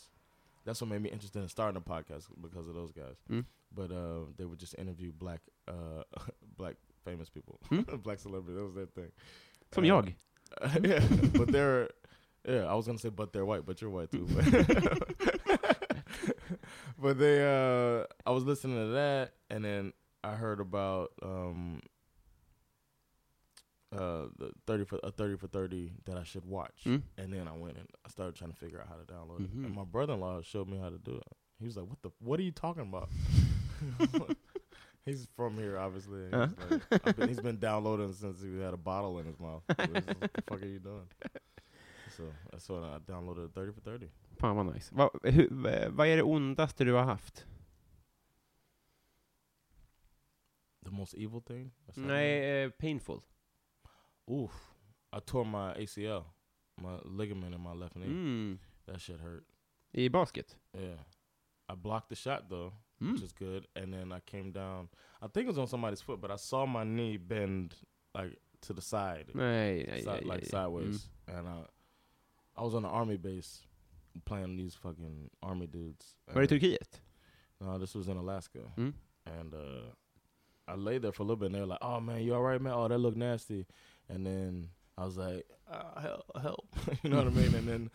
that's 0.64 0.81
what 0.81 0.88
made 0.90 1.03
me 1.03 1.11
interested 1.11 1.43
in 1.43 1.49
starting 1.49 1.77
a 1.77 1.81
podcast 1.95 2.25
because 2.40 2.67
of 2.69 2.75
those 2.75 2.93
guys. 2.93 3.17
Mm. 3.31 3.45
But 3.75 3.90
uh, 3.90 4.21
they 4.38 4.45
would 4.45 4.59
just 4.61 4.75
interview 4.79 5.11
black 5.12 5.40
uh, 5.69 6.03
black 6.57 6.77
famous 7.05 7.29
people, 7.29 7.59
Mm. 7.71 8.03
black 8.03 8.21
celebrities. 8.21 8.57
That 8.57 8.64
was 8.64 8.75
their 8.75 8.87
thing. 8.87 9.11
Som 9.73 9.85
Uh, 10.62 10.79
yeah, 10.85 11.03
but 11.37 11.49
they're 11.51 11.88
yeah. 12.48 12.64
I 12.66 12.74
was 12.74 12.87
gonna 12.87 12.98
say, 12.98 13.11
but 13.11 13.33
they're 13.33 13.44
white, 13.44 13.66
but 13.66 13.80
you're 13.80 13.90
white 13.90 14.11
too. 14.11 14.26
but 16.98 17.18
they, 17.18 17.42
uh, 17.42 18.04
I 18.26 18.30
was 18.30 18.44
listening 18.44 18.76
to 18.76 18.92
that, 18.92 19.33
and 19.50 19.64
then 19.64 19.92
I 20.22 20.35
heard 20.35 20.61
about 20.61 21.12
um, 21.22 21.80
uh, 23.92 24.26
the 24.38 24.52
thirty 24.66 24.85
for 24.85 24.98
a 25.02 25.11
thirty 25.11 25.37
for 25.37 25.46
thirty 25.48 25.92
that 26.07 26.16
I 26.16 26.24
should 26.24 26.44
watch, 26.44 26.83
Mm. 26.87 27.02
and 27.18 27.33
then 27.33 27.48
I 27.48 27.52
went 27.52 27.76
and 27.76 27.87
I 28.04 28.09
started 28.11 28.35
trying 28.35 28.50
to 28.52 28.57
figure 28.57 28.80
out 28.80 28.88
how 28.88 28.96
to 28.96 29.04
download 29.04 29.40
it. 29.44 29.57
Mhm. 29.57 29.66
And 29.66 29.74
my 29.74 29.85
brother-in-law 29.85 30.42
showed 30.42 30.68
me 30.68 30.78
how 30.78 30.90
to 30.90 30.98
do 30.98 31.16
it. 31.16 31.24
He 31.61 31.66
was 31.66 31.76
like, 31.76 31.87
"What 31.88 32.02
the? 32.02 32.11
What 32.20 32.40
are 32.40 32.42
you 32.42 32.52
talking 32.52 32.83
about?" 32.83 33.09
He's 35.04 35.28
from 35.37 35.59
here, 35.59 35.78
obviously. 35.78 36.24
and 36.33 36.54
he's, 36.70 36.80
Uh. 36.90 36.98
like, 37.04 37.16
been, 37.16 37.28
he's 37.28 37.40
been 37.40 37.59
downloading 37.59 38.11
since 38.14 38.40
he 38.40 38.59
had 38.59 38.72
a 38.72 38.78
bottle 38.78 39.18
in 39.18 39.26
his 39.26 39.38
mouth. 39.38 39.62
What 39.68 39.76
the 39.92 40.30
fuck 40.48 40.62
are 40.62 40.66
you 40.66 40.78
doing? 40.78 41.07
So 42.16 42.33
that's 42.53 42.68
when 42.70 42.83
I 42.85 42.98
downloaded 42.98 43.53
30 43.55 43.72
for 43.72 43.81
30. 43.81 44.11
Fan 44.40 44.57
vad 44.57 44.66
nice. 44.66 44.94
Va, 44.94 45.11
hu, 45.24 45.48
va- 45.50 45.88
vad 45.90 46.07
är 46.09 46.16
det 46.16 46.22
ondaste 46.22 46.85
du 46.85 46.92
har 46.92 47.05
haft? 47.05 47.46
The 50.85 50.90
most 50.90 51.14
evil 51.14 51.40
thing? 51.40 51.70
Nej, 51.94 52.62
eh, 52.64 52.70
painful. 52.70 53.20
Oof. 54.31 54.53
I 55.16 55.20
tore 55.20 55.44
my 55.44 55.72
ACL, 55.83 56.24
my 56.81 56.98
ligament 57.05 57.55
in 57.55 57.61
my 57.61 57.72
left 57.74 57.94
knee. 57.96 58.07
Mm. 58.09 58.59
That 58.87 59.00
shit 59.00 59.20
hurt. 59.20 59.44
I 59.96 60.09
basket? 60.09 60.57
Yeah. 60.72 60.98
I 61.68 61.74
blocked 61.74 62.09
the 62.09 62.16
shot 62.16 62.48
though, 62.50 62.72
Mm. 63.00 63.12
which 63.12 63.22
is 63.22 63.33
good. 63.33 63.66
And 63.77 63.92
then 63.92 64.12
I 64.12 64.20
came 64.20 64.53
down. 64.53 64.88
I 65.22 65.29
think 65.29 65.44
it 65.44 65.48
was 65.48 65.59
on 65.59 65.66
somebody's 65.68 66.03
foot, 66.03 66.20
but 66.20 66.31
I 66.31 66.37
saw 66.37 66.66
my 66.66 66.85
knee 66.85 67.16
bend 67.18 67.74
like 68.14 68.37
to 68.61 68.72
the 68.74 68.83
side. 68.83 69.31
Nej, 69.35 69.87
nej, 69.88 70.00
si- 70.03 70.07
nej, 70.09 70.24
like 70.27 70.44
sideways, 70.46 71.11
and 71.27 71.46
uh, 71.48 71.64
I 72.57 72.62
was 72.62 72.75
on 72.75 72.85
an 72.85 72.90
army 72.90 73.17
base 73.17 73.67
playing 74.25 74.57
these 74.57 74.75
fucking 74.77 75.31
army 75.43 75.67
dudes. 75.67 76.17
Var 76.33 76.40
det 76.40 76.53
i 76.53 76.59
Turkiet? 76.59 77.01
No, 77.61 77.79
this 77.79 77.95
was 77.95 78.09
in 78.09 78.17
Alaska, 78.17 78.59
Mm. 78.77 78.93
and 79.27 79.55
uh, 79.55 79.90
I 80.69 80.75
lay 80.77 80.99
there 80.99 81.12
for 81.12 81.23
a 81.23 81.27
little 81.27 81.37
bit. 81.37 81.47
and 81.47 81.55
They 81.55 81.61
were 81.61 81.67
like, 81.67 81.83
"Oh 81.83 82.01
man, 82.01 82.23
you 82.23 82.35
all 82.35 82.43
right, 82.43 82.61
man? 82.61 82.73
Oh, 82.73 82.88
that 82.88 82.99
looked 82.99 83.17
nasty." 83.17 83.67
And 84.09 84.25
then 84.27 84.69
I 84.99 85.05
was 85.05 85.17
like, 85.17 85.47
uh, 85.71 86.01
"Help, 86.01 86.25
help!" 86.43 86.77
you 87.03 87.11
know 87.11 87.19
what 87.19 87.27
I 87.27 87.31
mean? 87.31 87.55
And 87.55 87.69
then 87.69 87.90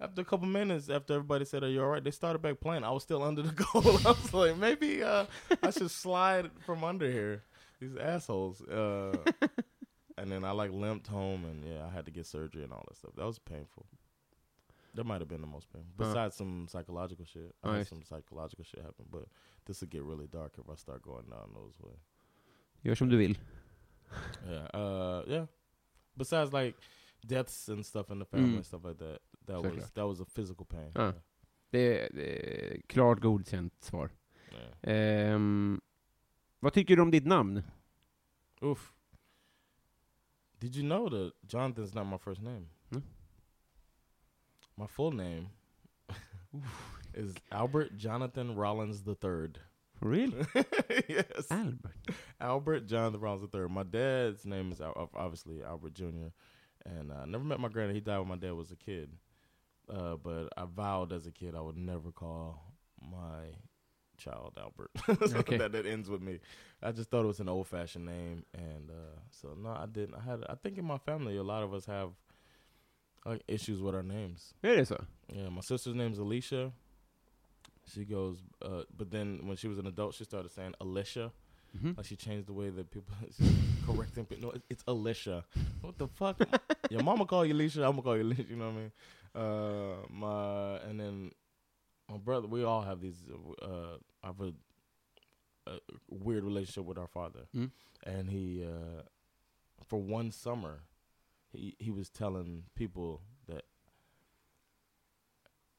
after 0.00 0.20
a 0.22 0.24
couple 0.24 0.46
minutes, 0.46 0.88
after 0.90 1.14
everybody 1.14 1.44
said, 1.44 1.62
"Are 1.62 1.68
you 1.70 1.82
all 1.82 1.88
right?" 1.90 2.04
They 2.04 2.10
started 2.12 2.42
back 2.42 2.60
playing. 2.60 2.84
I 2.84 2.90
was 2.90 3.02
still 3.02 3.22
under 3.28 3.42
the 3.42 3.52
goal. 3.52 3.98
I 4.06 4.10
was 4.10 4.34
like, 4.34 4.56
maybe 4.56 5.02
uh, 5.02 5.26
I 5.62 5.70
should 5.70 5.90
slide 5.90 6.50
from 6.64 6.84
under 6.84 7.10
here. 7.10 7.42
These 7.80 7.96
assholes. 7.96 8.62
Uh, 8.62 9.16
and 10.18 10.30
then 10.30 10.44
I 10.44 10.50
like 10.52 10.70
limped 10.72 11.06
home, 11.08 11.44
and 11.44 11.64
yeah, 11.64 11.86
I 11.86 11.90
had 11.94 12.04
to 12.06 12.10
get 12.12 12.26
surgery 12.26 12.62
and 12.64 12.72
all 12.72 12.84
that 12.88 12.96
stuff. 12.96 13.12
That 13.16 13.26
was 13.26 13.38
painful. 13.38 13.86
That 14.94 15.04
might 15.04 15.20
have 15.20 15.28
been 15.28 15.40
the 15.42 15.46
most 15.46 15.68
painful. 15.72 15.92
Uh. 15.98 16.08
Besides 16.08 16.36
some 16.36 16.66
psychological 16.68 17.24
shit, 17.24 17.54
I 17.62 17.76
had 17.76 17.86
some 17.86 18.02
psychological 18.02 18.64
shit 18.64 18.80
happen. 18.82 19.06
But 19.10 19.24
this 19.66 19.80
would 19.80 19.90
get 19.90 20.02
really 20.02 20.26
dark 20.26 20.52
if 20.58 20.70
I 20.70 20.76
start 20.76 21.02
going 21.02 21.28
down 21.30 21.50
those 21.54 21.78
way. 21.80 21.96
Gör 22.82 22.94
som 22.94 23.08
du 23.08 23.16
vill. 23.18 23.34
Yeah, 24.48 24.66
uh, 24.74 25.22
yeah. 25.28 25.46
Besides 26.16 26.52
like 26.52 26.76
deaths 27.26 27.68
and 27.68 27.84
stuff 27.86 28.10
in 28.10 28.18
the 28.18 28.24
family 28.24 28.48
Mm. 28.50 28.56
and 28.56 28.64
stuff 28.66 28.84
like 28.84 28.98
that, 28.98 29.18
that 29.46 29.56
Såklart. 29.56 29.74
was 29.76 29.90
that 29.92 30.06
was 30.06 30.20
a 30.20 30.24
physical 30.24 30.64
pain. 30.66 30.92
Ah. 30.94 31.12
Det 31.70 32.00
är, 32.00 32.08
det 32.14 32.72
är 32.74 32.80
klart 32.86 33.20
godkänt 33.20 33.84
svar. 33.84 34.10
Yeah. 34.52 34.72
Ehm, 35.34 35.80
vad 36.60 36.72
tycker 36.72 36.96
du 36.96 37.02
om 37.02 37.10
ditt 37.10 37.26
namn? 37.26 37.62
Oof. 38.60 38.92
Did 40.66 40.74
you 40.74 40.82
know 40.82 41.08
that 41.08 41.30
Jonathan's 41.46 41.94
not 41.94 42.06
my 42.06 42.16
first 42.16 42.42
name? 42.42 42.66
No. 42.90 43.00
My 44.76 44.88
full 44.88 45.12
name 45.12 45.50
is 47.14 47.36
Albert 47.52 47.96
Jonathan 47.96 48.56
Rollins 48.56 49.04
the 49.04 49.14
Third. 49.14 49.60
Really? 50.00 50.44
yes, 51.08 51.46
Albert? 51.52 51.78
Albert 52.40 52.86
Jonathan 52.88 53.20
Rollins 53.20 53.42
the 53.42 53.46
Third. 53.46 53.70
My 53.70 53.84
dad's 53.84 54.44
name 54.44 54.72
is 54.72 54.80
obviously 54.80 55.62
Albert 55.62 55.94
Jr. 55.94 56.32
And 56.84 57.12
I 57.12 57.26
never 57.26 57.44
met 57.44 57.60
my 57.60 57.68
granddad. 57.68 57.94
He 57.94 58.00
died 58.00 58.18
when 58.18 58.26
my 58.26 58.36
dad 58.36 58.54
was 58.54 58.72
a 58.72 58.76
kid. 58.76 59.10
Uh, 59.88 60.16
but 60.16 60.48
I 60.56 60.64
vowed 60.64 61.12
as 61.12 61.28
a 61.28 61.30
kid 61.30 61.54
I 61.54 61.60
would 61.60 61.76
never 61.78 62.10
call 62.10 62.72
my 63.00 63.54
child 64.16 64.58
Albert. 64.58 64.90
so 65.30 65.38
Okay. 65.38 65.56
that, 65.58 65.72
that 65.72 65.86
ends 65.86 66.08
with 66.08 66.22
me. 66.22 66.40
I 66.82 66.92
just 66.92 67.10
thought 67.10 67.24
it 67.24 67.26
was 67.28 67.40
an 67.40 67.48
old 67.48 67.66
fashioned 67.66 68.04
name, 68.06 68.44
and 68.54 68.90
uh, 68.90 69.18
so 69.30 69.54
no, 69.56 69.70
I 69.70 69.86
didn't. 69.86 70.14
I 70.14 70.20
had. 70.30 70.44
I 70.48 70.54
think 70.54 70.78
in 70.78 70.84
my 70.84 70.98
family, 70.98 71.36
a 71.36 71.42
lot 71.42 71.62
of 71.62 71.72
us 71.74 71.86
have 71.86 72.10
like 73.24 73.42
issues 73.48 73.80
with 73.80 73.94
our 73.94 74.02
names. 74.02 74.54
Är 74.62 74.76
det? 74.76 75.00
Yeah, 75.32 75.48
my 75.48 75.60
sister's 75.60 75.94
name's 75.94 76.18
Alicia. 76.18 76.72
She 77.92 78.04
goes, 78.04 78.38
uh, 78.62 78.82
but 78.96 79.10
then 79.10 79.40
when 79.46 79.56
she 79.56 79.68
was 79.68 79.78
an 79.78 79.86
adult, 79.86 80.14
she 80.14 80.24
started 80.24 80.50
saying 80.50 80.74
Alicia. 80.80 81.30
Mhm. 81.76 81.96
Like 81.96 82.06
she 82.06 82.16
changed 82.16 82.46
the 82.48 82.52
way 82.52 82.70
that 82.70 82.90
people 82.90 83.14
correcting 83.86 84.24
people. 84.26 84.48
No, 84.48 84.50
it- 84.54 84.62
it's 84.70 84.84
Alicia. 84.86 85.44
What 85.82 85.98
the 85.98 86.08
fuck? 86.08 86.36
Your 86.90 87.02
mama 87.02 87.26
call 87.26 87.44
you 87.44 87.54
Alicia. 87.54 87.82
I'm 87.84 87.90
gonna 87.92 88.02
call 88.02 88.16
you 88.16 88.22
Alicia. 88.22 88.44
You 88.50 88.56
know 88.56 88.70
what 88.70 88.74
I 88.74 88.80
mean? 88.80 88.92
Uh, 89.34 89.96
my 90.10 90.76
and 90.88 90.98
then 91.00 91.30
my 92.10 92.16
brother. 92.18 92.46
We 92.48 92.64
all 92.64 92.82
have 92.82 93.00
these. 93.00 93.22
Uh, 93.62 93.96
I 94.22 94.26
have 94.28 94.40
a, 94.40 94.52
a 95.70 95.78
weird 96.08 96.44
relationship 96.44 96.84
with 96.84 96.98
our 96.98 97.08
father, 97.08 97.46
Mm. 97.54 97.70
and 98.04 98.30
he 98.30 98.64
uh, 98.64 99.02
for 99.86 100.00
one 100.00 100.30
summer, 100.30 100.82
he 101.52 101.74
he 101.78 101.90
was 101.90 102.08
telling 102.10 102.64
people 102.74 103.20
that 103.48 103.64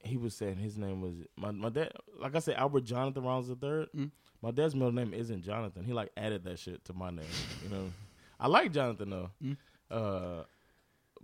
he 0.04 0.16
was 0.16 0.36
saying 0.36 0.58
his 0.58 0.78
name 0.78 1.02
was 1.02 1.16
my 1.36 1.52
my 1.52 1.70
dad. 1.70 1.92
Like 2.20 2.36
I 2.36 2.40
said, 2.40 2.56
Albert 2.56 2.84
Jonathan 2.86 3.24
Rollins 3.24 3.48
the 3.48 3.56
third. 3.56 3.88
Mm. 3.96 4.12
My 4.42 4.52
dad's 4.52 4.76
middle 4.76 4.92
name 4.92 5.14
isn't 5.14 5.42
Jonathan. 5.44 5.84
He 5.84 5.94
like 5.94 6.12
added 6.16 6.44
that 6.46 6.60
shit 6.60 6.86
to 6.86 6.94
my 6.94 7.10
name. 7.10 7.26
You 7.64 7.70
know, 7.70 7.92
I 8.40 8.48
like 8.48 8.72
Jonathan 8.72 9.10
though. 9.10 9.32
Mm. 9.44 9.58
Uh, 9.90 10.44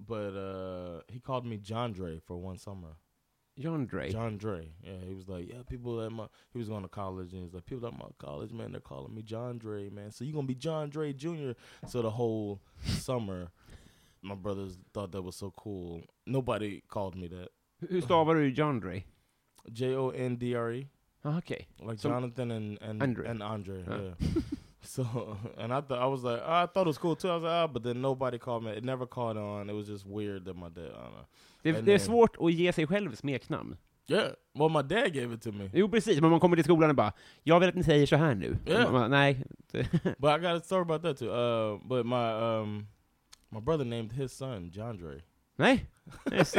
but 0.08 0.34
uh, 0.36 1.02
he 1.08 1.20
called 1.20 1.46
me 1.46 1.58
John 1.58 1.94
Dre 1.94 2.20
for 2.26 2.36
one 2.38 2.58
summer. 2.58 2.96
John 3.60 3.86
Dre? 3.86 4.10
John 4.12 4.38
Dre. 4.38 4.68
Yeah, 4.84 4.94
he 5.08 5.13
was 5.13 5.28
like, 5.30 5.48
yeah, 5.48 5.62
people 5.70 6.02
at 6.02 6.12
my. 6.12 6.26
He 6.52 6.60
was 6.60 6.70
going 6.70 6.84
to 6.84 6.89
college 6.89 7.32
and 7.32 7.39
he 7.39 7.44
was 7.44 7.54
like, 7.54 7.66
people 7.66 7.88
at 7.88 7.94
my 7.94 8.08
college, 8.18 8.52
man, 8.52 8.72
they're 8.72 8.82
calling 8.82 9.13
me 9.13 9.22
John 9.22 9.58
Dre, 9.60 9.89
man. 9.89 10.12
So 10.12 10.24
you 10.24 10.34
gonna 10.34 10.48
be 10.48 10.56
John 10.56 10.89
Dre 10.89 11.13
Jr. 11.13 11.52
So 11.88 12.02
the 12.02 12.10
whole 12.12 12.62
summer, 12.86 13.52
my 14.22 14.36
brothers 14.36 14.78
thought 14.94 15.12
that 15.12 15.22
was 15.22 15.36
so 15.36 15.54
cool. 15.56 16.02
Nobody 16.26 16.82
called 16.88 17.16
me 17.16 17.28
that. 17.28 17.50
Hur 17.89 18.02
stavar 18.02 18.36
du 18.36 18.52
John 18.52 18.80
Dre? 18.80 19.06
J 19.72 19.94
O 19.96 20.10
N 20.10 20.36
D 20.38 20.56
R 20.56 20.72
E. 20.72 20.88
Ah, 21.26 21.39
Okej. 21.39 21.66
like 21.82 22.00
Jonathan 22.00 22.52
and 22.52 22.78
and 22.82 23.02
Andre. 23.02 23.28
and 23.30 23.44
Andre. 23.44 23.84
Yeah. 23.88 24.30
so 24.84 25.38
and 25.58 25.74
I 25.74 25.82
thought 25.82 26.00
I 26.00 26.06
was 26.06 26.24
like 26.24 26.41
oh, 26.46 26.63
I 26.63 26.65
thought 26.65 26.88
it 26.88 26.88
was 26.88 26.98
cool 26.98 27.15
too. 27.15 27.30
I 27.30 27.36
was 27.36 27.43
like 27.43 27.52
ah, 27.52 27.67
but 27.67 27.84
then 27.84 28.02
nobody 28.02 28.38
called 28.38 28.63
me. 28.63 28.72
It 28.72 28.84
never 28.84 29.06
caught 29.06 29.38
on. 29.38 29.69
It 29.69 29.74
was 29.74 29.88
just 29.88 30.06
weird 30.06 30.46
that 30.46 30.56
my 30.56 30.69
dad. 30.69 30.91
I 30.91 31.04
don't 31.04 31.13
know. 31.13 31.26
Det, 31.63 31.72
det 31.72 31.91
är 31.91 31.96
eh, 31.96 32.00
svårt 32.00 32.36
att 32.39 32.54
ge 32.54 32.74
sig 32.74 32.88
själv 32.88 33.15
smeknamn. 33.15 33.78
Yeah. 34.08 34.32
Well, 34.54 34.69
my 34.69 34.82
dad 34.82 35.13
gave 35.13 35.34
it 35.34 35.41
to 35.41 35.52
me, 35.52 35.69
Jo, 35.74 35.89
precis. 35.89 36.22
Men 36.22 36.30
man 36.30 36.39
kommer 36.39 36.56
till 36.56 36.65
skolan 36.65 36.89
och 36.89 36.96
bara, 36.96 37.13
jag 37.43 37.60
vill 37.60 37.69
att 37.69 37.76
ni 37.76 37.84
säger 37.84 38.06
så 38.06 38.15
här 38.15 38.36
nu. 38.36 38.58
Ja. 38.65 38.91
Man 38.91 39.12
Nej. 39.12 39.46
but 40.17 40.39
I 40.39 40.39
got 40.39 40.46
a 40.46 40.62
story 40.63 40.82
about 40.82 41.02
that 41.02 41.17
too. 41.17 41.30
Uh, 41.30 41.80
but 41.88 42.06
my 42.06 42.32
um 42.32 42.88
my 43.50 43.60
brother 43.60 43.86
named 43.86 44.12
his 44.12 44.34
son 44.34 44.72
John 44.74 44.98
Dre. 44.98 45.22
Nej. 45.56 45.86
Yes. 46.32 46.56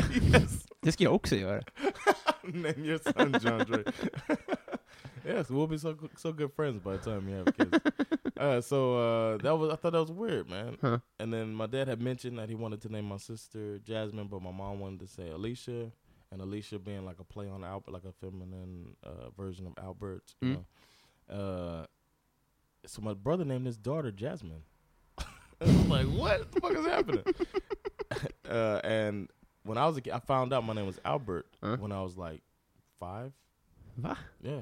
Det 0.80 0.92
ska 0.92 1.04
jag 1.04 1.14
också 1.14 1.36
göra. 1.36 1.62
Name 2.42 2.74
your 2.78 2.98
son 2.98 3.36
John 3.42 3.58
Dre. 3.58 3.84
Yes, 5.24 5.50
we'll 5.50 5.66
be 5.66 5.78
so 5.78 5.96
so 6.16 6.32
good 6.32 6.52
friends 6.52 6.80
by 6.80 6.96
the 6.96 6.98
time 6.98 7.28
you 7.28 7.36
have 7.36 7.56
kids. 7.56 7.78
uh, 8.38 8.60
so 8.60 8.96
uh, 8.98 9.36
that 9.38 9.56
was 9.56 9.70
I 9.70 9.76
thought 9.76 9.92
that 9.92 10.00
was 10.00 10.12
weird, 10.12 10.48
man. 10.50 10.76
Huh. 10.80 10.98
And 11.18 11.32
then 11.32 11.54
my 11.54 11.66
dad 11.66 11.88
had 11.88 12.00
mentioned 12.02 12.38
that 12.38 12.48
he 12.48 12.54
wanted 12.54 12.80
to 12.82 12.88
name 12.92 13.06
my 13.06 13.16
sister 13.18 13.78
Jasmine, 13.78 14.28
but 14.28 14.42
my 14.42 14.50
mom 14.52 14.80
wanted 14.80 15.00
to 15.00 15.06
say 15.06 15.30
Alicia, 15.30 15.90
and 16.30 16.40
Alicia 16.40 16.78
being 16.78 17.04
like 17.04 17.18
a 17.20 17.24
play 17.24 17.48
on 17.48 17.64
Albert, 17.64 17.90
like 17.92 18.04
a 18.04 18.12
feminine 18.12 18.96
uh, 19.02 19.30
version 19.36 19.66
of 19.66 19.72
Albert. 19.82 20.34
You 20.40 20.48
Mm. 20.48 20.52
know. 21.30 21.34
Uh, 21.34 21.86
so 22.86 23.00
my 23.00 23.14
brother 23.14 23.44
named 23.46 23.64
his 23.66 23.78
daughter 23.78 24.10
Jasmine. 24.10 24.62
I'm 25.60 25.88
like, 25.88 26.06
what 26.06 26.52
the 26.52 26.60
fuck 26.60 26.72
is 26.76 26.86
happening? 26.86 27.24
uh, 28.48 28.80
and 28.84 29.30
when 29.62 29.78
I 29.78 29.86
was 29.86 29.96
a 29.96 30.00
kid, 30.02 30.12
I 30.12 30.18
found 30.18 30.52
out 30.52 30.64
my 30.64 30.74
name 30.74 30.86
was 30.86 31.00
Albert 31.04 31.46
Huh? 31.62 31.76
when 31.78 31.92
I 31.92 32.02
was 32.02 32.16
like 32.18 32.42
five. 33.00 33.32
Yeah, 34.42 34.60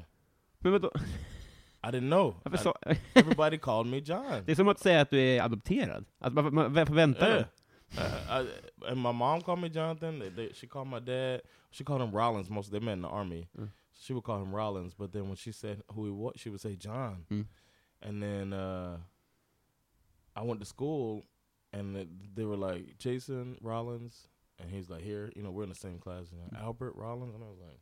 I 1.84 1.90
didn't 1.90 2.08
know. 2.08 2.34
Varför 2.44 2.58
I- 2.58 2.62
sa... 2.62 2.74
everybody 3.14 3.58
called 3.58 3.86
me 3.86 3.98
John. 3.98 4.42
Det 4.46 4.52
är 4.52 4.56
som 4.56 4.68
att 4.68 4.78
säga 4.78 5.00
att 5.00 5.10
du 5.10 5.20
är 5.20 5.42
adopterad. 5.42 6.04
Att 6.18 6.32
man, 6.32 6.54
man, 6.54 7.14
Yeah. 7.20 7.44
Uh, 7.98 8.46
I, 8.86 8.90
and 8.90 9.02
my 9.02 9.12
mom 9.12 9.42
called 9.42 9.60
me 9.60 9.68
Jonathan. 9.68 10.18
They, 10.18 10.30
they, 10.30 10.52
she 10.54 10.66
called 10.66 10.88
my 10.88 11.00
dad. 11.00 11.42
She 11.70 11.84
called 11.84 12.00
him 12.00 12.10
Rollins. 12.10 12.48
Most 12.48 12.70
they 12.70 12.80
met 12.80 12.94
in 12.94 13.02
the 13.02 13.08
army. 13.08 13.48
Mm. 13.58 13.68
She 14.00 14.14
would 14.14 14.24
call 14.24 14.40
him 14.42 14.54
Rollins, 14.54 14.94
but 14.94 15.12
then 15.12 15.28
when 15.28 15.36
she 15.36 15.52
said 15.52 15.82
who 15.94 16.04
he 16.06 16.10
was, 16.10 16.32
she 16.36 16.48
would 16.48 16.60
say 16.60 16.74
John. 16.74 17.24
Mm. 17.30 17.46
And 18.00 18.22
then 18.22 18.52
uh, 18.52 18.96
I 20.34 20.42
went 20.42 20.60
to 20.60 20.66
school, 20.66 21.26
and 21.72 21.96
it, 21.96 22.08
they 22.34 22.44
were 22.44 22.56
like 22.56 22.98
Jason 22.98 23.58
Rollins, 23.60 24.28
and 24.58 24.70
he's 24.70 24.88
like 24.90 25.02
here. 25.02 25.30
You 25.36 25.42
know, 25.42 25.50
we're 25.50 25.62
in 25.62 25.68
the 25.68 25.74
same 25.74 25.98
class. 25.98 26.26
You 26.32 26.38
know, 26.38 26.58
Albert 26.58 26.94
Rollins, 26.96 27.34
and 27.34 27.44
I 27.44 27.46
was 27.46 27.58
like, 27.60 27.80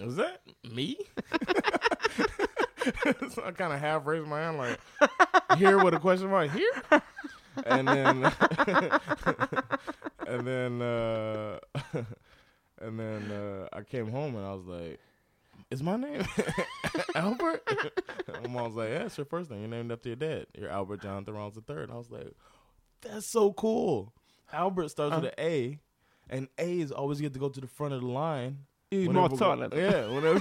"Is 0.00 0.16
that 0.16 0.40
me?" 0.64 0.98
so 3.30 3.44
I 3.44 3.50
kind 3.52 3.72
of 3.72 3.80
half 3.80 4.06
raised 4.06 4.26
my 4.26 4.40
hand, 4.40 4.58
like 4.58 4.78
here 5.58 5.82
with 5.82 5.94
a 5.94 5.98
question 5.98 6.30
mark 6.30 6.50
here, 6.50 6.72
and 7.66 7.86
then 7.86 8.24
and 10.26 10.46
then 10.46 10.82
uh, 10.82 11.58
and 12.80 12.98
then 12.98 13.30
uh, 13.30 13.68
I 13.72 13.82
came 13.82 14.10
home 14.10 14.36
and 14.36 14.46
I 14.46 14.54
was 14.54 14.66
like, 14.66 15.00
"Is 15.70 15.82
my 15.82 15.96
name 15.96 16.24
Albert?" 17.14 17.62
my 18.42 18.48
mom 18.48 18.64
was 18.64 18.76
like, 18.76 18.90
"Yeah, 18.90 19.04
it's 19.04 19.18
your 19.18 19.26
first 19.26 19.50
name. 19.50 19.60
You're 19.60 19.68
named 19.68 19.92
after 19.92 20.08
your 20.08 20.16
dad. 20.16 20.46
You're 20.56 20.70
Albert 20.70 21.02
Jonathan 21.02 21.34
Rollins 21.34 21.58
III." 21.68 21.82
And 21.82 21.92
I 21.92 21.96
was 21.96 22.10
like, 22.10 22.34
"That's 23.02 23.26
so 23.26 23.52
cool." 23.52 24.12
Albert 24.52 24.88
starts 24.90 25.14
with 25.14 25.24
an 25.26 25.34
A, 25.38 25.78
and 26.28 26.48
A 26.58 26.80
is 26.80 26.92
always 26.92 27.20
get 27.20 27.34
to 27.34 27.38
go 27.38 27.48
to 27.48 27.60
the 27.60 27.68
front 27.68 27.94
of 27.94 28.00
the 28.00 28.08
line. 28.08 28.64
Whenever 28.90 29.28
we- 29.28 29.36
matsalen? 29.38 29.74
Yeah, 29.74 30.08
whenever. 30.08 30.40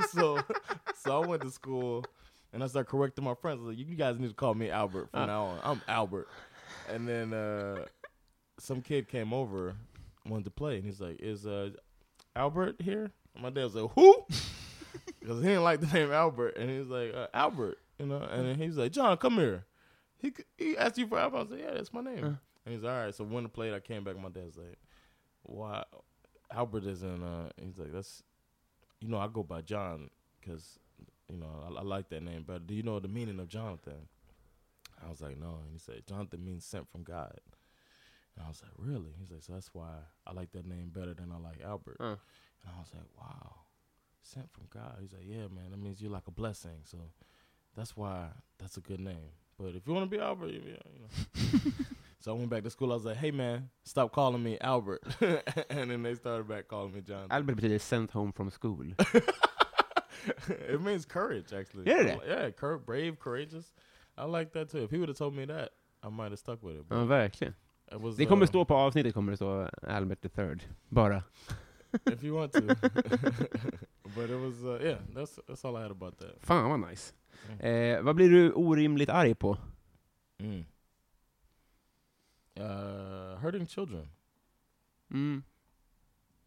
so, 0.08 0.40
so 0.96 1.22
I 1.22 1.26
went 1.26 1.42
to 1.42 1.50
school 1.50 2.04
and 2.52 2.62
I 2.64 2.66
started 2.66 2.88
correcting 2.90 3.24
my 3.24 3.34
friends. 3.34 3.58
I 3.60 3.66
was 3.66 3.76
like, 3.76 3.86
you 3.86 3.94
guys 3.94 4.18
need 4.18 4.28
to 4.28 4.34
call 4.34 4.54
me 4.54 4.70
Albert 4.70 5.10
from 5.10 5.20
Uh. 5.22 5.26
now 5.26 5.44
on. 5.44 5.58
I'm 5.62 5.82
Albert. 5.86 6.28
And 6.90 7.06
then 7.06 7.32
uh, 7.34 7.84
some 8.58 8.80
kid 8.80 9.08
came 9.08 9.32
over, 9.34 9.74
wanted 10.26 10.44
to 10.44 10.50
play, 10.50 10.76
and 10.76 10.84
he's 10.84 11.00
like, 11.00 11.18
"Is 11.20 11.46
uh, 11.46 11.70
Albert 12.36 12.76
here?" 12.82 13.10
And 13.34 13.42
my 13.42 13.48
dad 13.50 13.64
was 13.64 13.74
like, 13.74 13.90
"Who?" 13.94 14.24
Because 15.20 15.38
he 15.42 15.48
didn't 15.48 15.64
like 15.64 15.80
the 15.80 15.86
name 15.86 16.12
Albert, 16.12 16.56
and 16.58 16.68
he's 16.70 16.86
like, 16.88 17.12
uh, 17.14 17.26
"Albert," 17.32 17.78
you 17.98 18.04
know. 18.06 18.18
And 18.18 18.46
then 18.46 18.56
he's 18.56 18.76
like, 18.76 18.92
"John, 18.92 19.16
come 19.16 19.34
here." 19.36 19.64
He 20.18 20.32
he 20.58 20.76
asked 20.76 20.98
you 20.98 21.06
for 21.06 21.18
Albert. 21.18 21.36
I 21.36 21.40
was 21.42 21.50
like, 21.50 21.60
"Yeah, 21.60 21.70
that's 21.72 21.92
my 21.92 22.02
name." 22.02 22.22
Uh. 22.24 22.32
And 22.66 22.74
he's 22.74 22.82
like, 22.82 22.92
"All 22.92 23.04
right." 23.06 23.14
So 23.14 23.24
when 23.24 23.42
the 23.44 23.48
played, 23.48 23.72
I 23.74 23.80
came 23.80 24.04
back. 24.04 24.18
My 24.20 24.28
dad's 24.28 24.56
like, 24.58 24.76
"Why?" 25.44 25.84
Albert 26.54 26.84
isn't. 26.86 27.22
Uh, 27.22 27.50
he's 27.62 27.78
like, 27.78 27.92
"That's." 27.92 28.22
You 29.00 29.08
know, 29.08 29.18
I 29.18 29.28
go 29.28 29.42
by 29.42 29.60
John 29.60 30.08
because 30.40 30.78
you 31.28 31.36
know 31.36 31.64
I, 31.66 31.80
I 31.80 31.82
like 31.82 32.08
that 32.08 32.22
name 32.22 32.44
But 32.46 32.66
Do 32.66 32.74
you 32.74 32.82
know 32.82 33.00
the 33.00 33.08
meaning 33.08 33.38
of 33.38 33.48
Jonathan? 33.48 34.08
I 35.04 35.10
was 35.10 35.20
like, 35.20 35.38
no. 35.38 35.58
And 35.62 35.72
he 35.72 35.78
said, 35.78 36.06
Jonathan 36.06 36.44
means 36.44 36.64
sent 36.64 36.90
from 36.90 37.02
God. 37.02 37.38
And 38.36 38.44
I 38.44 38.48
was 38.48 38.62
like, 38.62 38.72
really? 38.78 39.12
He's 39.18 39.30
like, 39.30 39.42
so 39.42 39.52
that's 39.52 39.70
why 39.72 39.90
I 40.26 40.32
like 40.32 40.52
that 40.52 40.66
name 40.66 40.90
better 40.92 41.14
than 41.14 41.32
I 41.32 41.38
like 41.38 41.60
Albert. 41.64 41.96
Uh. 42.00 42.16
And 42.64 42.72
I 42.74 42.80
was 42.80 42.90
like, 42.94 43.04
wow, 43.18 43.54
sent 44.22 44.50
from 44.52 44.64
God. 44.72 44.96
He's 45.00 45.12
like, 45.12 45.26
yeah, 45.26 45.48
man, 45.54 45.70
that 45.70 45.78
means 45.78 46.00
you're 46.00 46.10
like 46.10 46.26
a 46.26 46.32
blessing. 46.32 46.80
So 46.84 46.98
that's 47.76 47.96
why 47.96 48.28
that's 48.58 48.76
a 48.76 48.80
good 48.80 49.00
name. 49.00 49.32
But 49.58 49.74
if 49.74 49.86
you 49.86 49.92
want 49.92 50.10
to 50.10 50.16
be 50.16 50.22
Albert, 50.22 50.52
you 50.52 50.60
know. 50.60 51.70
so 52.24 52.32
I 52.32 52.38
went 52.38 52.48
back 52.48 52.62
to 52.62 52.70
school. 52.70 52.90
I 52.90 52.94
was 52.94 53.04
like, 53.04 53.18
hey, 53.18 53.30
man, 53.30 53.68
stop 53.84 54.12
calling 54.12 54.42
me 54.42 54.56
Albert. 54.58 55.02
and 55.68 55.90
then 55.90 56.02
they 56.02 56.14
started 56.14 56.48
back 56.48 56.68
calling 56.68 56.94
me 56.94 57.02
Jonathan. 57.02 57.30
Albert 57.30 57.56
betyder 57.56 57.78
sent 57.78 58.10
home 58.12 58.32
from 58.32 58.48
school. 58.50 58.82
it 60.48 60.80
means 60.80 61.04
courage, 61.04 61.52
actually. 61.52 61.84
Yeah, 61.86 62.00
it 62.00 62.20
yeah, 62.26 62.50
cour- 62.50 62.78
brave, 62.78 63.18
courageous. 63.18 63.74
I 64.16 64.24
like 64.24 64.52
that 64.54 64.70
too. 64.70 64.84
If 64.84 64.90
he 64.90 64.96
would 64.98 65.10
have 65.10 65.18
told 65.18 65.36
me 65.36 65.44
that, 65.44 65.72
I 66.02 66.08
might 66.08 66.30
have 66.30 66.38
stuck 66.38 66.62
with 66.62 66.76
it. 66.76 66.86
Ja, 66.90 67.04
verkligen. 67.04 67.54
it 67.92 68.00
was, 68.00 68.16
Det 68.16 68.26
kommer 68.26 68.44
uh, 68.44 68.48
stå 68.48 68.64
på 68.64 68.74
avsnittet, 68.74 69.14
kommer 69.14 69.32
det 69.32 69.36
stå 69.36 69.68
Albert 69.82 70.22
the 70.22 70.28
third. 70.28 70.62
Bara. 70.88 71.22
if 72.06 72.22
you 72.22 72.34
want 72.34 72.52
to. 72.52 72.60
but 74.16 74.30
it 74.30 74.40
was, 74.40 74.64
uh, 74.64 74.78
yeah. 74.82 74.98
That's 75.14 75.38
that's 75.46 75.64
all 75.64 75.76
I 75.76 75.82
had 75.82 75.90
about 75.90 76.18
that. 76.18 76.40
Fan 76.40 76.70
vad 76.70 76.90
nice. 76.90 77.14
Mm. 77.48 77.60
Eh, 77.60 78.02
vad 78.02 78.16
blir 78.16 78.30
du 78.30 78.52
orimligt 78.52 79.08
arg 79.08 79.34
på? 79.34 79.56
Mm. 80.38 80.64
Uh, 82.60 83.36
hurting 83.40 83.66
children. 83.66 84.08
Mm. 85.10 85.42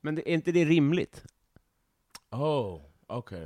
Men 0.02 0.16
det, 0.16 0.30
är 0.30 0.34
inte 0.34 0.52
det 0.52 0.66
rimligt? 0.66 1.26
Oh, 2.32 2.82
okay. 3.08 3.46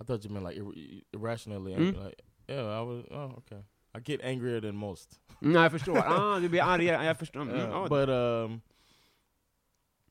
I 0.00 0.04
thought 0.04 0.24
you 0.24 0.32
meant 0.32 0.46
like 0.46 0.60
ir- 0.60 1.02
irrationally. 1.12 1.74
Mm. 1.74 2.04
Like, 2.04 2.22
yeah, 2.48 2.80
I 2.80 2.84
was. 2.84 3.04
Oh, 3.10 3.38
okay. 3.38 3.62
I 3.94 4.00
get 4.00 4.20
angrier 4.22 4.60
than 4.60 4.76
most. 4.76 5.20
Mm, 5.42 5.54
jag 5.62 5.72
förstår. 5.72 5.98
Ah, 5.98 6.38
du 6.40 6.48
blir 6.48 6.62
argare. 6.62 7.04
Jag 7.04 7.18
förstår. 7.18 7.40
Mm, 7.42 7.54
Uh, 7.54 7.60
ja. 7.60 7.86
but 7.88 8.08
um, 8.08 8.60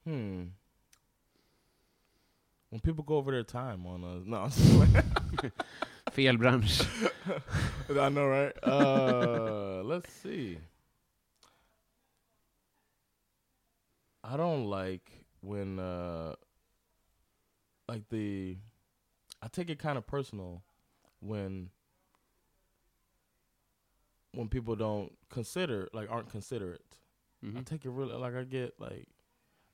hmm. 0.04 0.52
When 2.70 2.82
people 2.82 3.04
go 3.04 3.16
over 3.18 3.32
their 3.32 3.44
time 3.44 3.86
on 3.88 4.04
us, 4.04 4.26
no, 4.26 4.38
I'm 4.38 4.50
just 4.50 4.92
playing. 4.92 5.52
Fel 6.12 6.38
bransch. 6.38 6.82
I 7.90 8.10
know, 8.10 8.28
right? 8.28 8.54
Uh, 8.64 9.84
let's 9.84 10.12
see. 10.12 10.58
I 14.28 14.36
don't 14.38 14.66
like 14.66 15.26
when, 15.42 15.80
uh, 15.80 16.36
like 17.88 18.10
the, 18.10 18.58
I 19.42 19.48
take 19.48 19.70
it 19.70 19.80
kind 19.80 19.98
of 19.98 20.06
personal 20.06 20.64
when, 21.20 21.70
when 24.34 24.50
people 24.50 24.76
don't 24.76 25.14
consider, 25.30 25.88
like, 25.94 26.10
aren't 26.12 26.30
considerate. 26.30 27.00
I 27.44 27.48
Mhm. 27.48 27.66
take 27.66 27.86
it 27.86 27.92
really 27.92 28.16
like 28.16 28.34
I 28.34 28.44
get 28.44 28.80
like 28.80 29.08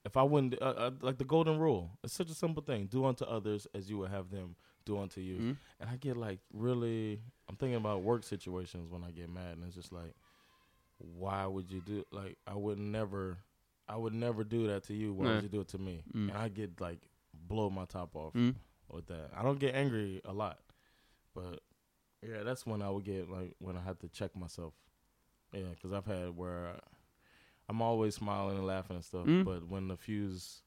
if 0.03 0.17
I 0.17 0.23
wouldn't 0.23 0.61
uh, 0.61 0.65
uh, 0.65 0.91
like 1.01 1.17
the 1.17 1.23
golden 1.23 1.57
rule. 1.59 1.97
It's 2.03 2.13
such 2.13 2.29
a 2.29 2.33
simple 2.35 2.61
thing: 2.61 2.87
do 2.87 3.05
unto 3.05 3.23
others 3.23 3.65
as 3.73 3.89
you 3.89 3.97
would 3.99 4.11
have 4.11 4.29
them 4.29 4.57
do 4.83 4.97
unto 4.99 5.21
you. 5.21 5.37
Mm. 5.37 5.57
And 5.79 5.89
I 5.89 5.95
get 5.95 6.17
like 6.17 6.39
really, 6.51 7.21
I'm 7.47 7.55
thinking 7.55 7.77
about 7.77 8.03
work 8.03 8.23
situations 8.23 8.91
when 8.91 9.01
I 9.05 9.11
get 9.11 9.29
mad, 9.29 9.55
and 9.55 9.63
it's 9.63 9.75
just 9.75 9.93
like, 9.93 10.13
why 10.97 11.45
would 11.45 11.71
you 11.71 11.79
do 11.79 12.03
like 12.11 12.37
I 12.45 12.55
would 12.55 12.77
never, 12.77 13.37
I 13.87 13.95
would 13.97 14.13
never 14.13 14.43
do 14.43 14.67
that 14.67 14.83
to 14.85 14.93
you. 14.93 15.13
Why 15.13 15.25
Nah. 15.25 15.33
would 15.35 15.43
you 15.43 15.49
do 15.49 15.61
it 15.61 15.67
to 15.69 15.77
me? 15.77 16.03
Mm. 16.13 16.29
And 16.29 16.31
I 16.37 16.49
get 16.49 16.79
like 16.79 17.09
blow 17.33 17.69
my 17.69 17.85
top 17.85 18.15
off 18.15 18.33
Mm. 18.33 18.55
with 18.89 19.07
that. 19.07 19.31
I 19.35 19.43
don't 19.43 19.59
get 19.59 19.75
angry 19.75 20.21
a 20.25 20.31
lot, 20.33 20.59
but 21.33 21.61
yeah, 22.21 22.43
that's 22.43 22.65
when 22.65 22.81
I 22.81 22.89
would 22.89 23.03
get 23.03 23.29
like 23.29 23.55
when 23.59 23.75
I 23.77 23.81
had 23.81 23.99
to 24.01 24.07
check 24.09 24.35
myself. 24.35 24.73
Yeah, 25.51 25.69
because 25.69 25.91
I've 25.93 26.05
had 26.05 26.35
where 26.35 26.79
I'm 27.69 27.81
always 27.81 28.15
smiling 28.15 28.57
and 28.57 28.65
laughing 28.67 28.95
and 28.95 29.05
stuff, 29.05 29.25
Mm. 29.27 29.43
but 29.45 29.67
when 29.67 29.87
the 29.87 29.97
fuse, 29.97 30.63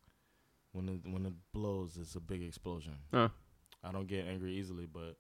when 0.73 0.89
it 0.89 1.01
when 1.11 1.25
it 1.27 1.35
blows, 1.53 1.97
it's 1.97 2.15
a 2.17 2.21
big 2.21 2.43
explosion. 2.43 2.99
Ja. 3.13 3.31
I 3.83 3.93
don't 3.93 4.07
get 4.07 4.27
angry 4.27 4.55
easily, 4.55 4.87
but 4.87 5.17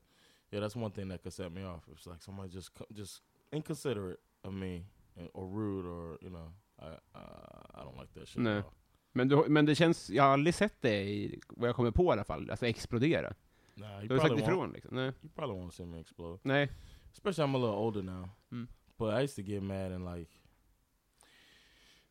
yeah, 0.53 0.61
that's 0.61 0.77
one 0.77 0.91
thing 0.91 1.09
that 1.09 1.23
could 1.23 1.33
set 1.33 1.53
me 1.53 1.63
off. 1.65 1.89
It's 1.91 2.07
like 2.07 2.21
somebody 2.23 2.51
just 2.51 2.71
just 2.93 3.23
inconsiderate 3.53 4.21
of 4.45 4.53
me 4.53 4.85
or 5.33 5.47
rude 5.47 5.87
or 5.87 6.19
you 6.21 6.31
know, 6.31 6.53
I 6.79 6.85
uh, 6.85 7.21
I 7.75 7.85
don't 7.85 8.01
like 8.01 8.13
that 8.21 8.29
shit. 8.29 8.43
Nej. 8.43 8.63
Men, 9.13 9.29
du, 9.29 9.45
men 9.49 9.67
det 9.67 9.75
känns, 9.75 10.11
jag 10.11 10.23
har 10.23 10.31
aldrig 10.31 10.55
sett 10.55 10.83
det, 10.83 11.03
i, 11.05 11.41
vad 11.49 11.69
jag 11.69 11.77
kommer 11.77 11.91
på 11.91 12.05
i 12.05 12.13
alla 12.13 12.25
fall, 12.25 12.51
alltså 12.51 12.67
explodera. 12.67 13.33
Nah, 13.75 13.99
you 14.01 14.09
Du 14.09 14.15
har 14.19 14.29
sagt 14.29 14.41
ifrån 14.41 14.71
liksom? 14.73 14.97
Nej. 14.97 15.07
You 15.23 15.31
probably 15.35 15.57
won't 15.57 15.71
see 15.71 15.87
me 15.87 16.01
explode. 16.01 16.39
Nej. 16.43 16.69
Especially 17.13 17.45
I'm 17.49 17.55
a 17.57 17.59
little 17.59 17.77
older 17.77 18.03
now. 18.03 18.29
Mm. 18.51 18.69
But 18.99 19.15
I 19.15 19.23
used 19.25 19.37
to 19.37 19.43
get 19.43 19.63
mad 19.63 19.93
and 19.93 20.05
like, 20.05 20.31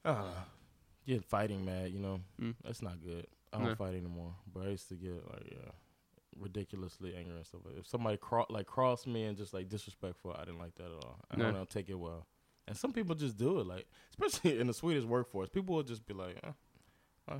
I 0.03 0.11
know, 0.13 0.31
get 1.05 1.25
fighting 1.25 1.65
mad. 1.65 1.89
You 1.91 1.99
know, 1.99 2.19
Mm. 2.39 2.55
that's 2.63 2.81
not 2.83 3.01
good. 3.03 3.25
I 3.53 3.57
don't 3.57 3.69
No. 3.69 3.75
fight 3.75 3.95
anymore. 3.95 4.33
But 4.53 4.67
I 4.67 4.69
used 4.73 4.89
to 4.89 4.95
get 4.95 5.23
like, 5.33 5.51
yeah, 5.51 5.71
ridiculously 6.39 7.15
angry 7.15 7.35
and 7.35 7.45
stuff. 7.45 7.61
If 7.79 7.87
somebody 7.87 8.17
cro- 8.17 8.45
like 8.49 8.65
crossed 8.67 9.07
me 9.07 9.25
and 9.25 9.37
just 9.37 9.53
like 9.53 9.69
disrespectful, 9.69 10.33
I 10.33 10.45
didn't 10.45 10.59
like 10.59 10.75
that 10.75 10.91
at 10.91 11.03
all. 11.05 11.19
I 11.31 11.37
No. 11.37 11.51
don't 11.51 11.69
take 11.69 11.89
it 11.89 11.95
well. 11.99 12.25
And 12.67 12.75
some 12.75 12.93
people 12.93 13.15
just 13.15 13.37
do 13.37 13.59
it, 13.59 13.67
like 13.67 13.85
especially 14.09 14.59
in 14.59 14.67
the 14.67 14.73
Swedish 14.73 15.03
workforce, 15.03 15.49
people 15.49 15.75
will 15.75 15.83
just 15.83 16.05
be 16.05 16.13
like, 16.13 16.37
uh, 16.43 17.31
uh, 17.31 17.39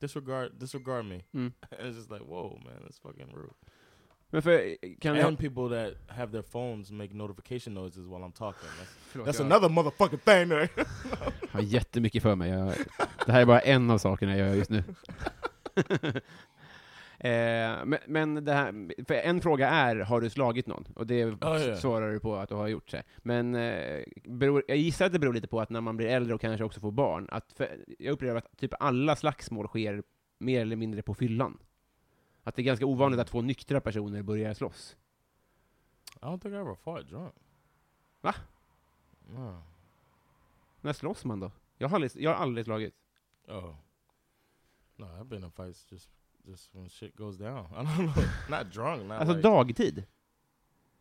disregard, 0.00 0.58
disregard 0.58 1.06
me. 1.06 1.22
Mm. 1.34 1.52
and 1.78 1.88
it's 1.88 1.96
just 1.96 2.10
like, 2.10 2.22
whoa, 2.22 2.58
man, 2.64 2.80
that's 2.82 2.98
fucking 2.98 3.28
rude. 3.32 3.54
Kan 5.00 5.14
jag... 5.16 5.26
And 5.26 5.38
people 5.38 5.68
that 5.68 5.94
have 6.08 6.32
their 6.32 6.42
phones 6.42 6.90
make 6.90 7.14
notification 7.14 7.74
noises 7.74 8.08
while 8.08 8.24
I'm 8.24 8.32
talking. 8.32 8.68
That's, 8.78 9.24
that's 9.26 9.40
another 9.40 9.68
motherfucking 9.68 10.20
thing 10.22 10.48
there. 10.48 10.68
har 11.50 11.60
jättemycket 11.60 12.22
för 12.22 12.34
mig. 12.34 12.50
Jag, 12.50 12.74
det 13.26 13.32
här 13.32 13.40
är 13.40 13.46
bara 13.46 13.60
en 13.60 13.90
av 13.90 13.98
sakerna 13.98 14.36
jag 14.36 14.48
gör 14.48 14.54
just 14.54 14.70
nu. 14.70 14.82
Eh, 17.24 17.84
men, 17.84 17.98
men 18.06 18.44
det 18.44 18.52
här, 18.52 19.04
för 19.04 19.14
en 19.14 19.40
fråga 19.40 19.68
är, 19.68 19.96
har 19.96 20.20
du 20.20 20.30
slagit 20.30 20.66
någon? 20.66 20.84
Och 20.96 21.06
det 21.06 21.18
Ja, 21.18 21.58
ja. 21.58 21.76
svarar 21.76 22.12
du 22.12 22.20
på 22.20 22.36
att 22.36 22.48
du 22.48 22.54
har 22.54 22.68
gjort 22.68 22.90
det. 22.90 23.02
Men 23.18 23.54
eh, 23.54 24.04
beror, 24.24 24.64
jag 24.68 24.76
gissar 24.76 25.06
att 25.06 25.12
det 25.12 25.18
beror 25.18 25.34
lite 25.34 25.48
på 25.48 25.60
att 25.60 25.70
när 25.70 25.80
man 25.80 25.96
blir 25.96 26.06
äldre 26.08 26.34
och 26.34 26.40
kanske 26.40 26.64
också 26.64 26.80
får 26.80 26.92
barn, 26.92 27.28
att 27.30 27.52
för, 27.52 27.84
jag 27.98 28.12
upplever 28.12 28.38
att 28.38 28.56
typ 28.58 28.74
alla 28.80 29.16
slagsmål 29.16 29.68
sker 29.68 30.02
mer 30.38 30.60
eller 30.60 30.76
mindre 30.76 31.02
på 31.02 31.14
fyllan. 31.14 31.58
Att 32.42 32.56
det 32.56 32.62
är 32.62 32.64
ganska 32.64 32.86
ovanligt 32.86 33.20
att 33.20 33.28
två 33.28 33.42
nyktra 33.42 33.80
personer 33.80 34.22
börjar 34.22 34.54
slåss. 34.54 34.96
I 36.16 36.24
don't 36.24 36.38
think 36.40 36.52
I 36.52 36.56
ever 36.56 36.74
fought 36.74 37.08
drunk. 37.08 37.34
Va? 38.20 38.34
No. 39.28 39.62
När 40.80 40.92
slåss 40.92 41.24
man 41.24 41.40
då? 41.40 41.50
Jag 41.78 41.88
har 41.88 41.96
aldrig, 41.96 42.12
jag 42.16 42.30
har 42.34 42.42
aldrig 42.42 42.64
slagit. 42.64 42.94
Oh. 43.48 43.74
No, 44.96 45.04
I've 45.04 45.24
been 45.24 45.44
in 45.44 45.50
fights 45.50 45.92
just 45.92 46.10
just 46.46 46.74
when 46.74 46.88
shit 46.88 47.16
goes 47.16 47.36
down. 47.38 47.66
I 47.76 47.84
don't 47.84 48.06
know. 48.06 48.24
not 48.48 48.70
drunk. 48.70 49.06
Not 49.06 49.20
Alltså 49.20 49.34
like, 49.34 49.42
dagtid? 49.42 50.04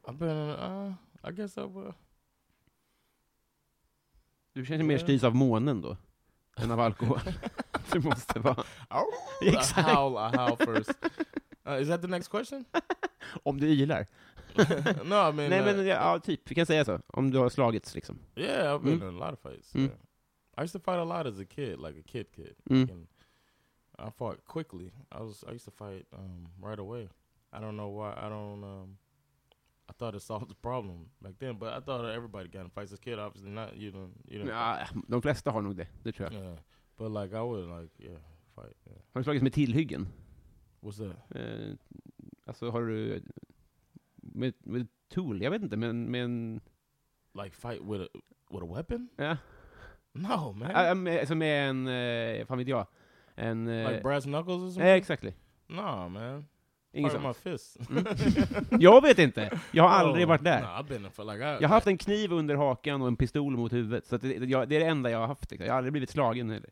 I've 0.08 0.18
been. 0.18 0.30
in- 0.30 0.60
Uh, 0.60 0.94
I 1.24 1.32
guess 1.32 1.58
I 1.58 1.62
will. 1.62 1.94
Du 4.54 4.66
känner 4.66 4.84
mer 4.84 4.98
styrs 4.98 5.24
av 5.24 5.36
månen 5.36 5.82
då? 5.82 5.98
Än 6.58 6.72
av 6.72 6.80
alkohol? 6.80 7.20
det 7.92 8.00
måste 8.00 8.40
vara. 8.40 8.64
I 9.42 9.48
Exakt. 9.50 9.88
howl. 9.88 10.14
I 10.14 10.38
howl 10.38 10.58
first. 10.58 10.92
Uh, 11.68 11.82
is 11.82 11.88
that 11.88 12.02
the 12.02 12.08
next 12.08 12.28
question? 12.28 12.66
Om 13.44 13.60
du 13.60 13.68
ylar? 13.68 14.06
no, 15.06 15.30
I 15.30 15.32
mean. 15.34 15.50
Nej 15.50 15.60
uh, 15.60 15.66
men 15.66 15.78
ja, 15.78 15.96
ja, 16.14 16.20
typ, 16.20 16.52
vi 16.52 16.56
kan 16.56 16.66
säga 16.66 16.86
så. 16.86 17.00
Om 17.08 17.32
du 17.32 17.38
har 17.38 17.50
slagits 17.50 17.96
liksom. 17.96 18.20
Yeah, 18.36 18.76
I've 18.76 18.84
been 18.84 19.02
Mm. 19.02 19.10
in 19.10 19.22
a 19.22 19.26
lot 19.26 19.34
of 19.34 19.40
fights. 19.52 19.76
Mm. 19.76 19.84
Yeah. 19.86 19.98
I 20.58 20.62
used 20.64 20.74
to 20.74 20.80
fight 20.92 21.00
a 21.00 21.04
lot 21.04 21.26
as 21.28 21.40
a 21.40 21.46
kid, 21.46 21.80
like 21.80 22.00
a 22.00 22.04
kid 22.08 22.26
kid. 22.36 22.56
Mm. 22.70 22.92
And 22.92 23.08
I 24.08 24.10
fought 24.10 24.46
quickly. 24.46 24.92
I 25.12 25.22
was 25.22 25.44
I 25.48 25.52
used 25.52 25.66
to 25.66 25.72
fight 25.72 26.06
um, 26.14 26.48
right 26.62 26.80
away. 26.80 27.10
I 27.52 27.60
don't 27.60 27.76
know 27.76 27.90
why. 27.90 28.14
I 28.18 28.30
don't. 28.30 28.64
Um, 28.64 28.98
I 29.90 29.94
thought 29.94 30.16
it 30.16 30.22
solved 30.22 30.50
the 30.50 30.56
problem 30.56 31.10
back 31.22 31.34
then, 31.40 31.58
but 31.60 31.74
I 31.74 31.80
thought 31.80 32.06
everybody 32.06 32.50
got 32.50 32.62
in 32.66 32.70
fights 32.70 32.92
as 32.92 33.00
a 33.00 33.02
kid. 33.02 33.20
Obviously 33.20 33.52
not. 33.52 33.76
You 33.78 33.92
don't. 33.92 34.14
You 34.28 34.40
don't. 34.40 34.48
Ja, 34.48 34.88
de 35.08 35.22
flesta 35.22 35.52
har 35.52 35.62
nog 35.62 35.76
det, 35.76 35.88
det 36.04 36.12
tror 36.12 36.32
jag. 36.32 36.44
Yeah, 36.44 36.56
but 36.98 37.12
like 37.12 37.34
I 37.34 37.42
would 37.42 37.82
like 37.82 37.92
yeah 38.00 38.20
fight. 38.56 38.78
Yeah. 38.88 39.02
Har 39.14 39.20
du 39.20 39.24
slagits 39.24 39.44
med 39.44 39.54
tillhyggen? 39.54 40.08
What's 40.82 40.98
that? 40.98 41.36
Eh, 41.36 41.76
alltså 42.46 42.70
har 42.70 42.82
du... 42.82 43.22
Med, 44.16 44.54
med 44.60 44.88
tool? 45.10 45.42
Jag 45.42 45.52
vet 45.52 45.62
inte, 45.62 45.78
men 45.78 46.12
med 46.12 46.24
en... 46.24 46.62
Like 47.44 47.56
fight 47.56 47.82
with 47.82 48.02
a 48.02 48.08
with 48.52 48.64
a 48.64 48.76
weapon? 48.76 49.10
Ja. 49.16 49.38
No, 50.14 50.54
man. 50.54 50.72
Äh, 50.72 50.96
med, 50.96 51.20
alltså 51.20 51.36
med 51.36 51.70
en... 51.70 51.88
Eh, 51.88 52.46
fan 52.46 52.58
vet 52.58 52.68
jag. 52.68 52.88
En... 53.36 53.68
Eh, 53.68 53.92
like 53.92 54.04
brass 54.04 54.24
knuckles 54.24 54.62
or 54.62 54.66
eh, 54.66 54.72
something? 54.72 54.88
exakt. 54.88 55.24
no, 55.68 56.10
man. 56.10 56.46
Inget 56.96 57.12
sånt. 57.12 57.38
fists. 57.38 57.78
Jag 58.80 59.02
vet 59.02 59.20
inte! 59.20 59.60
Jag 59.72 59.84
har 59.84 59.90
aldrig 59.90 60.26
Oh, 60.26 60.30
varit 60.30 60.44
där. 60.44 61.10
For 61.10 61.24
like 61.24 61.38
I, 61.38 61.58
Jag 61.62 61.70
har 61.70 61.76
haft 61.76 61.88
en 61.88 61.98
kniv 61.98 62.32
under 62.34 62.56
hakan 62.56 63.02
och 63.02 63.08
en 63.08 63.16
pistol 63.16 63.58
mot 63.58 63.74
huvudet, 63.74 64.06
så 64.06 64.16
att 64.16 64.22
det, 64.22 64.34
jag, 64.34 64.70
det 64.70 64.76
är 64.76 64.80
det 64.80 64.86
enda 64.86 65.10
jag 65.12 65.20
har 65.20 65.28
haft. 65.28 65.52
Liksom. 65.52 65.66
Jag 65.66 65.74
har 65.74 65.78
aldrig 65.78 65.92
blivit 65.94 66.10
slagen 66.10 66.50
heller. 66.50 66.70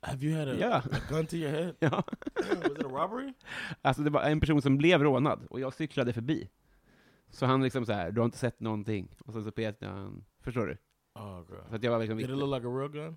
Have 0.00 0.26
you 0.26 0.38
had 0.38 0.48
a, 0.48 0.54
Ja. 0.60 0.76
a 0.76 1.00
gun 1.10 1.26
to 1.26 1.36
your 1.36 1.50
head? 1.52 1.74
Ja. 1.80 2.02
Was 2.34 2.72
it 2.72 2.84
a 2.84 2.88
robbery? 2.88 3.32
Alltså 3.82 4.02
det 4.02 4.10
var 4.10 4.22
en 4.22 4.40
person 4.40 4.62
som 4.62 4.76
blev 4.78 5.02
rånad, 5.02 5.46
och 5.50 5.60
jag 5.60 5.74
cyklade 5.74 6.12
förbi. 6.12 6.50
Så 7.30 7.46
han 7.46 7.62
liksom 7.62 7.86
så 7.86 7.92
här, 7.92 8.10
du 8.10 8.20
har 8.20 8.24
inte 8.24 8.38
sett 8.38 8.60
någonting. 8.60 9.08
Och 9.24 9.32
så, 9.32 9.42
så 9.42 9.50
petade 9.50 9.92
han, 9.92 10.24
förstår 10.40 10.66
du? 10.66 10.76
Oh, 11.14 11.42
girl. 11.50 11.60
Så 11.68 11.76
att 11.76 11.82
jag 11.82 11.90
var 11.90 11.98
liksom... 11.98 12.18
Did 12.18 12.30
it 12.30 12.36
look 12.36 12.54
like 12.54 12.68
a 12.68 12.70
real 12.78 12.90
gun? 12.90 13.16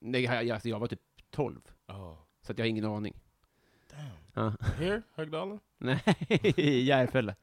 Nej, 0.00 0.22
jag, 0.22 0.50
alltså 0.50 0.68
jag 0.68 0.78
var 0.78 0.86
typ 0.86 1.00
12, 1.36 1.60
Oh, 1.88 2.14
så 2.42 2.52
att 2.52 2.58
jag 2.58 2.64
har 2.64 2.68
ingen 2.68 2.84
aning. 2.84 3.14
damn. 3.90 4.10
Ja. 4.60 4.66
Here, 4.78 5.02
Högdalen? 5.14 5.60
Nej, 5.78 6.02
Järfälla. 6.86 7.34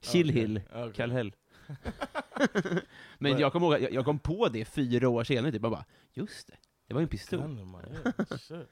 Chillhill, 0.00 0.56
Okay. 0.66 0.80
Okay. 0.82 0.92
Kallhäll. 0.92 1.34
Men 3.18 3.38
jag 3.38 3.52
kommer 3.52 3.66
ihåg, 3.66 3.82
jag, 3.82 3.92
jag 3.92 4.04
kom 4.04 4.18
på 4.18 4.48
det 4.48 4.64
fyra 4.64 5.08
år 5.08 5.24
senare, 5.24 5.52
typ, 5.52 5.62
bara, 5.62 5.84
just 6.12 6.46
det, 6.48 6.56
det 6.86 6.94
var 6.94 7.00
ju 7.00 7.02
en 7.04 7.08
pistol. 7.08 7.48
My. 7.48 7.78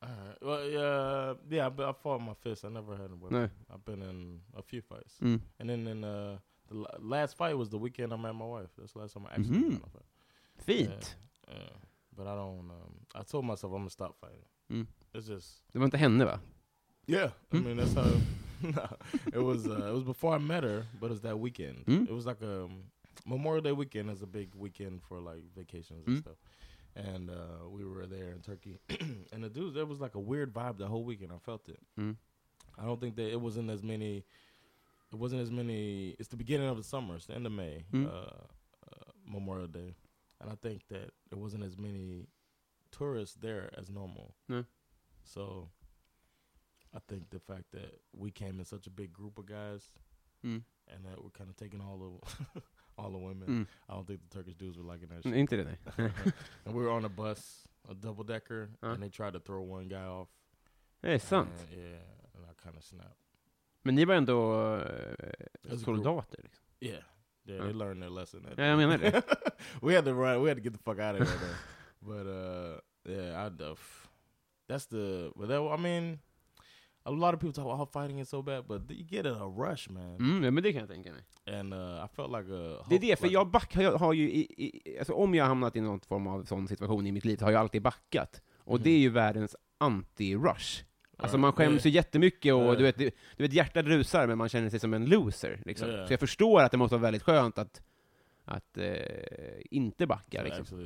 Alright. 0.00 0.42
Well, 0.42 0.68
yeah, 0.70 1.36
yeah. 1.50 1.66
I, 1.68 1.90
I 1.90 1.92
fought 2.02 2.20
my 2.22 2.34
fist. 2.34 2.64
I 2.64 2.68
never 2.68 2.96
had 2.96 3.10
a 3.10 3.14
weapon. 3.14 3.42
No. 3.42 3.48
I've 3.74 3.84
been 3.84 4.02
in 4.02 4.42
a 4.54 4.62
few 4.62 4.82
fights, 4.82 5.18
Mm. 5.20 5.40
and 5.58 5.68
then 5.70 5.86
in 5.86 6.04
uh, 6.04 6.38
the 6.68 6.74
la- 6.74 6.98
last 7.00 7.36
fight 7.36 7.56
was 7.56 7.70
the 7.70 7.78
weekend 7.78 8.12
I 8.12 8.16
met 8.16 8.34
my 8.34 8.44
wife. 8.44 8.70
That's 8.76 8.92
the 8.92 8.98
last 8.98 9.14
time 9.14 9.26
I 9.26 9.30
actually 9.34 9.58
Mhm. 9.58 9.70
got 9.70 9.78
in 9.78 9.84
a 9.84 9.90
fight. 9.90 10.06
Fint. 10.66 11.16
Yeah, 11.48 11.56
but 12.16 12.26
I 12.26 12.34
don't. 12.34 12.70
Um, 12.70 12.94
I 13.14 13.22
told 13.22 13.44
myself 13.44 13.72
I'm 13.72 13.78
gonna 13.80 13.90
stop 13.90 14.16
fighting. 14.20 14.44
Mm. 14.70 14.86
It's 15.14 15.26
just 15.28 15.62
Det 15.72 15.78
var 15.78 15.84
inte 15.84 15.96
henne 15.98 16.24
va? 16.24 16.40
Yeah, 17.06 17.30
I 17.52 17.56
Hmm? 17.56 17.64
mean 17.64 17.76
that's 17.76 17.94
how. 17.94 18.10
no, 18.62 18.88
it 19.32 19.42
was. 19.44 19.66
Uh, 19.66 19.88
it 19.88 19.94
was 19.94 20.02
before 20.04 20.34
I 20.34 20.38
met 20.38 20.64
her, 20.64 20.86
but 21.00 21.06
it 21.06 21.10
was 21.12 21.20
that 21.20 21.38
weekend. 21.38 21.84
Hmm? 21.86 22.02
It 22.08 22.12
was 22.14 22.26
like 22.26 22.42
a 22.42 22.64
um, 22.64 22.82
Memorial 23.26 23.62
Day 23.62 23.72
weekend 23.72 24.10
is 24.10 24.22
a 24.22 24.26
big 24.26 24.54
weekend 24.54 25.02
for 25.02 25.20
like 25.20 25.42
vacations 25.56 26.06
and 26.06 26.16
Hmm? 26.16 26.20
stuff. 26.20 26.36
And 26.94 27.28
uh, 27.30 27.68
we 27.70 27.84
were 27.84 28.06
there 28.06 28.30
in 28.32 28.40
Turkey, 28.40 28.78
and 29.32 29.44
the 29.44 29.50
dudes 29.50 29.74
there 29.74 29.84
was 29.86 30.00
like 30.00 30.14
a 30.14 30.20
weird 30.20 30.52
vibe 30.54 30.78
the 30.78 30.86
whole 30.86 31.04
weekend. 31.04 31.30
I 31.32 31.38
felt 31.38 31.68
it. 31.68 31.78
Mm. 32.00 32.16
I 32.78 32.84
don't 32.86 33.00
think 33.00 33.16
that 33.16 33.30
it 33.30 33.40
wasn't 33.40 33.70
as 33.70 33.82
many. 33.82 34.24
It 35.12 35.18
wasn't 35.18 35.42
as 35.42 35.50
many. 35.50 36.16
It's 36.18 36.28
the 36.28 36.36
beginning 36.36 36.68
of 36.68 36.76
the 36.78 36.82
summer. 36.82 37.16
It's 37.16 37.26
the 37.26 37.34
end 37.34 37.46
of 37.46 37.52
May. 37.52 37.84
Mm. 37.92 38.06
Uh, 38.06 38.10
uh, 38.10 39.12
Memorial 39.26 39.66
Day, 39.68 39.94
and 40.40 40.50
I 40.50 40.54
think 40.56 40.86
that 40.88 41.10
there 41.30 41.38
wasn't 41.38 41.64
as 41.64 41.76
many 41.78 42.26
tourists 42.90 43.36
there 43.40 43.70
as 43.78 43.90
normal. 43.90 44.34
No. 44.48 44.64
So, 45.24 45.68
I 46.94 46.98
think 47.08 47.30
the 47.30 47.40
fact 47.40 47.64
that 47.72 48.00
we 48.12 48.30
came 48.30 48.58
in 48.58 48.64
such 48.64 48.86
a 48.86 48.90
big 48.90 49.12
group 49.12 49.38
of 49.38 49.46
guys, 49.46 49.92
Mm. 50.44 50.62
and 50.88 51.04
that 51.04 51.22
we're 51.24 51.30
kind 51.30 51.50
of 51.50 51.56
taking 51.56 51.80
all 51.80 51.98
the 51.98 52.62
all 52.98 53.10
the 53.10 53.18
women. 53.18 53.48
Mm. 53.48 53.66
I 53.88 53.94
don't 53.94 54.06
think 54.06 54.20
the 54.28 54.36
Turkish 54.38 54.54
dudes 54.54 54.76
were 54.78 54.84
liking 54.84 55.08
that 55.08 55.22
shit. 55.22 55.34
And 56.64 56.74
we 56.74 56.82
were 56.82 56.90
on 56.90 57.04
a 57.04 57.08
bus, 57.08 57.66
a 57.88 57.94
double 57.94 58.24
decker, 58.24 58.68
Uh. 58.82 58.88
and 58.92 59.02
they 59.02 59.08
tried 59.10 59.32
to 59.32 59.40
throw 59.40 59.62
one 59.62 59.88
guy 59.88 60.04
off. 60.04 60.28
Är 61.02 61.18
sant. 61.18 61.48
And, 61.60 61.70
yeah, 61.70 62.02
and 62.34 62.44
I 62.50 62.52
kind 62.64 62.76
of 62.76 62.82
snapped. 62.84 63.16
Men 63.84 63.94
ni 63.94 64.04
var 64.04 64.14
ändå 64.14 64.52
a 65.70 65.76
soldater 65.78 66.42
liksom. 66.42 66.64
Yeah, 66.80 67.02
yeah, 67.48 67.64
they 67.64 67.72
learned 67.72 68.02
their 68.02 68.10
lesson. 68.10 68.46
jag 68.56 68.76
menar 68.78 68.98
det. 68.98 69.22
we 69.82 69.94
had 69.94 70.04
to 70.04 70.12
run. 70.12 70.42
We 70.42 70.48
had 70.50 70.56
to 70.56 70.62
get 70.62 70.72
the 70.72 70.82
fuck 70.84 70.98
out 70.98 71.20
of 71.20 71.28
here. 71.28 71.56
But 72.00 72.26
uh, 72.26 72.78
yeah, 73.08 73.46
I. 73.46 73.62
Uh, 73.62 73.72
f- 73.72 74.08
that's 74.68 74.86
the. 74.86 75.30
But 75.36 75.48
that, 75.48 75.60
I 75.78 75.82
mean, 75.82 76.18
a 77.04 77.10
lot 77.10 77.34
of 77.34 77.40
people 77.40 77.52
talk 77.52 77.64
about 77.64 77.78
how 77.78 77.86
fighting 78.02 78.20
is 78.20 78.28
so 78.28 78.42
bad, 78.42 78.66
but 78.68 78.82
you 78.90 79.04
get 79.04 79.26
in 79.26 79.32
a 79.34 79.46
rush, 79.48 79.90
man. 79.90 80.16
Mm, 80.20 80.54
men 80.54 80.62
det 80.62 80.72
kan 80.72 80.80
jag 80.80 80.88
tänka 80.90 81.12
mig. 81.12 81.24
And 81.60 81.74
uh, 81.74 82.04
I 82.04 82.08
felt 82.16 82.30
like 82.30 82.52
a. 82.52 82.84
Det 82.88 82.94
är 82.94 82.98
det, 83.00 83.16
för 83.18 83.26
like- 83.26 83.32
jag 83.34 83.50
back, 83.50 83.76
jag 83.76 83.98
har 83.98 84.12
ju, 84.12 84.30
i, 84.30 84.40
i, 84.66 84.98
alltså 84.98 85.12
om 85.12 85.34
jag 85.34 85.44
hamnat 85.44 85.76
i 85.76 85.80
någon 85.80 86.00
form 86.00 86.26
av 86.26 86.44
sån 86.44 86.68
situation 86.68 87.06
i 87.06 87.12
mitt 87.12 87.24
liv, 87.24 87.36
så 87.36 87.44
har 87.44 87.52
jag 87.52 87.60
alltid 87.60 87.82
backat. 87.82 88.42
Och 88.58 88.74
Mhm. 88.74 88.82
det 88.84 88.90
är 88.90 88.98
ju 88.98 89.08
världens 89.10 89.56
anti-rush. 89.78 90.82
Alltså 91.16 91.38
man 91.38 91.52
skäms 91.52 91.86
ju 91.86 91.90
jättemycket 91.90 92.54
och 92.54 92.76
du 92.76 92.82
vet, 92.82 92.98
du, 92.98 93.10
vet 93.36 93.52
hjärtat 93.52 93.84
rusar 93.86 94.26
men 94.26 94.38
man 94.38 94.48
känner 94.48 94.70
sig 94.70 94.80
som 94.80 94.94
en 94.94 95.04
loser. 95.06 95.62
Liksom. 95.64 96.04
Så 96.06 96.12
jag 96.12 96.20
förstår 96.20 96.60
att 96.62 96.70
det 96.72 96.76
måste 96.78 96.94
vara 96.96 97.02
väldigt 97.02 97.22
skönt 97.22 97.58
att, 97.58 97.82
att 98.44 98.78
eh, 98.78 98.94
inte 99.70 100.06
backa. 100.06 100.42
Liksom. 100.42 100.80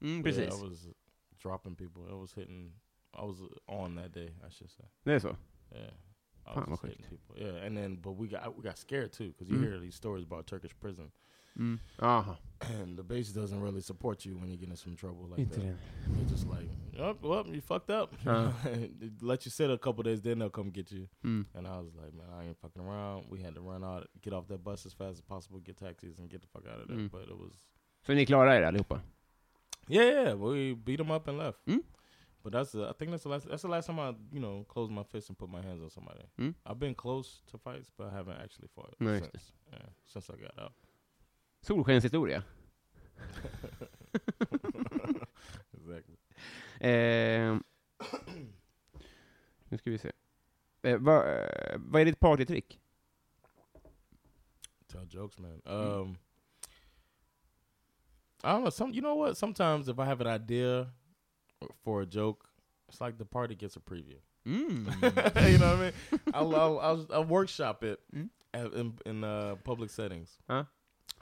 Mm, 0.00 0.22
precis. 0.22 0.42
Yeah, 0.42 0.58
I 0.58 0.68
was 0.68 0.88
dropping 1.42 1.74
people. 1.76 2.02
I 2.02 2.14
was 2.20 2.34
hitting. 2.38 2.66
I 3.14 3.26
was 3.26 3.36
on 3.66 3.96
that 3.96 4.14
day. 4.14 4.26
I 4.26 4.50
should 4.50 4.70
say. 4.70 4.86
Det 5.02 5.12
är 5.12 5.18
så? 5.18 5.36
Yeah. 5.72 5.84
I 6.50 6.54
Fan, 6.54 6.70
was 6.70 6.84
hitting 6.84 7.04
people. 7.10 7.42
Yeah, 7.44 7.66
and 7.66 7.76
then 7.76 8.00
but 8.00 8.16
we 8.20 8.26
got 8.28 8.56
we 8.56 8.62
got 8.68 8.78
scared 8.78 9.12
too 9.12 9.26
because 9.32 9.50
you 9.50 9.58
Mm. 9.58 9.64
hear 9.70 9.80
these 9.80 9.96
stories 9.96 10.24
about 10.26 10.46
Turkish 10.46 10.74
prison, 10.80 11.10
Mm. 11.56 11.78
Aha. 11.98 12.30
and 12.30 12.55
the 12.96 13.02
base 13.02 13.32
doesn't 13.32 13.60
really 13.60 13.80
support 13.80 14.24
you 14.24 14.36
when 14.38 14.50
you 14.50 14.56
get 14.56 14.68
in 14.68 14.76
some 14.76 14.96
trouble 14.96 15.26
like 15.30 15.40
Inte 15.40 15.54
that. 15.54 15.60
det. 15.64 15.76
They're 16.14 16.28
just 16.28 16.46
like, 16.46 16.68
oh, 16.98 17.16
well, 17.22 17.46
you 17.46 17.60
fucked 17.60 17.90
up. 17.90 18.14
Uh. 18.26 18.50
They 19.00 19.10
let 19.22 19.44
you 19.46 19.50
sit 19.50 19.70
a 19.70 19.78
couple 19.78 20.02
days, 20.04 20.20
then 20.20 20.38
they'll 20.38 20.50
come 20.50 20.70
get 20.70 20.90
you. 20.92 21.08
Mm. 21.24 21.44
And 21.54 21.66
I 21.66 21.78
was 21.78 21.94
like, 21.94 22.12
man, 22.14 22.26
I 22.38 22.44
ain't 22.48 22.58
fucking 22.60 22.82
around. 22.82 23.26
We 23.30 23.40
had 23.42 23.54
to 23.54 23.60
run 23.60 23.84
out, 23.84 24.08
get 24.22 24.32
off 24.32 24.46
that 24.48 24.62
bus 24.64 24.86
as 24.86 24.92
fast 24.92 25.14
as 25.14 25.20
possible, 25.20 25.58
get 25.60 25.76
taxis, 25.76 26.18
and 26.18 26.28
get 26.30 26.40
the 26.42 26.48
fuck 26.48 26.64
out 26.72 26.80
of 26.80 26.88
there. 26.88 26.96
Mm. 26.96 27.10
But 27.10 27.22
it 27.28 27.38
was, 27.38 27.52
Så 28.06 28.14
ni 28.14 28.24
klarar 28.26 28.60
er 28.60 28.64
allihopa? 28.66 29.00
yeah, 29.88 30.04
yeah, 30.04 30.34
we 30.34 30.74
beat 30.74 30.96
them 30.98 31.10
up 31.10 31.28
and 31.28 31.38
left. 31.38 31.58
Mm. 31.66 31.82
But 32.42 32.52
that's, 32.52 32.70
the, 32.72 32.88
I 32.88 32.92
think 32.92 33.10
that's 33.10 33.24
the 33.24 33.28
last, 33.28 33.48
that's 33.48 33.62
the 33.62 33.68
last 33.68 33.86
time 33.86 33.98
I, 33.98 34.14
you 34.32 34.38
know, 34.40 34.64
closed 34.68 34.92
my 34.92 35.02
fist 35.02 35.28
and 35.30 35.36
put 35.38 35.48
my 35.50 35.60
hands 35.62 35.82
on 35.82 35.90
somebody. 35.90 36.20
Mm. 36.40 36.54
I've 36.64 36.78
been 36.78 36.94
close 36.94 37.40
to 37.50 37.58
fights, 37.58 37.90
but 37.98 38.06
I 38.12 38.16
haven't 38.16 38.38
actually 38.40 38.68
fought 38.74 38.94
Nice. 39.00 39.20
since. 39.22 39.52
Yeah, 39.72 39.78
since 40.06 40.30
I 40.30 40.34
got 40.40 40.52
out. 40.64 40.72
Solskenshistoria. 41.66 42.44
Exactly. 45.72 46.16
Eh, 46.80 47.56
nu 49.68 49.78
ska 49.78 49.90
vi 49.90 49.98
se. 49.98 50.12
Eh, 50.82 50.98
vad, 50.98 51.28
eh, 51.28 51.76
vad 51.78 52.00
är 52.00 52.04
ditt 52.04 52.20
partytrick? 52.20 52.80
Tell 54.86 55.06
jokes, 55.10 55.38
man. 55.38 55.60
Um, 55.64 56.16
I 58.44 58.48
don't 58.48 58.60
know. 58.60 58.70
Some, 58.70 58.92
you 58.94 59.00
know 59.00 59.14
what? 59.18 59.36
Sometimes 59.36 59.88
if 59.88 59.98
I 59.98 60.04
have 60.04 60.20
an 60.20 60.26
idea 60.28 60.86
for 61.84 62.02
a 62.02 62.06
joke, 62.06 62.46
it's 62.88 63.00
like 63.00 63.18
the 63.18 63.24
party 63.24 63.54
gets 63.54 63.76
a 63.76 63.80
preview. 63.80 64.18
Mm. 64.44 64.86
you 65.50 65.58
know 65.58 65.66
what 65.66 65.76
I 65.76 65.80
mean? 65.80 65.92
I'll, 66.32 66.54
I'll, 66.54 66.78
I'll, 66.80 67.06
I'll 67.12 67.24
workshop 67.24 67.82
it 67.82 67.98
Mm. 68.14 68.28
at- 68.54 68.72
in, 68.74 68.98
in 69.06 69.24
uh, 69.24 69.56
public 69.64 69.90
settings. 69.90 70.38
Ja. 70.48 70.64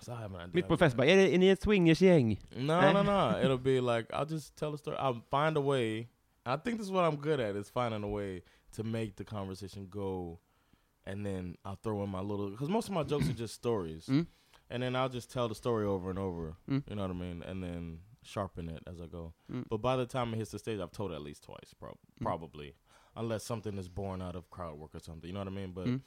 So 0.00 0.12
I 0.12 0.16
have 0.16 0.34
an 0.34 0.50
idea. 0.50 0.66
På 0.68 0.76
fest 0.76 0.96
bara, 0.96 1.06
är, 1.06 1.16
är 1.16 1.38
ni 1.38 1.48
ett 1.48 1.62
swingersgäng? 1.62 2.40
No, 2.56 2.92
no, 2.92 3.02
no. 3.02 3.38
It'll 3.44 3.58
be 3.58 3.80
like 3.80 4.12
I'll 4.12 4.26
just 4.32 4.56
tell 4.56 4.74
a 4.74 4.78
story. 4.78 4.96
I'll 4.96 5.22
find 5.30 5.56
a 5.56 5.60
way 5.60 6.08
I 6.46 6.56
think 6.56 6.78
this 6.78 6.86
is 6.86 6.90
what 6.90 7.04
I'm 7.04 7.16
good 7.16 7.40
at 7.40 7.56
is 7.56 7.70
finding 7.70 8.04
a 8.04 8.08
way 8.08 8.42
to 8.76 8.82
make 8.84 9.16
the 9.16 9.24
conversation 9.24 9.86
go, 9.90 10.38
and 11.06 11.24
then 11.24 11.56
I'll 11.64 11.78
throw 11.82 12.02
in 12.04 12.10
my 12.10 12.20
little 12.20 12.50
because 12.50 12.68
most 12.68 12.88
of 12.88 12.94
my 12.94 13.02
jokes 13.02 13.28
are 13.28 13.32
just 13.38 13.54
stories, 13.54 14.06
Mm. 14.08 14.26
and 14.70 14.82
then 14.82 14.94
I'll 14.96 15.08
just 15.14 15.30
tell 15.32 15.48
the 15.48 15.54
story 15.54 15.86
over 15.86 16.10
and 16.10 16.18
over. 16.18 16.54
Mm. 16.68 16.82
You 16.88 16.96
know 16.96 17.02
what 17.02 17.10
I 17.10 17.14
mean, 17.14 17.42
and 17.42 17.62
then 17.62 18.00
sharpen 18.22 18.68
it 18.68 18.82
as 18.86 19.00
I 19.00 19.06
go. 19.06 19.32
Mm. 19.50 19.64
But 19.70 19.78
by 19.80 19.96
the 19.96 20.06
time 20.06 20.34
it 20.34 20.36
hits 20.38 20.50
the 20.50 20.58
stage, 20.58 20.80
I've 20.80 20.92
told 20.92 21.12
it 21.12 21.14
at 21.14 21.22
least 21.22 21.44
twice, 21.44 21.72
prob- 21.78 21.96
Mm. 22.20 22.24
probably, 22.24 22.74
unless 23.16 23.44
something 23.44 23.78
is 23.78 23.88
born 23.88 24.20
out 24.20 24.36
of 24.36 24.50
crowd 24.50 24.78
work 24.78 24.94
or 24.94 25.00
something. 25.00 25.28
You 25.28 25.34
know 25.34 25.40
what 25.40 25.48
I 25.48 25.56
mean? 25.56 25.72
But 25.72 25.86
Mm. 25.86 26.00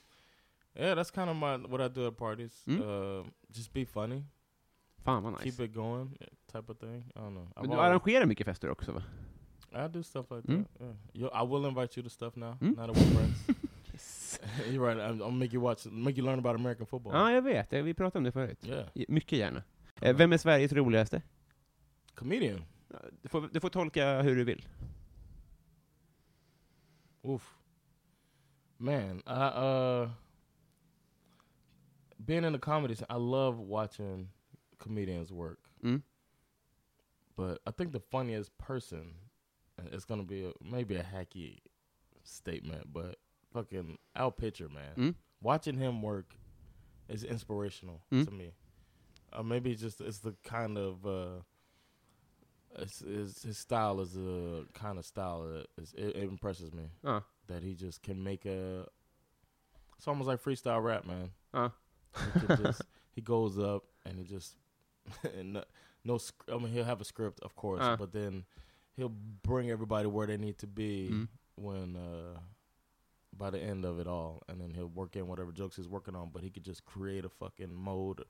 Yeah, 0.79 0.95
that's 0.95 1.11
kind 1.11 1.29
of 1.29 1.35
my 1.35 1.57
what 1.67 1.81
I 1.81 1.87
do 1.89 2.07
at 2.07 2.17
parties. 2.17 2.63
Mm. 2.67 2.81
Uh, 2.81 3.25
just 3.49 3.73
be 3.73 3.85
funny, 3.85 4.23
Fan 5.05 5.23
vad 5.23 5.33
nice. 5.33 5.43
keep 5.43 5.59
it 5.59 5.73
going, 5.75 6.17
type 6.51 6.69
of 6.71 6.79
thing. 6.79 7.03
I 7.15 7.19
don't 7.19 7.33
know. 7.33 7.47
I've 7.55 7.61
Men 7.61 7.69
du 7.69 7.75
always- 7.75 7.89
arrangerar 7.89 8.25
mycket 8.25 8.45
fester 8.45 8.69
också 8.69 8.91
va? 8.91 9.03
I 9.73 9.87
do 9.87 10.03
stuff 10.03 10.31
like 10.31 10.47
Mm. 10.47 10.63
that. 10.63 10.81
Yeah. 10.81 10.95
Yo, 11.13 11.27
I 11.43 11.47
will 11.47 11.65
invite 11.65 11.97
you 11.99 12.03
to 12.03 12.09
stuff 12.09 12.35
now. 12.35 12.57
Mm. 12.61 12.75
Now 12.77 12.87
that 12.87 12.95
we're 12.97 13.15
friends. 13.15 13.47
You're 14.71 14.85
right. 14.95 14.97
I'm, 15.11 15.21
I'll 15.21 15.31
make 15.31 15.53
you 15.53 15.61
watch, 15.61 15.85
make 15.91 16.17
you 16.17 16.25
learn 16.25 16.39
about 16.39 16.55
American 16.55 16.85
football. 16.85 17.13
Ja, 17.13 17.31
jag 17.31 17.41
vet. 17.41 17.73
Vi 17.73 17.93
pratade 17.93 18.17
om 18.17 18.23
det 18.23 18.31
förut. 18.31 18.65
Yeah. 18.67 18.87
Mycket 19.07 19.39
gärna. 19.39 19.63
Eh, 20.01 20.15
Vem 20.15 20.33
är 20.33 20.37
Sveriges 20.37 20.73
roligaste? 20.73 21.21
Comedian. 22.15 22.63
Du 23.21 23.29
får, 23.29 23.49
du 23.53 23.59
får 23.59 23.69
tolka 23.69 24.21
hur 24.21 24.35
du 24.35 24.43
vill. 24.43 24.65
Oof. 27.21 27.57
Man, 28.77 29.21
I 29.27 29.51
uh 29.59 30.09
being 32.23 32.43
in 32.43 32.53
the 32.53 32.59
comedy 32.59 32.95
scene, 32.95 33.05
I 33.09 33.15
love 33.15 33.59
watching 33.59 34.29
comedians 34.79 35.31
work. 35.31 35.59
Mm. 35.83 36.01
But 37.35 37.59
I 37.67 37.71
think 37.71 37.91
the 37.91 37.99
funniest 37.99 38.57
person 38.57 39.13
and 39.77 39.89
it's 39.93 40.05
gonna 40.05 40.23
be 40.23 40.45
a, 40.45 40.51
maybe 40.63 40.95
a 40.95 41.03
hacky 41.03 41.59
statement, 42.23 42.91
but 42.91 43.17
fucking 43.53 43.97
Al 44.15 44.31
Pitcher, 44.31 44.69
man. 44.69 44.95
Mm. 45.11 45.15
Watching 45.41 45.77
him 45.77 46.01
work 46.01 46.35
is 47.07 47.23
inspirational 47.23 48.01
Mm. 48.11 48.25
to 48.25 48.31
me. 48.31 48.53
Uh, 49.31 49.43
maybe 49.43 49.71
it's 49.71 49.81
just 49.81 50.01
it's 50.01 50.19
the 50.19 50.33
kind 50.43 50.77
of 50.77 51.05
uh, 51.05 51.41
it's, 52.79 53.01
it's, 53.05 53.43
his 53.43 53.57
style 53.57 53.99
is 54.01 54.15
a 54.17 54.63
kind 54.73 54.97
of 54.97 55.05
style 55.05 55.43
that 55.43 55.67
is, 55.81 55.93
it, 55.93 56.15
it 56.15 56.23
impresses 56.23 56.73
me 56.73 56.89
Ja. 57.03 57.21
that 57.47 57.61
he 57.63 57.73
just 57.75 58.01
can 58.01 58.23
make 58.23 58.45
a. 58.45 58.85
It's 59.97 60.07
almost 60.07 60.27
like 60.27 60.41
freestyle 60.43 60.83
rap, 60.83 61.05
man. 61.05 61.31
Ja. 61.53 61.69
He, 62.15 62.55
just, 62.63 62.81
he 63.15 63.21
goes 63.21 63.57
up 63.59 63.83
and 64.05 64.17
he 64.17 64.23
just 64.25 64.55
and 65.37 65.53
no, 65.53 65.63
no. 66.03 66.19
I 66.51 66.57
mean, 66.57 66.71
he'll 66.73 66.83
have 66.83 67.01
a 67.01 67.05
script, 67.05 67.39
of 67.41 67.55
course, 67.55 67.81
Uh. 67.81 67.95
but 67.97 68.11
then 68.11 68.45
he'll 68.95 69.13
bring 69.43 69.69
everybody 69.71 70.07
where 70.07 70.27
they 70.27 70.37
need 70.37 70.57
to 70.59 70.67
be 70.67 71.09
Mm. 71.11 71.27
when 71.55 71.95
uh, 71.95 72.39
by 73.35 73.49
the 73.51 73.59
end 73.59 73.85
of 73.85 73.99
it 73.99 74.07
all, 74.07 74.41
and 74.49 74.59
then 74.59 74.71
he'll 74.71 74.87
work 74.87 75.15
in 75.15 75.27
whatever 75.27 75.51
jokes 75.51 75.75
he's 75.75 75.87
working 75.87 76.15
on. 76.15 76.29
But 76.33 76.41
he 76.43 76.49
could 76.49 76.63
just 76.63 76.85
create 76.85 77.23
a 77.25 77.29
fucking 77.29 77.73
mode, 77.73 78.23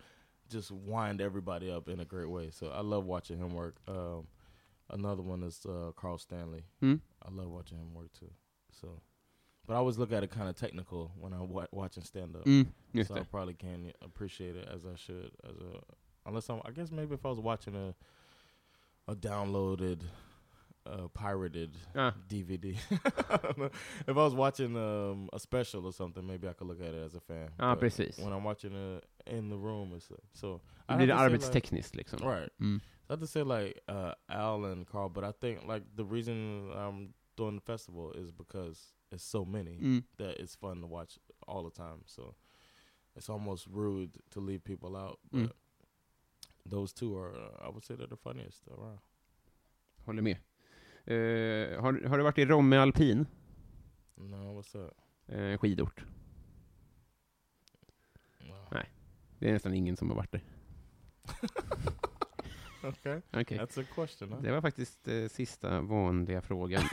just 0.50 0.70
wind 0.72 1.22
everybody 1.22 1.72
up 1.72 1.88
in 1.88 2.00
a 2.00 2.06
great 2.06 2.30
way. 2.30 2.50
So 2.52 2.68
I 2.70 2.82
love 2.82 3.06
watching 3.06 3.38
him 3.38 3.54
work. 3.54 3.78
Um, 3.88 4.28
another 4.90 5.22
one 5.24 5.44
is 5.44 5.66
uh, 5.66 5.92
Carl 5.96 6.18
Stanley. 6.18 6.64
Mm. 6.84 7.00
I 7.26 7.32
love 7.32 7.50
watching 7.50 7.78
him 7.78 7.94
work 7.94 8.12
too. 8.20 8.32
So, 8.82 9.02
but 9.68 9.74
I 9.74 9.78
always 9.78 9.98
look 9.98 10.12
at 10.12 10.24
it 10.24 10.32
kind 10.32 10.50
of 10.50 10.56
technical 10.56 11.12
when 11.20 11.34
I'm 11.34 11.50
wa- 11.50 11.68
watching 11.72 12.04
stand 12.04 12.36
up. 12.36 12.46
Mm, 12.46 12.68
so 13.06 13.16
I 13.16 13.22
probably 13.24 13.54
can't 13.54 13.94
appreciate 14.02 14.56
it 14.56 14.68
as 14.74 14.86
I 14.86 14.96
should. 14.96 15.32
As 15.44 15.56
a 15.58 15.82
unless 16.26 16.50
I'm, 16.50 16.62
I 16.66 16.72
guess 16.72 16.92
maybe 16.92 17.14
if 17.14 17.26
I 17.26 17.30
was 17.30 17.40
watching 17.40 17.76
a 17.76 17.94
a 19.10 19.16
downloaded, 19.16 20.02
uh, 20.86 21.08
pirated. 21.14 21.72
DVD. 22.30 22.76
I 23.30 23.38
don't 23.38 23.58
know. 23.58 23.70
if 24.08 24.10
I 24.10 24.12
was 24.12 24.34
watching 24.36 24.76
um, 24.76 25.30
a 25.34 25.40
special 25.40 25.86
or 25.86 25.94
something, 25.94 26.26
maybe 26.26 26.48
I 26.48 26.54
could 26.54 26.68
look 26.68 26.82
at 26.82 26.94
it 26.94 27.06
as 27.06 27.16
a 27.16 27.20
fan. 27.22 27.50
Ja, 27.60 27.74
But 27.76 27.80
precis. 27.80 28.18
When 28.18 28.34
I'm 28.34 28.44
watching 28.44 28.74
it 28.74 29.06
in 29.26 29.50
the 29.50 29.58
room, 29.58 29.94
it's 29.96 30.10
uh, 30.12 30.16
so. 30.34 30.62
I 30.90 30.98
det 30.98 31.10
have 31.10 31.30
to 31.30 31.40
say, 31.40 31.50
like- 31.50 31.64
arbetstekniskt 31.64 31.96
liksom. 31.96 32.20
Right. 32.26 32.50
Mm. 32.62 32.82
I 33.10 33.14
have 33.14 33.20
to 33.22 33.28
say 33.28 33.44
like 33.44 33.82
uh, 33.88 34.14
Al 34.30 34.66
and 34.66 34.86
Carl, 34.86 35.08
but 35.10 35.24
I 35.24 35.32
think 35.32 35.66
like 35.66 35.84
the 35.96 36.04
reason 36.06 36.70
I'm 36.76 37.14
doing 37.38 37.56
the 37.56 37.62
festival 37.62 38.12
is 38.14 38.32
because 38.32 38.80
it's 39.12 39.24
so 39.24 39.46
many 39.46 39.80
Mm. 39.80 40.04
that 40.18 40.36
it's 40.40 40.56
fun 40.60 40.82
to 40.82 40.88
watch 40.88 41.20
all 41.48 41.64
the 41.70 41.76
time. 41.76 42.04
So 42.06 42.36
it's 43.16 43.30
almost 43.30 43.68
rude 43.68 44.18
to 44.30 44.40
leave 44.42 44.60
people 44.64 44.96
out. 44.96 45.20
But 45.32 45.40
Mm. 45.42 45.52
those 46.70 46.94
two 46.94 47.18
are, 47.18 47.32
uh, 47.36 47.68
I 47.68 47.70
would 47.70 47.84
say, 47.84 47.96
they're 47.96 48.10
the 48.10 48.18
funniest 48.18 48.68
around. 48.68 49.00
Håller 50.06 50.22
med. 50.22 50.38
Eh, 51.06 51.82
har, 51.82 52.08
har 52.08 52.18
du 52.18 52.24
varit 52.24 52.38
i 52.38 52.46
Romme 52.46 52.78
Alpin? 52.78 53.26
No, 54.16 54.36
what's 54.62 54.72
that? 54.72 54.94
Eh, 55.36 55.58
skidort. 55.58 56.04
No. 58.40 58.56
Nej. 58.72 58.90
Det 59.40 59.50
är 59.50 59.54
nästan 59.54 59.74
ingen 59.74 59.98
som 59.98 60.10
har 60.10 60.16
varit 60.16 60.32
där. 60.32 60.42
Okay, 62.84 63.22
Okej. 63.34 63.58
that's 63.60 63.82
a 63.82 63.86
question. 63.96 64.32
Huh? 64.32 64.42
Det 64.42 64.52
var 64.52 64.62
faktiskt 64.62 65.08
eh, 65.08 65.28
sista 65.28 65.82
vanliga 65.82 66.42
frågan. 66.42 66.82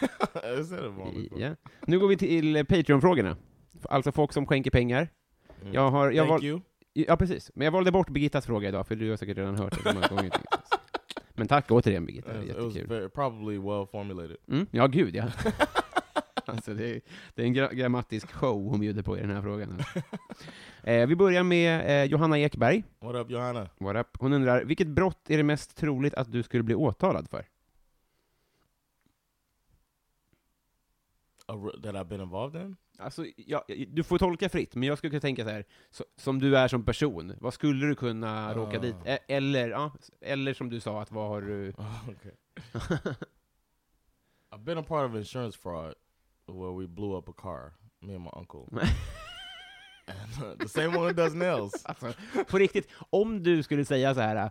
Ja. 1.37 1.57
Nu 1.87 1.99
går 1.99 2.09
vi 2.09 2.17
till 2.17 2.57
eh, 2.57 2.63
Patreon-frågorna. 2.63 3.37
Alltså 3.83 4.13
folk 4.13 4.33
som 4.33 4.47
skänker 4.47 4.71
pengar. 4.71 5.09
Mm. 5.63 5.75
Jag 5.75 5.91
har, 5.91 6.11
jag 6.11 6.29
Thank 6.29 6.31
val, 6.31 6.45
you. 6.45 6.61
ja, 6.93 7.17
precis. 7.17 7.51
Men 7.55 7.65
jag 7.65 7.73
valde 7.73 7.93
bort 7.93 8.09
Birgittas 8.11 8.47
fråga 8.47 8.69
idag, 8.69 8.87
för 8.87 8.97
du 8.97 9.11
har 9.11 9.17
säkert 9.17 9.39
redan 9.39 9.57
hört 9.59 9.75
det 9.75 9.83
så 9.91 9.95
många 9.95 10.09
gånger. 10.09 10.33
Men 11.35 11.49
tack 11.49 11.71
återigen 11.71 12.07
Birgitta, 12.07 12.33
det 12.33 12.39
är 12.39 12.43
It 12.45 12.57
was 12.57 12.75
jättekul. 12.75 13.11
probably 13.11 13.59
well 13.59 13.87
formulated. 13.93 14.37
Mm, 14.49 14.67
ja, 14.71 14.87
gud 14.87 15.15
ja. 15.17 15.25
alltså, 16.53 16.75
det, 16.75 16.91
är, 16.97 17.01
det 17.35 17.43
är 17.43 17.47
en 17.47 17.53
gra 17.53 17.73
grammatisk 17.73 18.33
show 18.33 18.69
hon 18.71 18.81
bjuder 18.81 19.03
på 19.03 19.19
i 19.19 19.21
den 19.21 19.31
här 19.31 19.43
frågan. 19.43 19.73
Alltså. 19.73 19.99
eh, 20.83 21.07
vi 21.07 21.17
börjar 21.17 21.43
med 21.43 22.03
eh, 22.05 22.11
Johanna 22.11 22.39
Ekberg. 22.39 22.85
What 23.01 23.15
up, 23.15 23.31
Johanna? 23.31 23.69
What 23.79 23.97
up? 23.97 24.07
Hon 24.19 24.33
undrar, 24.33 24.65
vilket 24.65 24.89
brott 24.89 25.31
är 25.31 25.37
det 25.37 25.43
mest 25.43 25.77
troligt 25.77 26.15
att 26.15 26.33
du 26.33 26.43
skulle 26.43 26.63
bli 26.63 26.75
åtalad 26.75 27.29
för? 27.31 27.47
That 31.83 31.95
I've 31.95 32.05
been 32.09 32.21
involved 32.21 32.63
in? 32.63 32.77
Alltså, 32.99 33.27
ja, 33.37 33.65
du 33.89 34.03
får 34.03 34.19
tolka 34.19 34.49
fritt, 34.49 34.75
men 34.75 34.89
jag 34.89 34.99
skulle 34.99 35.11
kunna 35.11 35.21
tänka 35.21 35.45
så 35.45 35.51
här, 35.51 35.65
så, 35.91 36.05
som 36.17 36.39
du 36.39 36.57
är 36.57 36.69
som 36.69 36.85
person, 36.85 37.33
vad 37.41 37.55
skulle 37.55 37.87
du 37.87 37.95
kunna 37.95 38.55
råka 38.55 38.77
Ah. 38.79 38.81
dit? 38.81 38.95
E- 39.05 39.19
Eller, 39.29 39.69
ja, 39.69 39.93
eller 40.21 40.55
som 40.55 40.71
du 40.71 40.81
sa, 40.81 41.03
att 41.03 41.13
vad 41.13 41.29
har 41.29 41.43
du... 41.43 41.71
Oh, 41.71 42.09
okay. 42.09 42.33
I've 44.51 44.65
been 44.65 44.79
a 44.79 44.85
part 44.89 45.11
of 45.11 45.17
insurance 45.17 45.59
fraud 45.59 45.95
where 46.47 46.73
we 46.73 46.87
blew 46.87 47.19
up 47.19 47.29
a 47.29 47.33
car, 47.33 47.73
me 48.01 48.15
and 48.15 48.25
my 48.25 48.31
uncle. 48.33 48.69
and, 50.07 50.45
uh, 50.45 50.55
the 50.59 50.69
same 50.69 50.89
one 50.89 51.07
who 51.07 51.13
does 51.13 51.35
nails. 51.35 51.73
Alltså, 51.85 52.13
på 52.51 52.59
riktigt, 52.59 52.89
om 53.11 53.43
du 53.43 53.63
skulle 53.63 53.85
säga 53.85 54.15
så 54.15 54.21
här, 54.21 54.51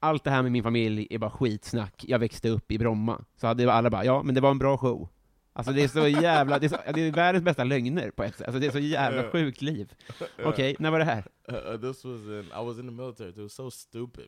allt 0.00 0.24
det 0.24 0.30
här 0.30 0.42
med 0.42 0.52
min 0.52 0.62
familj 0.62 1.06
är 1.10 1.18
bara 1.18 1.30
skitsnack, 1.30 2.04
jag 2.08 2.18
växte 2.18 2.48
upp 2.48 2.72
i 2.72 2.78
Bromma, 2.78 3.24
så 3.36 3.46
hade 3.46 3.72
alla 3.72 3.90
bara, 3.90 4.04
ja, 4.04 4.22
men 4.22 4.34
det 4.34 4.40
var 4.40 4.50
en 4.50 4.58
bra 4.58 4.78
show. 4.78 5.08
Alltså 5.52 5.72
det 5.72 5.82
är 5.82 5.88
så 5.88 6.08
jävla, 6.08 6.58
det 6.58 6.66
är, 6.66 6.68
så, 6.68 6.76
det 6.94 7.00
är 7.00 7.12
världens 7.12 7.44
bästa 7.44 7.64
lögner 7.64 8.10
på 8.10 8.22
ett 8.22 8.36
sätt, 8.36 8.46
alltså 8.46 8.60
det 8.60 8.66
är 8.66 8.70
så 8.70 8.78
jävla 8.78 9.30
sjukt 9.30 9.62
liv. 9.62 9.92
Okej, 10.44 10.76
när 10.78 10.90
var 10.90 10.98
det 10.98 11.04
här? 11.04 11.26
Uh, 11.52 11.54
uh, 11.54 11.80
this 11.80 12.04
was 12.04 12.20
in, 12.20 12.44
I 12.44 12.64
was 12.64 12.78
in 12.78 12.86
the 12.86 12.92
military. 12.92 13.30
It 13.30 13.38
was 13.38 13.54
so 13.54 13.70
stupid. 13.70 14.26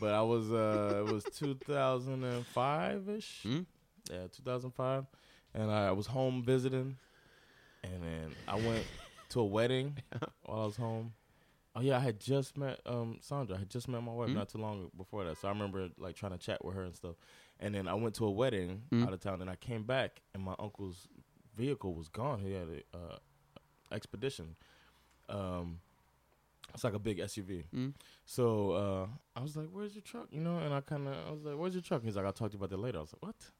but 0.00 0.08
I 0.08 0.22
was, 0.22 0.50
uh, 0.50 1.04
it 1.04 1.12
was 1.12 1.24
2005-ish. 1.24 3.44
Mm. 3.44 3.66
Yeah, 4.10 4.28
2005. 4.28 5.06
And 5.54 5.70
I 5.70 5.92
was 5.92 6.06
home 6.06 6.42
visiting. 6.42 6.96
And 7.84 8.02
then 8.02 8.34
I 8.46 8.56
went 8.56 8.84
to 9.30 9.40
a 9.40 9.44
wedding 9.44 9.96
while 10.42 10.62
I 10.62 10.64
was 10.66 10.76
home. 10.76 11.12
Oh 11.76 11.80
yeah, 11.80 11.96
I 11.96 12.00
had 12.00 12.18
just 12.18 12.56
met 12.56 12.80
um 12.86 13.18
Sandra. 13.20 13.56
I 13.56 13.60
had 13.60 13.70
just 13.70 13.86
met 13.88 14.02
my 14.02 14.12
wife 14.12 14.30
Mm. 14.30 14.34
not 14.34 14.48
too 14.48 14.58
long 14.58 14.90
before 14.96 15.24
that. 15.24 15.38
So 15.38 15.48
I 15.48 15.52
remember 15.52 15.88
like 15.98 16.16
trying 16.16 16.32
to 16.32 16.38
chat 16.38 16.64
with 16.64 16.74
her 16.74 16.82
and 16.82 16.94
stuff. 16.96 17.14
And 17.60 17.74
then 17.74 17.86
I 17.86 17.94
went 17.94 18.14
to 18.16 18.24
a 18.26 18.30
wedding 18.30 18.82
Mm. 18.90 19.06
out 19.06 19.12
of 19.12 19.20
town 19.20 19.40
and 19.42 19.50
I 19.50 19.56
came 19.56 19.84
back 19.84 20.22
and 20.34 20.42
my 20.42 20.54
uncle's 20.58 21.06
vehicle 21.56 21.94
was 21.94 22.08
gone. 22.08 22.40
He 22.40 22.52
had 22.52 22.68
a 22.68 22.96
uh, 22.96 23.16
expedition. 23.92 24.56
Um 25.28 25.80
it's 26.74 26.84
like 26.84 26.94
a 26.94 26.98
big 26.98 27.18
SUV. 27.18 27.64
Mm. 27.74 27.94
So 28.26 28.72
uh, 28.72 29.06
I 29.34 29.40
was 29.40 29.56
like, 29.56 29.68
"Where's 29.72 29.94
your 29.94 30.02
truck?" 30.02 30.26
You 30.30 30.40
know, 30.40 30.58
and 30.58 30.74
I 30.74 30.80
kind 30.82 31.08
of 31.08 31.14
I 31.26 31.30
was 31.30 31.42
like, 31.44 31.56
"Where's 31.56 31.72
your 31.74 31.82
truck?" 31.82 32.02
He's 32.04 32.14
like, 32.16 32.26
"I'll 32.26 32.32
talk 32.32 32.50
to 32.50 32.54
you 32.54 32.58
about 32.58 32.70
that 32.70 32.78
later." 32.78 32.98
I 32.98 33.00
was 33.00 33.14
like, 33.14 33.22
"What?" 33.22 33.50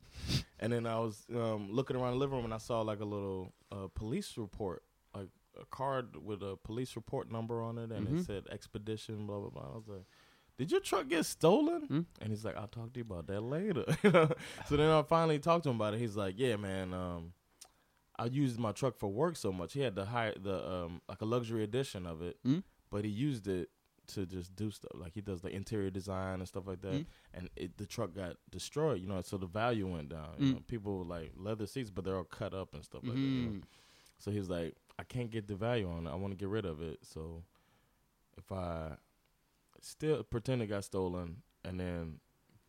And 0.60 0.72
then 0.72 0.86
I 0.86 0.98
was 0.98 1.24
um, 1.34 1.70
looking 1.70 1.96
around 1.96 2.12
the 2.12 2.18
living 2.18 2.36
room 2.36 2.44
and 2.44 2.54
I 2.54 2.58
saw 2.58 2.80
like 2.82 3.00
a 3.00 3.04
little 3.04 3.52
uh, 3.72 3.88
police 3.94 4.36
report, 4.36 4.82
like 5.14 5.28
a 5.60 5.64
card 5.66 6.16
with 6.16 6.42
a 6.42 6.56
police 6.56 6.94
report 6.96 7.30
number 7.30 7.60
on 7.62 7.78
it, 7.78 7.90
and 7.92 8.06
Mhm. 8.08 8.20
it 8.20 8.24
said 8.26 8.46
expedition, 8.50 9.26
blah 9.26 9.38
blah 9.40 9.50
blah. 9.50 9.72
I 9.72 9.76
was 9.76 9.88
like, 9.88 10.04
"Did 10.56 10.70
your 10.70 10.80
truck 10.80 11.08
get 11.08 11.24
stolen?" 11.26 11.88
Mm. 11.88 12.06
And 12.20 12.30
he's 12.30 12.44
like, 12.44 12.56
"I'll 12.56 12.68
talk 12.68 12.92
to 12.92 12.98
you 13.00 13.04
about 13.08 13.26
that 13.28 13.40
later." 13.40 13.84
so 14.68 14.76
then 14.76 14.90
I 14.90 15.02
finally 15.02 15.38
talked 15.38 15.64
to 15.64 15.70
him 15.70 15.76
about 15.76 15.94
it. 15.94 16.00
He's 16.00 16.16
like, 16.16 16.34
"Yeah, 16.38 16.56
man." 16.56 16.92
Um, 16.94 17.32
I 18.20 18.26
used 18.26 18.58
my 18.58 18.72
truck 18.72 18.96
for 18.96 19.08
work 19.08 19.36
so 19.36 19.52
much. 19.52 19.72
He 19.74 19.80
had 19.80 19.94
the 19.94 20.06
high 20.06 20.34
the 20.40 20.56
um 20.72 21.02
like 21.08 21.20
a 21.20 21.24
luxury 21.24 21.62
edition 21.62 22.04
of 22.06 22.20
it, 22.22 22.36
Mm. 22.44 22.62
but 22.90 23.04
he 23.04 23.10
used 23.10 23.46
it 23.46 23.68
to 24.08 24.26
just 24.26 24.54
do 24.56 24.70
stuff. 24.70 24.90
Like 24.94 25.12
he 25.14 25.20
does 25.20 25.40
the 25.40 25.48
interior 25.48 25.90
design 25.90 26.40
and 26.40 26.48
stuff 26.48 26.66
like 26.66 26.80
that. 26.82 26.92
Mm. 26.94 27.06
And 27.34 27.50
it, 27.56 27.76
the 27.76 27.86
truck 27.86 28.14
got 28.14 28.36
destroyed, 28.50 29.00
you 29.00 29.06
know, 29.08 29.20
so 29.22 29.36
the 29.38 29.46
value 29.46 29.86
went 29.86 30.08
down. 30.08 30.34
You 30.38 30.46
Mm. 30.46 30.54
know, 30.54 30.62
people 30.66 31.04
like 31.04 31.32
leather 31.36 31.66
seats, 31.66 31.90
but 31.90 32.04
they're 32.04 32.16
all 32.16 32.24
cut 32.24 32.52
up 32.54 32.74
and 32.74 32.84
stuff 32.84 33.02
like 33.04 33.14
that. 33.14 33.20
You 33.20 33.42
know? 33.46 33.52
Mhm. 33.52 33.62
So 34.18 34.30
he's 34.30 34.48
like, 34.48 34.74
I 34.98 35.04
can't 35.04 35.30
get 35.30 35.46
the 35.46 35.54
value 35.56 35.88
on 35.88 36.06
it. 36.06 36.10
I 36.10 36.14
want 36.16 36.32
to 36.32 36.36
get 36.36 36.48
rid 36.48 36.64
of 36.66 36.82
it. 36.82 36.98
So 37.04 37.42
if 38.36 38.50
I 38.52 38.96
still 39.80 40.24
pretend 40.24 40.62
it 40.62 40.66
got 40.68 40.84
stolen 40.84 41.42
and 41.64 41.78
then 41.80 42.20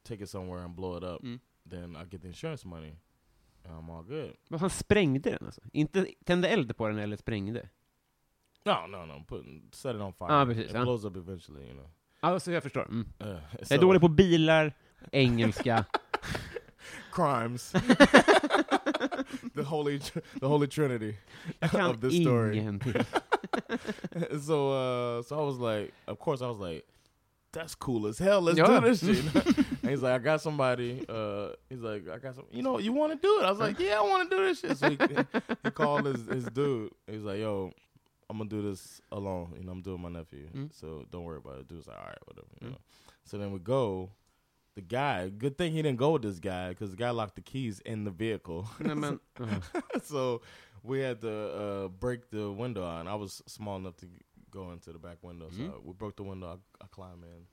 take 0.04 0.22
it 0.22 0.30
somewhere 0.30 0.64
and 0.66 0.76
blow 0.76 0.96
it 0.98 1.04
up, 1.04 1.22
Mm. 1.24 1.40
then 1.70 1.96
I 1.96 2.06
get 2.06 2.22
the 2.22 2.28
insurance 2.28 2.66
money. 2.66 2.94
And 3.66 3.74
I'm 3.74 3.90
all 3.90 4.04
good. 4.04 4.36
Men 4.50 4.60
han 4.60 4.70
sprängde 4.70 5.30
den 5.30 5.46
alltså? 5.46 5.62
Inte 5.74 6.06
tände 6.26 6.48
eld 6.48 6.78
på 6.78 6.88
den 6.88 6.98
eller 7.00 7.18
sprängde? 7.18 7.70
No, 8.70 8.88
no, 8.88 9.06
no. 9.06 9.24
Put 9.28 9.46
set 9.72 9.96
it 9.96 10.02
on 10.02 10.14
fire. 10.14 10.28
Ah, 10.32 10.46
precis, 10.46 10.66
it 10.70 10.76
ja. 10.76 10.84
blows 10.84 11.06
up 11.06 11.16
eventually, 11.16 11.62
you 11.68 11.74
know. 11.74 11.88
Alltså 12.20 12.52
jag 12.52 12.64
förstår. 12.64 12.86
Mm. 12.86 13.08
Uh, 13.24 13.28
Jag 13.60 13.72
är 13.72 13.78
dålig 13.78 14.02
på 14.02 14.08
bilar, 14.08 14.74
engelska. 15.12 15.86
crimes. 17.12 17.72
the 19.56 19.64
holy, 19.64 20.00
the 20.40 20.48
holy 20.48 20.68
trinity 20.68 21.16
of 21.74 22.02
this 22.02 22.22
story. 22.22 22.60
so, 24.42 24.72
uh, 24.72 25.22
so 25.24 25.40
I 25.40 25.46
was 25.46 25.58
like, 25.58 25.94
of 26.08 26.20
course, 26.20 26.42
I 26.42 26.48
was 26.48 26.58
like, 26.60 26.86
that's 27.52 27.76
cool 27.76 28.08
as 28.08 28.20
hell. 28.20 28.42
Let's 28.42 28.58
Yeah. 28.60 28.80
do 28.80 28.82
this 28.82 29.00
shit. 29.00 29.36
and 29.82 29.90
he's 29.90 30.04
like, 30.04 30.14
I 30.14 30.20
got 30.20 30.42
somebody. 30.42 31.04
Uh, 31.10 31.50
he's 31.70 31.82
like, 31.82 32.08
I 32.08 32.20
got 32.20 32.36
some. 32.36 32.46
You 32.52 32.62
know, 32.62 32.78
you 32.78 32.94
want 32.94 33.12
to 33.14 33.18
do 33.28 33.40
it? 33.40 33.46
I 33.46 33.50
was 33.50 33.60
like, 33.60 33.80
yeah, 33.80 33.98
I 33.98 34.02
want 34.02 34.30
to 34.30 34.38
do 34.38 34.46
this 34.46 34.60
shit. 34.60 34.78
So 34.78 34.90
he, 34.90 34.98
he 35.64 35.72
called 35.72 36.06
his 36.06 36.26
his 36.28 36.46
dude. 36.46 36.92
He's 37.08 37.24
like, 37.24 37.40
yo, 37.40 37.72
I'm 38.30 38.38
gonna 38.38 38.50
do 38.50 38.62
this 38.62 39.02
alone. 39.12 39.54
You 39.58 39.64
know, 39.64 39.72
I'm 39.72 39.82
doing 39.82 40.02
my 40.02 40.10
nephew. 40.10 40.48
Mm. 40.56 40.70
So 40.72 41.06
don't 41.12 41.24
worry 41.24 41.38
about 41.38 41.60
it. 41.60 41.68
Dude's 41.68 41.88
like, 41.88 41.98
all 41.98 42.06
right, 42.06 42.18
whatever. 42.28 42.48
You 42.62 42.68
Mm. 42.68 42.72
know. 42.72 42.78
So 43.26 43.38
then 43.38 43.52
we 43.52 43.60
go. 43.60 44.12
The 44.76 44.82
guy. 44.82 45.30
Good 45.30 45.58
thing 45.58 45.74
he 45.74 45.82
didn't 45.82 45.98
go 45.98 46.12
with 46.12 46.22
this 46.22 46.40
guy 46.40 46.70
because 46.70 46.92
the 46.92 46.96
guy 46.98 47.10
locked 47.10 47.36
the 47.36 47.42
keys 47.42 47.82
in 47.86 48.04
the 48.06 48.12
vehicle. 48.12 48.66
Nej, 48.80 48.96
men, 48.96 49.20
uh. 49.42 49.60
so 50.04 50.42
we 50.84 51.00
had 51.02 51.20
to 51.22 51.32
uh, 51.32 51.88
break 51.90 52.30
the 52.30 52.50
window 52.52 52.86
and 53.00 53.10
I 53.10 53.16
was 53.16 53.42
small 53.48 53.76
enough 53.78 53.98
to 53.98 54.06
go 54.52 54.72
into 54.72 54.94
the 54.94 55.00
back 55.00 55.18
window. 55.22 55.50
So 55.52 55.64
Mhm. 55.64 55.84
we 55.84 55.94
broke 55.94 56.16
the 56.16 56.24
window. 56.24 56.48
I, 56.48 56.84
I 56.84 56.88
climbed 56.92 57.24
in. 57.24 57.46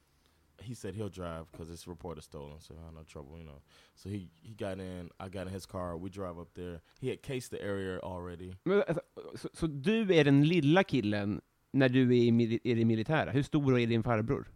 He 0.62 0.74
said 0.74 0.94
he'll 0.94 1.08
drive 1.08 1.50
because 1.52 1.70
it's 1.70 1.86
reported 1.86 2.22
stolen, 2.24 2.60
so 2.60 2.74
I 2.74 2.84
had 2.84 2.94
no 2.94 3.02
trouble, 3.02 3.38
you 3.38 3.44
know. 3.44 3.60
So 3.94 4.08
he 4.08 4.28
he 4.42 4.54
got 4.54 4.78
in. 4.78 5.10
I 5.20 5.28
got 5.28 5.46
in 5.46 5.52
his 5.52 5.66
car. 5.66 5.96
We 5.96 6.10
drive 6.10 6.38
up 6.38 6.54
there. 6.54 6.80
He 7.00 7.08
had 7.10 7.22
cased 7.22 7.50
the 7.50 7.62
area 7.62 7.98
already. 8.02 8.54
Men, 8.64 8.82
alltså, 8.88 9.02
så, 9.34 9.48
så 9.52 9.66
du 9.66 10.14
är 10.14 10.24
den 10.24 10.44
lilla 10.44 10.84
killen 10.84 11.40
när 11.72 11.88
du 11.88 12.02
är 12.02 12.22
i, 12.22 12.30
mili- 12.30 12.60
i 12.64 12.74
det 12.74 12.84
militära? 12.84 13.30
Hur 13.30 13.42
stor 13.42 13.78
är 13.78 13.86
din 13.86 14.02
farbror? 14.02 14.48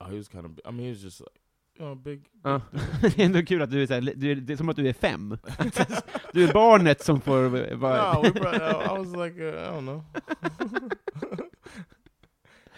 Oh, 0.00 0.06
he 0.10 0.16
was 0.16 0.28
kind 0.28 0.46
of. 0.46 0.52
I 0.64 0.70
mean, 0.72 0.84
he 0.84 0.90
was 0.90 1.02
just 1.02 1.20
like, 1.20 1.38
you 1.78 1.84
know, 1.84 1.94
big. 1.94 2.24
Ja. 2.42 2.60
det 3.00 3.18
är 3.18 3.24
ändå 3.24 3.42
kul 3.42 3.62
att 3.62 3.70
du 3.70 3.82
är, 3.82 3.86
så 3.86 3.94
här, 3.94 4.12
du 4.16 4.30
är, 4.30 4.36
det 4.36 4.52
är 4.52 4.56
som 4.56 4.68
att 4.68 4.76
du 4.76 4.88
är 4.88 4.92
fem. 4.92 5.38
du 6.32 6.44
är 6.44 6.52
barnet 6.52 7.04
som 7.04 7.20
får 7.20 7.74
vara... 7.76 8.14
no, 8.14 8.22
we 8.22 8.30
brought, 8.30 8.54
I 8.62 8.98
was 8.98 9.16
like, 9.16 9.40
uh, 9.40 9.48
I 9.48 9.68
don't 9.68 9.80
know. 9.80 10.04
I, 10.14 10.48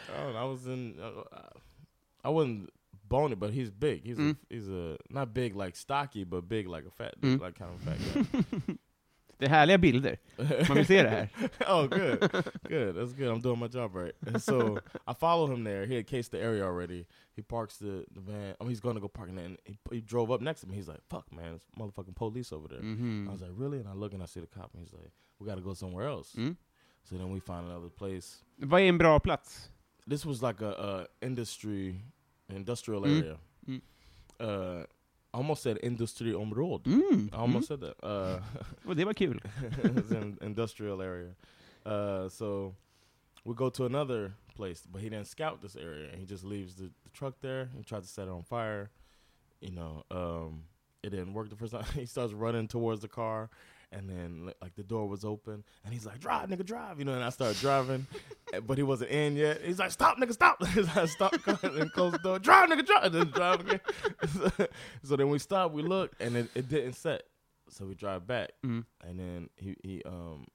don't 0.08 0.32
know. 0.32 0.44
I 0.44 0.48
was 0.48 0.66
in. 0.66 0.98
Uh, 0.98 1.22
I 2.26 2.30
wasn't 2.30 2.70
bony, 3.08 3.34
but 3.36 3.50
he's 3.50 3.70
big. 3.70 4.04
He's 4.04 4.18
Mm. 4.18 4.30
a, 4.30 4.54
he's 4.54 4.68
a 4.68 4.96
not 5.10 5.32
big 5.34 5.56
like 5.56 5.76
stocky, 5.76 6.24
but 6.24 6.48
big 6.48 6.66
like 6.68 6.86
a 6.86 6.90
fat, 6.90 7.14
dude, 7.20 7.38
Mm. 7.38 7.42
like 7.46 7.54
kind 7.58 7.70
of 7.74 7.80
fat 7.82 7.98
guy. 7.98 8.74
Det 9.38 9.44
är 9.46 9.48
härliga 9.50 9.78
bilder. 9.78 10.16
Man 10.68 10.76
vill 10.76 10.86
se 10.86 11.02
det 11.02 11.08
här. 11.08 11.28
oh, 11.68 11.86
good, 11.88 12.20
good. 12.68 12.94
That's 12.96 13.12
good. 13.12 13.28
I'm 13.28 13.40
doing 13.42 13.58
my 13.58 13.68
job 13.68 13.94
right. 13.94 14.14
And 14.26 14.42
so 14.42 14.78
I 15.06 15.12
follow 15.14 15.46
him 15.54 15.64
there. 15.64 15.86
He 15.86 15.94
had 15.96 16.06
cased 16.06 16.30
the 16.30 16.38
area 16.38 16.64
already. 16.64 17.04
He 17.36 17.42
parks 17.42 17.78
the, 17.78 18.04
the 18.14 18.20
van. 18.20 18.54
Mean, 18.60 18.68
he's 18.70 18.80
going 18.80 18.94
to 18.96 19.00
go 19.00 19.08
park 19.08 19.28
in 19.28 19.36
there. 19.36 19.44
And 19.44 19.58
he, 19.64 19.76
he 19.90 20.00
drove 20.00 20.30
up 20.34 20.40
next 20.40 20.60
to 20.62 20.66
me. 20.66 20.74
He's 20.76 20.88
like, 20.88 21.02
"Fuck, 21.10 21.30
man, 21.32 21.54
it's 21.54 21.66
motherfucking 21.78 22.14
police 22.14 22.50
over 22.56 22.68
there." 22.68 22.80
Mhm. 22.82 23.28
I 23.28 23.32
was 23.32 23.42
like, 23.42 23.52
"Really?" 23.58 23.78
And 23.78 23.88
I 23.88 23.92
look 23.92 24.14
and 24.14 24.22
I 24.22 24.26
see 24.26 24.40
the 24.40 24.46
cop, 24.46 24.70
and 24.74 24.82
he's 24.82 24.92
like, 24.94 25.10
"We 25.38 25.46
got 25.46 25.56
to 25.56 25.62
go 25.64 25.74
somewhere 25.74 26.08
else." 26.08 26.34
Mm. 26.38 26.56
So 27.04 27.16
then 27.18 27.30
we 27.30 27.40
find 27.40 27.66
another 27.70 27.90
place. 27.90 28.42
Vad 28.56 28.80
är 28.80 28.88
en 28.88 28.98
bra 28.98 29.18
plats? 29.18 29.70
This 30.08 30.24
was 30.24 30.42
like 30.42 30.62
a, 30.64 30.70
a 30.70 31.06
industry, 31.26 32.00
industrial 32.49 33.03
Mm. 33.03 33.18
area. 33.22 33.38
Mm. 33.68 33.80
Uh, 34.40 34.84
I 35.34 35.38
almost 35.38 35.62
said 35.62 35.78
road. 36.53 36.84
Mm. 36.84 37.28
I 37.32 37.36
almost 37.36 37.68
said 37.68 37.80
that. 37.80 37.97
Uh, 38.03 38.40
Och 38.86 38.97
det 38.97 39.05
var 39.05 39.12
kul. 39.14 39.40
it's 39.82 40.11
an 40.12 40.38
industrial 40.40 41.01
area. 41.03 41.34
Uh, 41.84 42.28
so 42.28 42.74
we 43.44 43.55
go 43.55 43.70
to 43.70 43.84
another 43.86 44.32
place, 44.57 44.86
but 44.92 45.01
he 45.03 45.09
didn't 45.09 45.26
scout 45.28 45.61
this 45.62 45.76
area. 45.76 46.09
He 46.16 46.24
just 46.24 46.44
leaves 46.44 46.74
the, 46.76 46.90
the 47.05 47.11
truck 47.12 47.34
there. 47.40 47.68
He 47.76 47.82
tries 47.82 48.03
to 48.03 48.09
set 48.09 48.28
it 48.28 48.30
on 48.30 48.42
fire. 48.42 48.90
You 49.61 49.72
know, 49.72 50.05
um, 50.11 50.64
it 51.03 51.11
didn't 51.11 51.34
work 51.34 51.49
the 51.51 51.57
first 51.57 51.72
time. 51.72 51.84
he 51.94 52.07
starts 52.07 52.32
running 52.32 52.68
towards 52.68 53.01
the 53.01 53.09
car, 53.09 53.49
and 53.93 54.09
then 54.11 54.53
like 54.61 54.74
the 54.74 54.82
door 54.82 55.09
was 55.09 55.24
open, 55.24 55.64
and 55.84 55.93
he's 55.95 56.05
like, 56.07 56.18
"Drive, 56.20 56.49
nigga, 56.49 56.64
drive!" 56.64 56.99
You 56.99 57.05
know, 57.05 57.14
and 57.14 57.24
I 57.24 57.30
started 57.30 57.59
driving, 57.61 58.07
eh, 58.53 58.61
but 58.61 58.76
he 58.78 58.82
wasn't 58.82 59.11
in 59.11 59.37
yet. 59.37 59.61
He's 59.62 59.78
like, 59.78 59.91
"Stop, 59.93 60.18
nigga, 60.18 60.32
stop!" 60.32 60.64
He's 60.74 60.95
like, 60.97 61.09
"Stop!" 61.09 61.34
and 61.62 61.93
close 61.93 62.12
the 62.12 62.18
door. 62.18 62.39
Drive, 62.39 62.68
nigga, 62.68 62.84
drive. 62.87 63.05
And 63.05 63.14
then 63.14 63.30
drive 63.30 63.61
again. 63.61 63.80
so 65.03 65.16
then 65.16 65.28
we 65.28 65.39
stop. 65.39 65.72
We 65.72 65.82
look, 65.82 66.12
and 66.20 66.37
it, 66.37 66.51
it 66.55 66.68
didn't 66.68 66.95
set. 66.95 67.22
So 67.68 67.84
we 67.84 67.95
drive 67.97 68.26
back 68.28 68.51
Mm. 68.64 68.84
and 69.05 69.18
then 69.18 69.51
he 69.57 69.74
he 69.82 70.03
um 70.07 70.47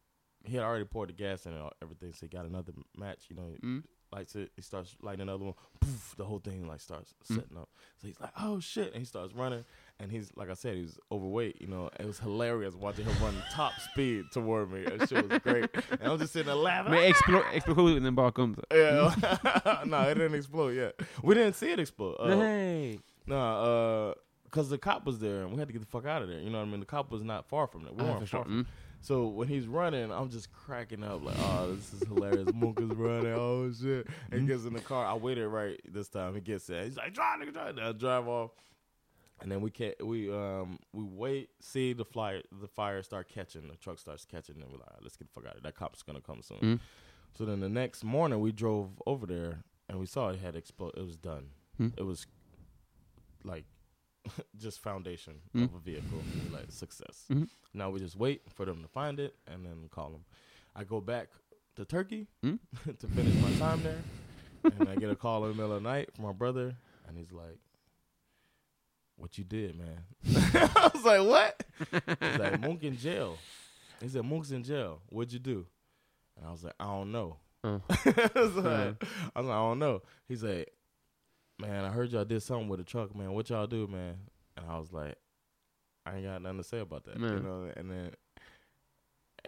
he 0.45 0.55
had 0.55 0.63
already 0.63 0.85
poured 0.85 1.09
the 1.09 1.13
gas 1.13 1.45
in 1.45 1.51
and 1.53 1.69
everything, 1.83 2.13
so 2.13 2.19
he 2.21 2.27
got 2.29 2.45
another 2.45 2.71
match. 2.97 3.25
You 3.29 3.35
know, 3.35 3.47
he 3.51 3.57
Mm. 3.67 3.83
lights 4.13 4.35
it. 4.35 4.51
He 4.55 4.61
starts 4.61 4.95
lighting 5.01 5.21
another 5.21 5.43
one. 5.43 5.53
Poof, 5.81 6.15
the 6.17 6.23
whole 6.23 6.39
thing 6.39 6.65
like 6.67 6.79
starts 6.79 7.13
Mm. 7.29 7.35
setting 7.35 7.57
up. 7.57 7.69
So 7.97 8.07
he's 8.07 8.19
like, 8.19 8.31
"Oh 8.39 8.59
shit!" 8.61 8.87
And 8.93 8.95
he 8.99 9.05
starts 9.05 9.33
running. 9.33 9.65
And 10.01 10.11
he's 10.11 10.31
like 10.35 10.49
I 10.49 10.55
said, 10.55 10.75
he's 10.75 10.97
overweight. 11.11 11.61
You 11.61 11.67
know, 11.67 11.89
it 11.99 12.05
was 12.05 12.19
hilarious 12.19 12.73
watching 12.75 13.05
him 13.05 13.15
run 13.23 13.35
top 13.51 13.73
speed 13.91 14.25
toward 14.33 14.71
me. 14.71 14.83
That 14.83 15.07
shit 15.07 15.29
was 15.29 15.39
great. 15.39 15.69
And 15.99 16.11
I'm 16.11 16.17
just 16.17 16.33
sitting 16.33 16.47
there 16.47 16.55
laughing. 16.55 16.91
Med 16.91 17.13
explo 17.13 17.43
explosionen 17.53 18.15
bakom. 18.15 18.55
Så. 18.55 18.63
Yeah, 18.71 19.83
no, 19.85 20.01
it 20.09 20.15
didn't 20.15 20.35
explode 20.35 20.75
yet. 20.75 20.99
We 21.21 21.35
didn't 21.35 21.53
see 21.53 21.71
it 21.71 21.79
explode. 21.79 22.15
Uh, 22.19 22.35
Nej. 22.35 22.99
no, 23.27 23.37
uh, 23.37 24.13
because 24.45 24.69
the 24.69 24.77
cop 24.77 25.05
was 25.05 25.19
there, 25.19 25.43
and 25.43 25.51
we 25.53 25.59
had 25.59 25.67
to 25.67 25.73
get 25.73 25.81
the 25.81 25.87
fuck 25.87 26.05
out 26.05 26.21
of 26.23 26.27
there. 26.27 26.39
You 26.39 26.49
know 26.49 26.59
what 26.59 26.67
I 26.67 26.71
mean? 26.71 26.79
The 26.81 26.85
cop 26.85 27.11
was 27.11 27.21
not 27.23 27.47
far 27.47 27.67
from 27.67 27.83
there. 27.83 27.93
We 27.93 28.03
weren't 28.03 28.19
förstår. 28.19 28.31
far 28.31 28.43
from 28.43 28.63
Mm. 28.63 28.65
So 29.03 29.27
when 29.27 29.47
he's 29.47 29.65
running, 29.65 30.11
I'm 30.11 30.29
just 30.29 30.51
cracking 30.53 31.03
up 31.03 31.23
like, 31.23 31.35
oh, 31.39 31.73
this 31.73 31.91
is 31.93 32.07
hilarious. 32.07 32.53
Mook 32.53 32.79
is 32.79 32.91
running, 32.91 33.33
oh 33.33 33.71
shit. 33.71 34.05
And 34.31 34.41
he 34.41 34.47
gets 34.47 34.65
in 34.65 34.73
the 34.73 34.79
car. 34.79 35.05
I 35.05 35.15
waited 35.15 35.47
right 35.47 35.79
this 35.85 36.07
time. 36.07 36.35
He 36.35 36.41
gets 36.41 36.67
there. 36.67 36.83
He's 36.83 36.97
like, 36.97 37.11
drive, 37.13 37.39
nigga, 37.39 37.51
drive. 37.51 37.79
I 37.79 37.91
drive 37.93 38.27
off. 38.27 38.51
And 39.41 39.51
then 39.51 39.61
we 39.61 39.71
can't 39.71 39.95
we 40.05 40.31
um 40.31 40.77
we 40.93 41.03
wait, 41.03 41.49
see 41.61 41.93
the 41.93 42.05
fire 42.05 42.41
the 42.61 42.67
fire 42.67 43.01
start 43.03 43.27
catching, 43.27 43.67
the 43.67 43.75
truck 43.75 43.97
starts 43.99 44.23
catching, 44.25 44.55
and 44.61 44.65
we're 44.71 44.77
like, 44.77 44.89
right, 44.91 44.99
let's 45.01 45.17
get 45.17 45.27
the 45.27 45.33
fuck 45.33 45.45
out 45.45 45.55
of 45.55 45.61
here. 45.61 45.61
That 45.63 45.75
cop's 45.75 46.03
gonna 46.03 46.21
come 46.21 46.41
soon. 46.41 46.59
Mm. 46.59 46.79
So 47.37 47.45
then 47.45 47.59
the 47.59 47.69
next 47.69 48.03
morning 48.03 48.39
we 48.39 48.51
drove 48.51 49.01
over 49.07 49.25
there 49.25 49.63
and 49.89 49.99
we 49.99 50.05
saw 50.05 50.29
it 50.29 50.39
had 50.39 50.55
exploded. 50.55 50.99
It 50.99 51.05
was 51.05 51.17
done. 51.17 51.47
Mm. 51.79 51.93
It 51.97 52.03
was 52.03 52.27
like 53.43 53.65
just 54.57 54.79
foundation 54.79 55.35
Mm. 55.55 55.63
of 55.65 55.73
a 55.75 55.79
vehicle, 55.79 56.21
like 56.53 56.71
success. 56.71 57.25
Mhm. 57.31 57.49
Now 57.73 57.89
we 57.89 57.99
just 57.99 58.15
wait 58.15 58.43
for 58.53 58.65
them 58.65 58.81
to 58.83 58.87
find 58.87 59.19
it 59.19 59.35
and 59.47 59.65
then 59.65 59.87
call 59.89 60.11
them. 60.11 60.25
I 60.75 60.83
go 60.83 61.01
back 61.01 61.29
to 61.77 61.85
Turkey 61.85 62.27
Mm. 62.43 62.59
to 62.99 63.07
finish 63.07 63.33
my 63.41 63.51
time 63.57 63.81
there, 63.81 64.01
and 64.79 64.87
I 64.89 64.95
get 64.95 65.09
a 65.09 65.15
call 65.15 65.43
in 65.45 65.51
the 65.51 65.55
middle 65.55 65.75
of 65.75 65.81
the 65.81 65.89
night 65.89 66.13
from 66.13 66.25
my 66.25 66.33
brother, 66.33 66.75
and 67.07 67.17
he's 67.17 67.31
like, 67.31 67.57
"What 69.21 69.37
you 69.37 69.43
did, 69.43 69.77
man?" 69.77 70.03
I 70.25 70.89
was 70.93 71.05
like, 71.05 71.21
"What?" 71.21 71.63
He's 72.19 72.39
like, 72.39 72.59
"Mook 72.67 72.83
in 72.83 72.97
jail." 72.97 73.37
He 74.01 74.09
said, 74.09 74.25
"Mook's 74.25 74.49
in 74.49 74.63
jail. 74.63 75.01
What'd 75.09 75.31
you 75.31 75.39
do?" 75.39 75.67
And 76.35 76.47
I 76.47 76.51
was 76.51 76.63
like, 76.63 76.73
"I 76.79 76.85
don't 76.85 77.11
know." 77.11 77.37
Uh. 77.63 77.77
I, 77.87 78.29
was 78.35 78.55
like, 78.55 78.65
I 79.35 79.39
was 79.39 79.45
like, 79.45 79.55
"I 79.55 79.67
don't 79.67 79.77
know." 79.77 80.01
He's 80.27 80.43
like, 80.43 80.73
"Man, 81.59 81.85
I 81.85 81.89
heard 81.89 82.11
y'all 82.11 82.25
did 82.25 82.41
something 82.41 82.67
with 82.67 82.79
a 82.79 82.83
truck, 82.83 83.15
man. 83.15 83.33
What 83.33 83.49
y'all 83.51 83.67
do, 83.67 83.85
man?" 83.85 84.15
And 84.57 84.65
I 84.67 84.79
was 84.79 84.91
like, 84.91 85.15
"I 86.03 86.15
ain't 86.15 86.25
got 86.25 86.41
nothing 86.41 86.57
to 86.57 86.63
say 86.63 86.79
about 86.79 87.05
that." 87.05 87.19
You 87.19 87.39
know. 87.39 87.71
And 87.77 87.91
then 87.91 88.11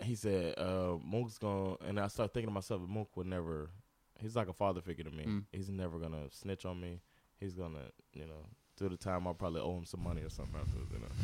he 0.03 0.13
said, 0.13 0.53
uh, 0.59 0.97
"Mook's 1.03 1.39
gonna," 1.39 1.78
and 1.88 1.99
I 1.99 2.07
started 2.07 2.34
thinking 2.34 2.49
to 2.49 2.53
myself, 2.53 2.82
"Mook 2.88 3.17
would 3.17 3.28
never." 3.28 3.71
He's 4.19 4.36
like 4.36 4.47
a 4.47 4.53
father 4.53 4.82
figure 4.82 5.03
to 5.03 5.11
me. 5.11 5.24
Mm. 5.24 5.43
He's 5.51 5.69
never 5.69 5.97
gonna 5.97 6.30
snitch 6.30 6.63
on 6.63 6.80
me. 6.80 7.01
He's 7.39 7.55
gonna, 7.55 7.89
you 8.13 8.28
know, 8.28 8.45
through 8.78 8.89
the 8.89 8.97
time 8.97 9.28
I'll 9.28 9.34
probably 9.34 9.61
owe 9.61 9.78
him 9.78 9.86
some 9.86 10.03
money 10.03 10.21
or 10.21 10.30
something 10.30 10.55
afterwards, 10.59 10.91
you 10.91 10.99
know. 10.99 11.05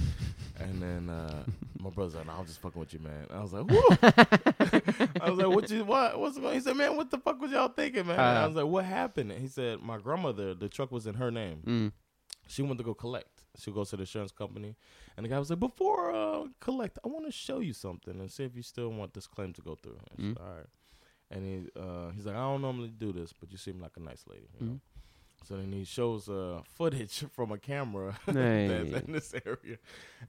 And 0.61 0.81
then 0.81 1.09
uh, 1.09 1.43
my 1.79 1.89
brother's 1.89 2.15
like, 2.15 2.27
"No, 2.27 2.33
I'm 2.33 2.45
just 2.45 2.59
fucking 2.61 2.79
with 2.81 2.93
you, 2.93 2.99
man." 2.99 3.27
I 3.33 3.39
was 3.41 3.53
like, 3.53 3.63
"Whoa!" 3.71 3.97
I 5.21 5.29
was 5.29 5.39
like, 5.39 5.47
"What 5.47 5.69
you 5.69 5.85
what? 5.85 6.19
What's 6.19 6.37
going?" 6.37 6.53
He 6.55 6.59
said, 6.59 6.75
"Man, 6.75 6.97
what 6.97 7.09
the 7.09 7.17
fuck 7.17 7.39
was 7.41 7.51
y'all 7.51 7.69
thinking, 7.69 8.07
man?" 8.07 8.19
Uh. 8.19 8.41
I 8.43 8.45
was 8.47 8.55
like, 8.57 8.65
"What 8.65 8.83
happened?" 8.83 9.31
And 9.31 9.41
he 9.41 9.47
said, 9.47 9.81
"My 9.81 9.97
grandmother, 9.97 10.53
the 10.53 10.67
truck 10.67 10.91
was 10.91 11.07
in 11.07 11.15
her 11.15 11.31
name. 11.31 11.61
Mm. 11.65 11.91
She 12.47 12.61
went 12.61 12.77
to 12.79 12.83
go 12.83 12.93
collect. 12.93 13.45
She 13.57 13.71
goes 13.71 13.89
to 13.91 13.95
the 13.97 14.01
insurance 14.03 14.31
company, 14.33 14.75
and 15.15 15.25
the 15.25 15.29
guy 15.29 15.39
was 15.39 15.49
like, 15.49 15.59
"Before 15.59 16.13
uh, 16.13 16.47
collect, 16.59 16.99
I 17.05 17.07
want 17.07 17.25
to 17.25 17.31
show 17.31 17.59
you 17.59 17.71
something 17.73 18.19
and 18.19 18.29
see 18.29 18.43
if 18.43 18.55
you 18.55 18.61
still 18.63 18.89
want 18.89 19.13
this 19.13 19.27
claim 19.27 19.53
to 19.53 19.61
go 19.61 19.75
through." 19.75 19.97
And 20.17 20.19
Mm. 20.19 20.33
said, 20.37 20.43
All 20.43 20.55
right. 20.55 20.65
and 21.31 21.45
he 21.45 21.79
uh, 21.79 22.09
he's 22.11 22.25
like, 22.25 22.35
I 22.35 22.39
don't 22.39 22.61
normally 22.61 22.89
do 22.89 23.13
this, 23.13 23.31
but 23.39 23.49
you 23.51 23.57
seem 23.57 23.79
like 23.79 23.95
a 23.95 24.01
nice 24.01 24.25
lady. 24.27 24.47
You 24.59 24.65
know? 24.65 24.79
Mm. 25.41 25.47
So 25.47 25.55
then 25.55 25.71
he 25.71 25.83
shows 25.83 26.29
uh, 26.29 26.61
footage 26.75 27.25
from 27.31 27.51
a 27.51 27.57
camera 27.57 28.15
Nej. 28.27 28.67
that's 28.91 29.05
in 29.05 29.13
this 29.13 29.33
area, 29.45 29.77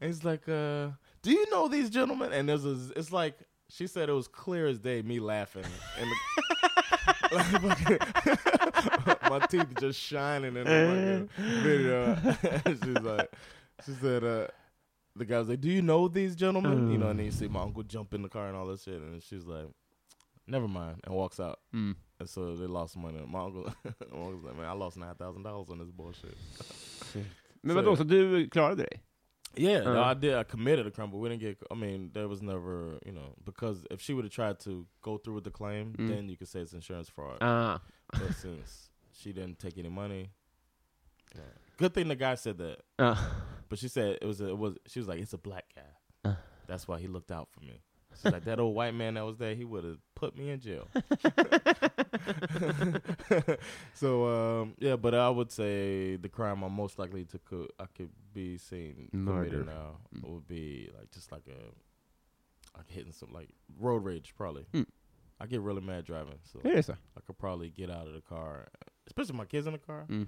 and 0.00 0.08
he's 0.08 0.24
like, 0.24 0.48
uh, 0.48 0.88
"Do 1.22 1.30
you 1.30 1.50
know 1.50 1.68
these 1.68 1.90
gentlemen?" 1.90 2.32
And 2.32 2.48
there's 2.48 2.64
a, 2.64 2.76
it's 2.96 3.12
like 3.12 3.38
she 3.68 3.86
said 3.86 4.08
it 4.08 4.12
was 4.12 4.28
clear 4.28 4.66
as 4.66 4.78
day, 4.78 5.02
me 5.02 5.20
laughing, 5.20 5.64
and 5.98 6.11
the, 6.11 6.16
my 9.30 9.38
teeth 9.46 9.68
just 9.78 10.00
shining 10.00 10.56
in 10.56 10.64
the 10.64 11.28
video. 11.38 12.16
She's 12.66 13.02
like, 13.02 13.30
she 13.86 13.92
said, 13.92 14.24
uh, 14.24 14.46
the 15.16 15.24
guy 15.24 15.38
was 15.38 15.48
like, 15.48 15.61
"Do 15.61 15.68
you 15.68 15.82
know 15.82 16.08
these 16.08 16.34
gentlemen?" 16.34 16.90
You 16.90 16.98
know, 16.98 17.08
and 17.08 17.18
then 17.18 17.26
you 17.26 17.32
see 17.32 17.48
my 17.48 17.62
uncle 17.62 17.82
jump 17.82 18.14
in 18.14 18.22
the 18.22 18.28
car 18.28 18.48
and 18.48 18.56
all 18.56 18.66
this 18.66 18.84
shit, 18.84 18.94
and 18.94 19.22
she's 19.22 19.44
like, 19.44 19.66
"Never 20.46 20.68
mind," 20.68 21.00
and 21.04 21.14
walks 21.14 21.38
out. 21.38 21.61
Mm. 21.74 21.96
And 22.20 22.28
so 22.28 22.56
they 22.56 22.66
lost 22.66 22.96
money. 22.96 23.18
My 23.26 23.40
uncle, 23.44 23.62
my 23.84 23.92
uncle 24.26 24.40
like, 24.44 24.56
"Man, 24.56 24.66
I 24.66 24.72
lost 24.72 24.96
nine 24.96 25.14
thousand 25.14 25.42
dollars 25.42 25.70
on 25.70 25.78
this 25.78 25.90
bullshit." 25.90 26.36
Men 27.62 27.76
vadå, 27.76 27.96
så 27.96 28.04
du 28.04 28.48
klarade 28.50 28.76
dig? 28.76 29.00
Yeah, 29.56 29.84
no. 29.84 30.00
I 30.02 30.14
did. 30.14 30.34
I 30.34 30.44
committed 30.44 30.86
a 30.86 30.90
crime, 30.90 31.10
but 31.10 31.18
we 31.18 31.28
didn't 31.28 31.40
get. 31.40 31.62
I 31.70 31.74
mean, 31.74 32.10
there 32.12 32.28
was 32.28 32.40
never, 32.42 32.98
you 33.06 33.12
know, 33.12 33.34
because 33.44 33.84
if 33.90 34.00
she 34.00 34.14
would 34.14 34.24
have 34.24 34.32
tried 34.32 34.60
to 34.60 34.86
go 35.02 35.18
through 35.18 35.34
with 35.34 35.44
the 35.44 35.50
claim, 35.50 35.92
Mm. 35.98 36.08
then 36.08 36.28
you 36.28 36.36
could 36.36 36.48
say 36.48 36.60
it's 36.60 36.72
insurance 36.74 37.08
fraud. 37.10 37.38
Ah. 37.40 37.80
but 38.12 38.34
since 38.42 38.90
she 39.12 39.32
didn't 39.32 39.58
take 39.58 39.78
any 39.78 39.88
money, 39.90 40.30
yeah. 41.34 41.42
good 41.78 41.92
thing 41.94 42.08
the 42.08 42.16
guy 42.16 42.36
said 42.36 42.58
that. 42.58 42.76
Ah. 42.98 43.16
But 43.68 43.78
she 43.78 43.88
said 43.88 44.18
it 44.22 44.26
was. 44.26 44.40
A, 44.40 44.48
it 44.48 44.58
was. 44.58 44.74
She 44.86 45.00
was 45.00 45.08
like, 45.08 45.20
"It's 45.22 45.32
a 45.32 45.38
black 45.38 45.64
guy." 45.74 46.30
Uh. 46.30 46.34
That's 46.66 46.86
why 46.88 47.00
he 47.00 47.08
looked 47.08 47.32
out 47.32 47.48
for 47.50 47.60
me. 47.64 47.80
She's 48.22 48.32
like, 48.32 48.44
"That 48.44 48.60
old 48.60 48.74
white 48.74 48.94
man 48.94 49.14
that 49.14 49.24
was 49.24 49.38
there, 49.38 49.54
he 49.54 49.64
would 49.64 49.84
have 49.84 49.98
put 50.14 50.36
me 50.36 50.50
in 50.50 50.60
jail." 50.60 50.86
so 53.94 54.60
um, 54.60 54.74
yeah, 54.78 54.96
but 54.96 55.14
I 55.14 55.28
would 55.28 55.50
say 55.50 56.16
the 56.16 56.28
crime 56.28 56.62
I'm 56.62 56.72
most 56.72 56.98
likely 56.98 57.24
to 57.26 57.38
co- 57.38 57.68
I 57.78 57.86
could 57.96 58.10
be 58.32 58.56
seen 58.58 59.08
committing 59.10 59.66
now 59.66 59.96
Mm. 60.14 60.28
would 60.34 60.48
be 60.48 60.90
like 60.98 61.10
just 61.12 61.32
like 61.32 61.44
a 61.48 62.76
like 62.76 62.88
hitting 62.88 63.12
some 63.12 63.32
like 63.32 63.48
road 63.78 64.04
rage 64.04 64.34
probably. 64.36 64.66
Mm. 64.72 64.86
I 65.40 65.46
get 65.46 65.60
really 65.62 65.80
mad 65.80 66.04
driving, 66.04 66.38
so 66.44 66.58
det 66.62 66.84
så? 66.84 66.96
I 67.16 67.20
could 67.20 67.38
probably 67.38 67.70
get 67.70 67.90
out 67.90 68.06
of 68.06 68.12
the 68.14 68.20
car, 68.20 68.68
especially 69.06 69.36
my 69.38 69.46
kids 69.46 69.66
in 69.66 69.72
the 69.72 69.78
car, 69.78 70.04
Mm. 70.08 70.26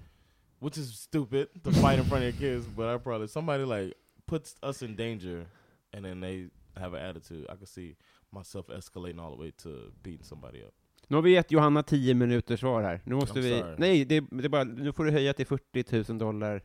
which 0.59 0.77
is 0.77 0.93
stupid 0.97 1.49
to 1.63 1.71
fight 1.71 1.99
in 1.99 2.05
front 2.05 2.23
of 2.23 2.33
your 2.33 2.39
kids. 2.39 2.65
But 2.65 2.89
I 2.89 2.97
probably 2.97 3.27
somebody 3.27 3.63
like 3.63 3.93
puts 4.25 4.55
us 4.63 4.81
in 4.81 4.95
danger, 4.95 5.45
and 5.93 6.03
then 6.05 6.19
they 6.21 6.47
have 6.75 6.97
an 6.97 7.09
attitude. 7.09 7.43
I 7.43 7.55
could 7.57 7.67
see 7.67 7.95
myself 8.31 8.69
escalating 8.69 9.19
all 9.19 9.35
the 9.35 9.41
way 9.41 9.51
to 9.51 9.69
beating 10.03 10.23
somebody 10.23 10.63
up. 10.63 10.73
Nu 11.07 11.17
har 11.17 11.21
vi 11.21 11.31
gett 11.31 11.51
Johanna 11.51 11.83
10 11.83 12.13
minuters 12.13 12.59
svar 12.59 12.81
här. 12.83 13.01
Nu 13.03 13.15
måste 13.15 13.39
I'm 13.39 13.41
vi... 13.41 13.59
sorry. 13.59 13.75
Nej, 13.77 14.05
det, 14.05 14.23
det 14.31 14.49
bara, 14.49 14.63
nu 14.63 14.93
får 14.93 15.05
du 15.05 15.11
höja 15.11 15.33
till 15.33 15.47
40 15.47 16.11
000 16.11 16.17
dollar 16.19 16.61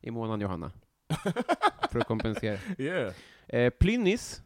i 0.00 0.10
månaden, 0.10 0.40
Johanna. 0.40 0.72
för 1.90 1.98
att 1.98 2.06
kompensera. 2.06 2.58
Yeah. 2.78 3.12
Eh, 3.48 3.70
Plynnis 3.70 4.42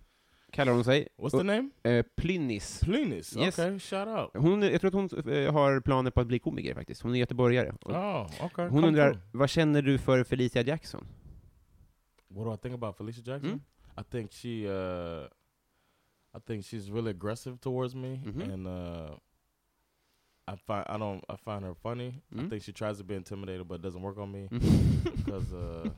kallar 0.50 0.72
hon 0.72 0.84
sig. 0.84 1.08
What's 1.16 1.30
the 1.30 1.42
name? 1.42 1.70
Eh, 1.82 2.04
Plynnis. 2.16 2.80
Plynnis. 2.80 3.36
Yes. 3.36 3.58
Okay, 3.58 3.78
shout 3.78 4.08
out. 4.08 4.30
Hon, 4.34 4.62
jag 4.62 4.80
tror 4.80 4.88
att 4.88 5.12
hon 5.12 5.34
eh, 5.34 5.52
har 5.52 5.80
planer 5.80 6.10
på 6.10 6.20
att 6.20 6.26
bli 6.26 6.38
komiker 6.38 6.74
faktiskt. 6.74 7.02
Hon 7.02 7.14
är 7.14 7.18
göteborgare. 7.18 7.74
Oh, 7.82 8.44
okay. 8.44 8.64
hon 8.64 8.70
come 8.70 8.86
undrar, 8.86 9.10
through. 9.10 9.24
vad 9.32 9.50
känner 9.50 9.82
du 9.82 9.98
för 9.98 10.24
Felicia 10.24 10.62
Jackson? 10.62 11.06
What 12.28 12.44
do 12.44 12.54
I 12.54 12.56
think 12.56 12.74
about 12.74 12.96
Felicia 12.96 13.22
Jackson? 13.26 13.50
Mm. 13.50 13.60
I 13.96 14.02
think 14.02 14.32
she 14.32 14.66
uh 14.68 15.28
I 16.34 16.38
think 16.46 16.64
she's 16.64 16.90
really 16.90 17.10
aggressive 17.10 17.60
towards 17.60 17.94
me 17.94 18.20
Mhm. 18.24 18.52
and 18.52 18.66
uh 18.66 19.16
I 20.46 20.56
find 20.56 20.84
I 20.88 20.98
don't 20.98 21.24
I 21.28 21.36
find 21.36 21.64
her 21.64 21.74
funny. 21.74 22.20
I 22.36 22.42
Mm. 22.42 22.50
think 22.50 22.62
she 22.62 22.72
tries 22.72 22.98
to 22.98 23.04
be 23.04 23.14
intimidated 23.14 23.66
but 23.68 23.76
it 23.76 23.82
doesn't 23.82 24.02
work 24.02 24.18
on 24.18 24.30
me 24.32 24.48
Mm. 24.52 25.16
because 25.16 25.52
uh 25.52 25.90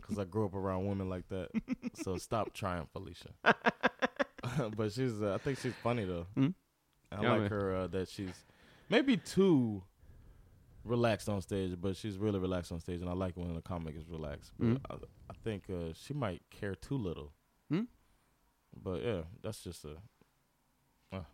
cuz 0.00 0.18
I 0.18 0.24
grew 0.24 0.46
up 0.46 0.54
around 0.54 0.86
women 0.86 1.08
like 1.08 1.28
that. 1.28 1.50
so 1.94 2.16
stop 2.16 2.52
trying 2.52 2.86
Felicia. 2.86 3.30
but 4.76 4.92
she's 4.92 5.20
uh, 5.22 5.34
I 5.34 5.38
think 5.38 5.58
she's 5.58 5.74
funny 5.82 6.04
though. 6.04 6.26
Mm. 6.36 6.54
I 7.12 7.22
Yeah, 7.22 7.30
like 7.32 7.40
man. 7.42 7.50
her 7.50 7.74
uh, 7.76 7.86
that 7.88 8.08
she's 8.08 8.44
maybe 8.88 9.16
too 9.16 9.82
relaxed 10.86 11.28
on 11.28 11.40
stage, 11.42 11.74
but 11.80 11.96
she's 11.96 12.16
really 12.18 12.38
relaxed 12.38 12.72
on 12.72 12.80
stage, 12.80 13.00
and 13.00 13.10
I 13.10 13.14
like 13.14 13.36
when 13.36 13.56
a 13.56 13.60
comic 13.62 13.96
is 13.96 14.08
relaxed. 14.08 14.52
But 14.58 14.66
Mm. 14.68 14.80
I, 14.90 14.94
I 15.30 15.34
think 15.44 15.64
uh, 15.70 15.92
she 15.94 16.14
might 16.14 16.42
care 16.50 16.74
too 16.76 16.96
little. 16.98 17.32
Mm. 17.70 17.86
But 18.82 19.02
yeah, 19.02 19.22
that's 19.42 19.64
just 19.64 19.84
a. 19.84 19.96
Uh, 21.12 21.24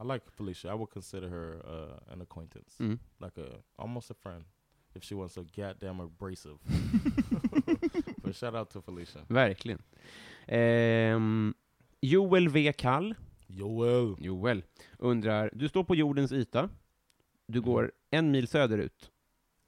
I 0.00 0.04
like 0.04 0.22
Felicia. 0.36 0.68
I 0.70 0.74
would 0.74 0.90
consider 0.90 1.28
her 1.28 1.60
uh, 1.64 2.12
an 2.12 2.20
acquaintance, 2.20 2.74
Mm. 2.80 2.98
like 3.20 3.38
a 3.38 3.48
almost 3.78 4.10
a 4.10 4.14
friend, 4.14 4.44
if 4.94 5.02
she 5.04 5.14
wasn't 5.14 5.32
so 5.32 5.62
goddamn 5.62 6.00
abrasive. 6.00 6.58
but 8.22 8.34
shout 8.34 8.54
out 8.54 8.70
to 8.70 8.80
Felicia. 8.80 9.24
Verkligen. 9.28 9.78
Ehm, 10.48 11.54
Joel 12.02 12.48
V. 12.48 12.72
Kall, 12.72 13.14
Joel. 13.50 14.16
Joel, 14.20 14.62
undrar, 14.98 15.50
du 15.54 15.68
står 15.68 15.82
på 15.84 15.94
jordens 15.94 16.32
yta, 16.32 16.68
du 17.46 17.60
går 17.60 17.92
en 18.10 18.30
mil 18.30 18.48
söderut, 18.48 19.12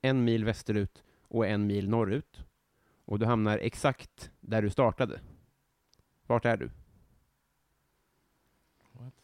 en 0.00 0.24
mil 0.24 0.44
västerut 0.44 1.04
och 1.22 1.46
en 1.46 1.66
mil 1.66 1.88
norrut, 1.88 2.44
och 3.04 3.18
du 3.18 3.26
hamnar 3.26 3.58
exakt 3.58 4.30
där 4.40 4.62
du 4.62 4.70
startade. 4.70 5.20
Vart 6.26 6.44
är 6.44 6.56
du? 6.56 6.70
What? 8.92 9.14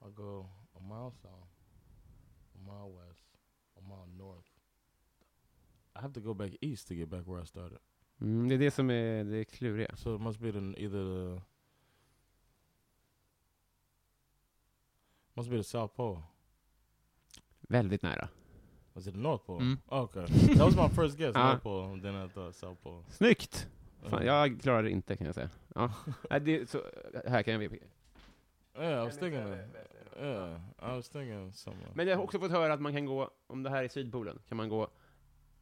I'll 0.00 0.14
go 0.14 0.48
a 0.74 0.80
mile 0.80 1.12
south, 1.12 1.50
a 2.54 2.58
mile 2.58 3.08
west, 3.08 3.26
a 3.76 3.80
mile 3.80 4.06
north. 4.06 4.48
I 5.96 5.98
have 5.98 6.14
to 6.14 6.20
go 6.20 6.34
back 6.34 6.52
east 6.60 6.88
to 6.88 6.94
get 6.94 7.08
back 7.08 7.26
where 7.26 7.42
I 7.42 7.46
started. 7.46 7.78
Mm, 8.20 8.48
det 8.48 8.54
är 8.54 8.58
det 8.58 8.70
som 8.70 8.90
är 8.90 9.24
det 9.24 9.44
kluriga. 9.44 9.96
So 9.96 10.14
it 10.14 10.20
must 10.20 10.40
be 10.40 10.52
the 10.52 10.58
either 10.58 11.04
the 11.04 11.42
must 15.36 15.50
be 15.50 15.56
the 15.56 15.64
South 15.64 15.94
Pole. 15.96 16.22
Väldigt 17.60 18.02
nära. 18.02 18.28
Was 18.92 19.06
it 19.06 19.14
the 19.14 19.20
North 19.20 19.46
Pole? 19.46 19.60
Mm. 19.60 19.78
Oh, 19.88 20.02
okay, 20.02 20.26
that 20.26 20.64
was 20.64 20.76
my 20.76 20.88
first 20.88 21.18
guess. 21.18 21.32
Ah. 21.36 21.48
North 21.48 21.62
Pole, 21.62 22.00
then 22.00 22.24
I 22.24 22.28
thought 22.28 22.54
South 22.54 22.82
Pole. 22.82 23.02
Snyggt! 23.10 23.68
Fan, 24.02 24.20
Uh, 24.22 24.26
jag 24.26 24.60
klarar 24.60 24.82
det 24.82 24.90
inte, 24.90 25.16
kan 25.16 25.26
jag 25.26 25.34
säga. 25.34 25.50
Ja. 25.74 25.92
Nej, 26.30 26.40
det, 26.40 26.70
så, 26.70 26.82
här 27.26 27.42
kan 27.42 27.54
jag... 27.54 27.62
yeah, 27.62 29.02
I 29.02 29.06
was 29.06 29.18
thinking. 29.18 29.40
Yeah, 30.20 30.60
I 30.78 30.96
was 30.96 31.08
thinking 31.08 31.52
somewhere. 31.52 31.92
Men 31.94 32.08
jag 32.08 32.16
har 32.16 32.24
också 32.24 32.38
fått 32.38 32.50
höra 32.50 32.72
att 32.72 32.80
man 32.80 32.92
kan 32.92 33.06
gå, 33.06 33.30
om 33.46 33.62
det 33.62 33.70
här 33.70 33.84
är 33.84 33.88
Sydpolen, 33.88 34.38
kan 34.48 34.56
man 34.56 34.68
gå 34.68 34.90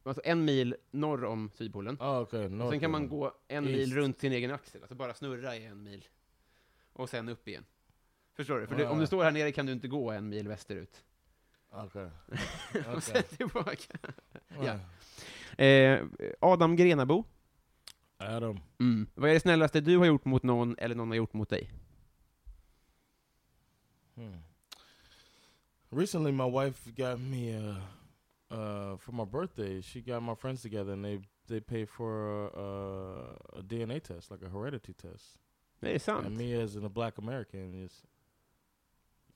alltså 0.03 0.21
en 0.25 0.45
mil 0.45 0.75
norr 0.91 1.25
om 1.25 1.51
Sydpolen. 1.53 1.97
Oh, 1.99 2.19
okay. 2.19 2.49
Sen 2.49 2.79
kan 2.79 2.91
man 2.91 3.09
gå 3.09 3.33
en 3.47 3.67
East. 3.67 3.77
mil 3.77 3.93
runt 3.95 4.19
sin 4.19 4.31
egen 4.31 4.51
axel, 4.51 4.81
alltså 4.81 4.95
bara 4.95 5.13
snurra 5.13 5.55
i 5.55 5.65
en 5.65 5.83
mil. 5.83 6.05
Och 6.93 7.09
sen 7.09 7.29
upp 7.29 7.47
igen. 7.47 7.65
Förstår 8.35 8.59
du? 8.59 8.67
För 8.67 8.75
du, 8.75 8.83
Ja. 8.83 8.89
om 8.89 8.99
du 8.99 9.07
står 9.07 9.23
här 9.23 9.31
nere 9.31 9.51
kan 9.51 9.65
du 9.65 9.71
inte 9.71 9.87
gå 9.87 10.11
en 10.11 10.29
mil 10.29 10.47
västerut. 10.47 11.03
Okay. 11.71 12.09
och 12.95 13.03
sen 13.03 13.23
tillbaka. 13.23 13.97
Yeah. 14.61 14.79
Eh, 15.57 16.05
Adam 16.39 16.75
Grenabo, 16.75 17.23
Adam. 18.17 18.59
mm. 18.79 19.07
vad 19.15 19.29
är 19.29 19.33
det 19.33 19.39
snällaste 19.39 19.81
du 19.81 19.97
har 19.97 20.05
gjort 20.05 20.25
mot 20.25 20.43
någon, 20.43 20.75
eller 20.77 20.95
någon 20.95 21.07
har 21.09 21.15
gjort 21.15 21.33
mot 21.33 21.49
dig? 21.49 21.71
Hmm. 24.15 24.37
Recently, 25.89 26.31
my 26.31 26.49
wife 26.49 26.91
got 26.91 27.19
me 27.19 27.57
uh, 27.57 27.77
uh, 28.51 28.97
for 28.97 29.11
my 29.11 29.25
birthday. 29.25 29.81
She 29.81 30.01
got 30.01 30.23
my 30.23 30.35
friends 30.35 30.61
together, 30.61 30.93
and 30.93 31.03
they 31.05 31.21
they 31.47 31.61
paid 31.61 31.89
for 31.89 32.45
uh, 32.57 33.59
a 33.59 33.61
DNA 33.61 33.99
test, 33.99 34.31
like 34.31 34.45
a 34.45 34.49
heredity 34.49 34.93
test. 34.93 35.39
Det 35.79 35.95
är 35.95 35.99
sant. 35.99 36.25
And 36.25 36.37
me 36.37 36.63
as 36.63 36.75
a 36.75 36.89
black 36.89 37.17
American 37.17 37.73
is, 37.73 38.03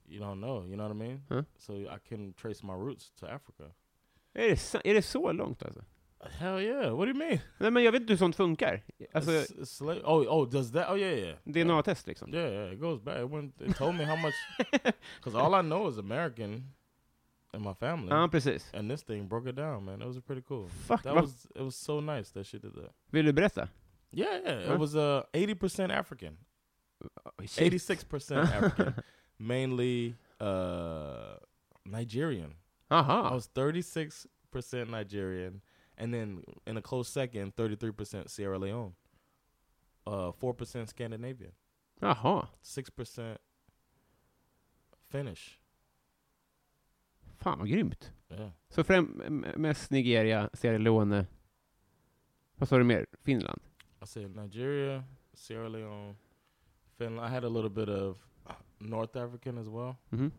you 0.10 0.20
don't 0.20 0.40
know, 0.42 0.66
you 0.66 0.76
know 0.76 0.88
what 0.88 0.92
I 0.96 1.08
mean? 1.08 1.22
Huh? 1.30 1.44
So 1.58 1.74
I 1.74 1.98
can 2.10 2.34
trace 2.34 2.64
my 2.64 2.74
roots 2.74 3.12
to 3.20 3.26
Africa. 3.26 3.64
Är 4.34 4.50
det, 4.50 4.58
sa- 4.58 4.82
är 4.84 4.94
det 4.94 5.02
så 5.02 5.32
långt 5.32 5.64
alltså? 5.64 5.82
Hell 6.22 6.60
yeah! 6.60 6.92
What 6.96 7.06
do 7.06 7.12
you 7.12 7.18
mean? 7.18 7.40
Nej 7.58 7.72
men 7.72 7.84
jag 7.84 7.92
vet 7.92 8.02
inte 8.02 8.14
hur 8.14 8.18
sånt 8.18 8.36
funkar. 8.36 8.82
Alltså, 9.14 9.32
it's 9.32 9.80
sla- 9.82 10.02
oh, 10.04 10.28
oh, 10.28 10.50
does 10.50 10.72
that? 10.72 10.90
Oh, 10.90 11.00
yeah, 11.00 11.14
yeah. 11.20 11.38
DNA-test 11.46 12.08
liksom. 12.08 12.34
Yeah, 12.34 12.52
yeah, 12.52 12.74
it 12.74 12.80
goes 12.80 13.00
back. 13.02 13.18
It, 13.18 13.30
went, 13.30 13.62
it 13.62 13.76
told 13.78 13.96
me 13.96 14.06
how 14.06 14.16
much, 14.18 14.34
because 15.18 15.36
all 15.36 15.56
I 15.56 15.62
know 15.62 15.88
is 15.90 15.98
American 15.98 16.74
and 17.54 17.64
my 17.64 17.74
family. 17.74 18.10
Ja, 18.10 18.28
precis. 18.28 18.70
and 18.74 18.92
this 18.92 19.02
thing 19.04 19.28
broke 19.28 19.50
it 19.50 19.56
down, 19.56 19.86
man. 19.86 20.02
It 20.02 20.08
was 20.08 20.20
pretty 20.20 20.42
cool. 20.48 20.68
Fuck, 20.88 21.04
That 21.04 21.14
vad, 21.16 21.22
was 21.24 21.48
it 21.56 21.62
was 21.62 21.76
so 21.76 22.02
nice 22.02 22.32
that 22.34 22.46
she 22.46 22.60
did 22.60 22.74
that. 22.74 22.92
vill 23.12 23.24
du 23.26 23.34
berätta? 23.34 23.70
Yeah, 24.12 24.42
yeah. 24.46 24.66
Huh? 24.68 24.74
It 24.74 24.80
was 24.80 24.96
uh 24.96 25.24
eighty 25.34 25.56
percent 25.56 25.92
African, 25.92 26.38
Shit. 27.46 27.62
eighty 27.62 27.78
six 27.80 28.04
percent 28.04 28.50
African, 28.50 28.94
mainly 29.40 30.16
uh 30.40 31.36
Nigerian. 31.86 32.54
Uh 32.92 33.04
huh. 33.04 33.22
I 33.22 33.34
was 33.34 33.48
thirty 33.48 33.82
six 33.82 34.28
percent 34.52 34.90
Nigerian, 34.90 35.62
and 35.98 36.14
then 36.14 36.44
in 36.66 36.78
a 36.78 36.82
close 36.82 37.08
second, 37.10 37.56
thirty 37.56 37.76
three 37.76 37.92
percent 37.92 38.30
Sierra 38.30 38.58
Leone, 38.58 38.94
uh 40.08 40.32
four 40.32 40.54
percent 40.54 40.90
Scandinavian, 40.90 41.52
uh 42.02 42.14
huh, 42.14 42.46
six 42.62 42.90
percent 42.90 43.40
Finnish. 45.10 45.60
Fan 47.38 47.60
vad 47.60 47.68
grymt. 47.68 48.12
Yeah. 48.30 48.50
Så 48.70 48.84
främ, 48.84 49.22
mest 49.58 49.92
Nigeria, 49.92 50.50
Sierra 50.54 50.78
Leone. 50.78 51.26
Vad 52.56 52.70
sa 52.70 52.78
du 52.78 52.84
mer? 52.84 53.06
Finland? 53.24 53.62
I 54.02 54.06
said 54.06 54.36
Nigeria, 54.36 55.04
Sierra 55.34 55.70
Leone, 55.70 56.16
Finland. 56.98 57.26
I 57.26 57.30
had 57.34 57.44
a 57.44 57.50
little 57.50 57.70
bit 57.70 57.90
of 57.90 58.18
North 58.80 59.16
African 59.16 59.58
as 59.58 59.68
well. 59.70 59.98
Mhm. 60.12 60.32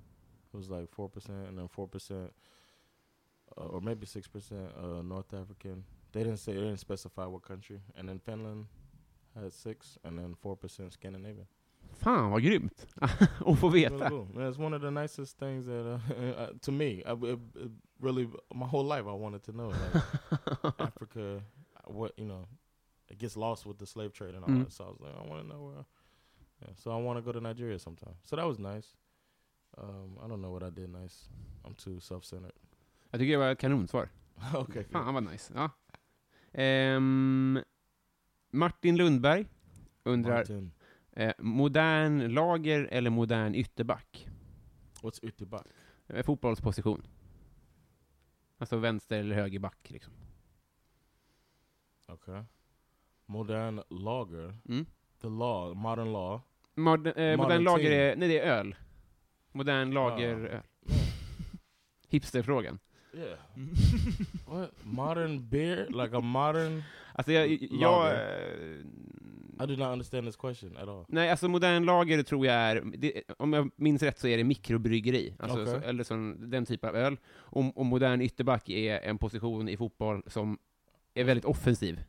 It 0.52 0.56
was 0.56 0.68
like 0.70 0.88
four 0.90 1.08
percent, 1.08 1.48
and 1.48 1.58
then 1.58 1.68
four 1.68 1.86
percent, 1.88 2.32
uh, 3.56 3.64
or 3.66 3.80
maybe 3.80 4.06
six 4.06 4.28
percent 4.28 4.70
uh, 4.76 5.02
North 5.02 5.32
African. 5.34 5.84
They 6.12 6.22
didn't 6.24 6.38
say 6.38 6.52
they 6.54 6.60
didn't 6.60 6.78
specify 6.80 7.26
what 7.26 7.42
country. 7.42 7.80
And 7.96 8.08
then 8.08 8.18
Finland 8.18 8.66
had 9.34 9.52
six, 9.52 9.98
and 10.04 10.18
then 10.18 10.34
four 10.34 10.56
percent 10.56 10.92
Scandinavian. 10.92 11.46
Fan 11.92 12.30
vad 12.30 12.42
grymt! 12.42 12.86
att 13.00 13.58
få 13.58 13.68
Really 13.68 13.88
veta. 13.90 14.08
cool. 14.10 14.26
Man, 14.34 14.48
it's 14.48 14.58
one 14.58 14.74
of 14.76 14.82
the 14.82 14.90
nicest 14.90 15.38
things 15.38 15.66
that 15.66 15.86
uh, 15.86 16.00
uh, 16.42 16.50
to 16.62 16.72
me. 16.72 17.02
I, 17.06 17.12
it, 17.12 17.38
it 17.54 17.70
really 18.00 18.28
my 18.54 18.66
whole 18.66 18.84
life 18.84 19.06
I 19.06 19.12
wanted 19.12 19.42
to 19.44 19.52
know 19.52 19.68
like 19.68 20.74
Africa. 20.80 21.42
What 21.86 22.12
you 22.18 22.24
know, 22.26 22.46
it 23.08 23.18
gets 23.18 23.36
lost 23.36 23.66
with 23.66 23.78
the 23.78 23.86
slave 23.86 24.12
trade 24.12 24.34
and 24.34 24.44
all 24.44 24.50
Mm. 24.50 24.64
that. 24.64 24.72
So 24.72 24.84
I 24.84 24.88
was 24.88 25.00
like, 25.00 25.14
I 25.14 25.28
want 25.28 25.42
to 25.42 25.48
know 25.48 25.62
where. 25.62 25.84
Yeah, 26.60 26.74
so 26.76 26.90
I 26.90 27.02
want 27.02 27.18
to 27.18 27.22
go 27.22 27.32
to 27.32 27.40
Nigeria 27.40 27.78
sometime. 27.78 28.14
So 28.24 28.36
that 28.36 28.46
was 28.46 28.58
nice. 28.58 28.96
Um, 29.78 30.18
I 30.24 30.28
don't 30.28 30.40
know 30.42 30.52
what 30.52 30.62
I 30.62 30.70
did 30.70 30.90
nice. 30.90 31.30
I'm 31.64 31.74
too 31.74 32.00
self-centered. 32.00 32.52
Jag 33.10 33.20
tycker 33.20 33.32
det 33.32 33.38
var 33.38 33.52
ett 33.52 33.58
kanonsvar. 33.58 34.08
okay. 34.54 34.84
Fan 34.84 35.14
vad 35.14 35.22
nice. 35.22 35.52
Ja. 35.54 35.70
Ehm, 36.52 37.58
Martin 38.50 38.96
Lundberg 38.96 39.46
undrar, 40.04 40.36
Martin. 40.36 40.72
eh, 41.12 41.32
modern 41.38 42.34
lager 42.34 42.88
eller 42.92 43.10
modern 43.10 43.54
ytterback? 43.54 44.28
What's 45.02 45.18
ytterback? 45.24 45.66
Eh, 46.06 46.22
fotbollsposition. 46.22 47.06
Alltså 48.58 48.76
vänster 48.76 49.18
eller 49.18 49.36
högerback 49.36 49.90
liksom. 49.90 50.12
Okay. 52.08 52.42
Modern 53.26 53.82
lager. 53.90 54.56
Mm. 54.68 54.86
The 55.20 55.28
law. 55.28 55.74
Modern 55.76 56.12
law. 56.12 56.40
Mod, 56.74 57.06
eh, 57.06 57.12
modern 57.14 57.36
Modern 57.36 57.64
lager 57.64 57.90
är, 57.90 58.16
nej 58.16 58.28
det 58.28 58.38
är 58.38 58.58
öl. 58.58 58.74
Modern 59.52 59.90
lager 59.90 60.36
öl. 60.36 60.60
Hipsterfrågan. 62.08 62.78
Yeah. 63.12 63.38
what 64.46 64.70
modern 64.82 65.48
beer? 65.48 65.86
Like 65.88 66.16
a 66.16 66.20
modern? 66.20 66.82
Alltså 67.14 67.32
jag, 67.32 67.68
jag 67.70 68.12
eh, 68.12 68.20
I 69.60 69.66
do 69.66 69.76
not 69.76 69.92
understand 69.92 70.26
this 70.26 70.36
question 70.36 70.76
at 70.76 70.88
all. 70.88 71.04
Nej, 71.08 71.30
alltså 71.30 71.48
modern 71.48 71.84
lager 71.84 72.22
tror 72.22 72.46
jag 72.46 72.54
är, 72.54 72.82
det, 72.96 73.22
om 73.38 73.52
jag 73.52 73.70
minns 73.76 74.02
rätt 74.02 74.18
så 74.18 74.28
är 74.28 74.36
det 74.36 74.44
mikrobryggeri, 74.44 75.34
alltså, 75.38 75.62
Okej. 75.62 75.80
så, 75.80 75.88
eller 75.88 76.04
sån, 76.04 76.50
den 76.50 76.66
typen 76.66 76.90
av 76.90 76.96
öl. 76.96 77.16
Och, 77.32 77.78
och 77.78 77.86
modern 77.86 78.20
ytterback 78.20 78.68
är 78.68 79.00
en 79.00 79.18
position 79.18 79.68
i 79.68 79.76
fotboll 79.76 80.22
som 80.26 80.58
är 81.14 81.24
väldigt 81.24 81.44
offensiv. 81.44 82.00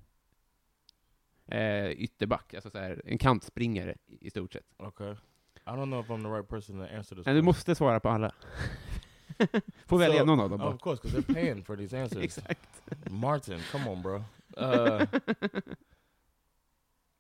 Eh, 1.51 1.89
ytterback, 1.91 2.53
alltså 2.53 2.69
så 2.69 2.77
här, 2.77 3.01
en 3.05 3.17
kantspringare 3.17 3.95
i, 4.07 4.27
i 4.27 4.29
stort 4.29 4.53
sett. 4.53 4.65
Okay. 4.77 5.11
I 5.11 5.69
don't 5.69 5.85
know 5.85 5.99
if 6.03 6.09
I'm 6.09 6.23
the 6.23 6.29
right 6.29 6.47
person 6.49 6.77
to 6.87 6.95
answer 6.95 7.15
this. 7.15 7.25
Men 7.25 7.35
du 7.35 7.41
måste 7.41 7.75
svara 7.75 7.99
på 7.99 8.09
alla. 8.09 8.31
Får 9.85 9.97
välja 9.97 10.21
So- 10.21 10.25
någon 10.25 10.39
av 10.39 10.49
dem 10.49 10.59
bara. 10.59 10.73
Of 10.73 10.81
course, 10.81 11.01
because 11.03 11.21
they're 11.21 11.33
paying 11.33 11.63
for 11.63 11.75
these 11.77 12.01
answers. 12.01 12.23
Exakt. 12.23 12.81
Martin, 13.09 13.59
come 13.71 13.89
on, 13.89 14.01
bro. 14.01 14.23
Uh, 14.57 15.05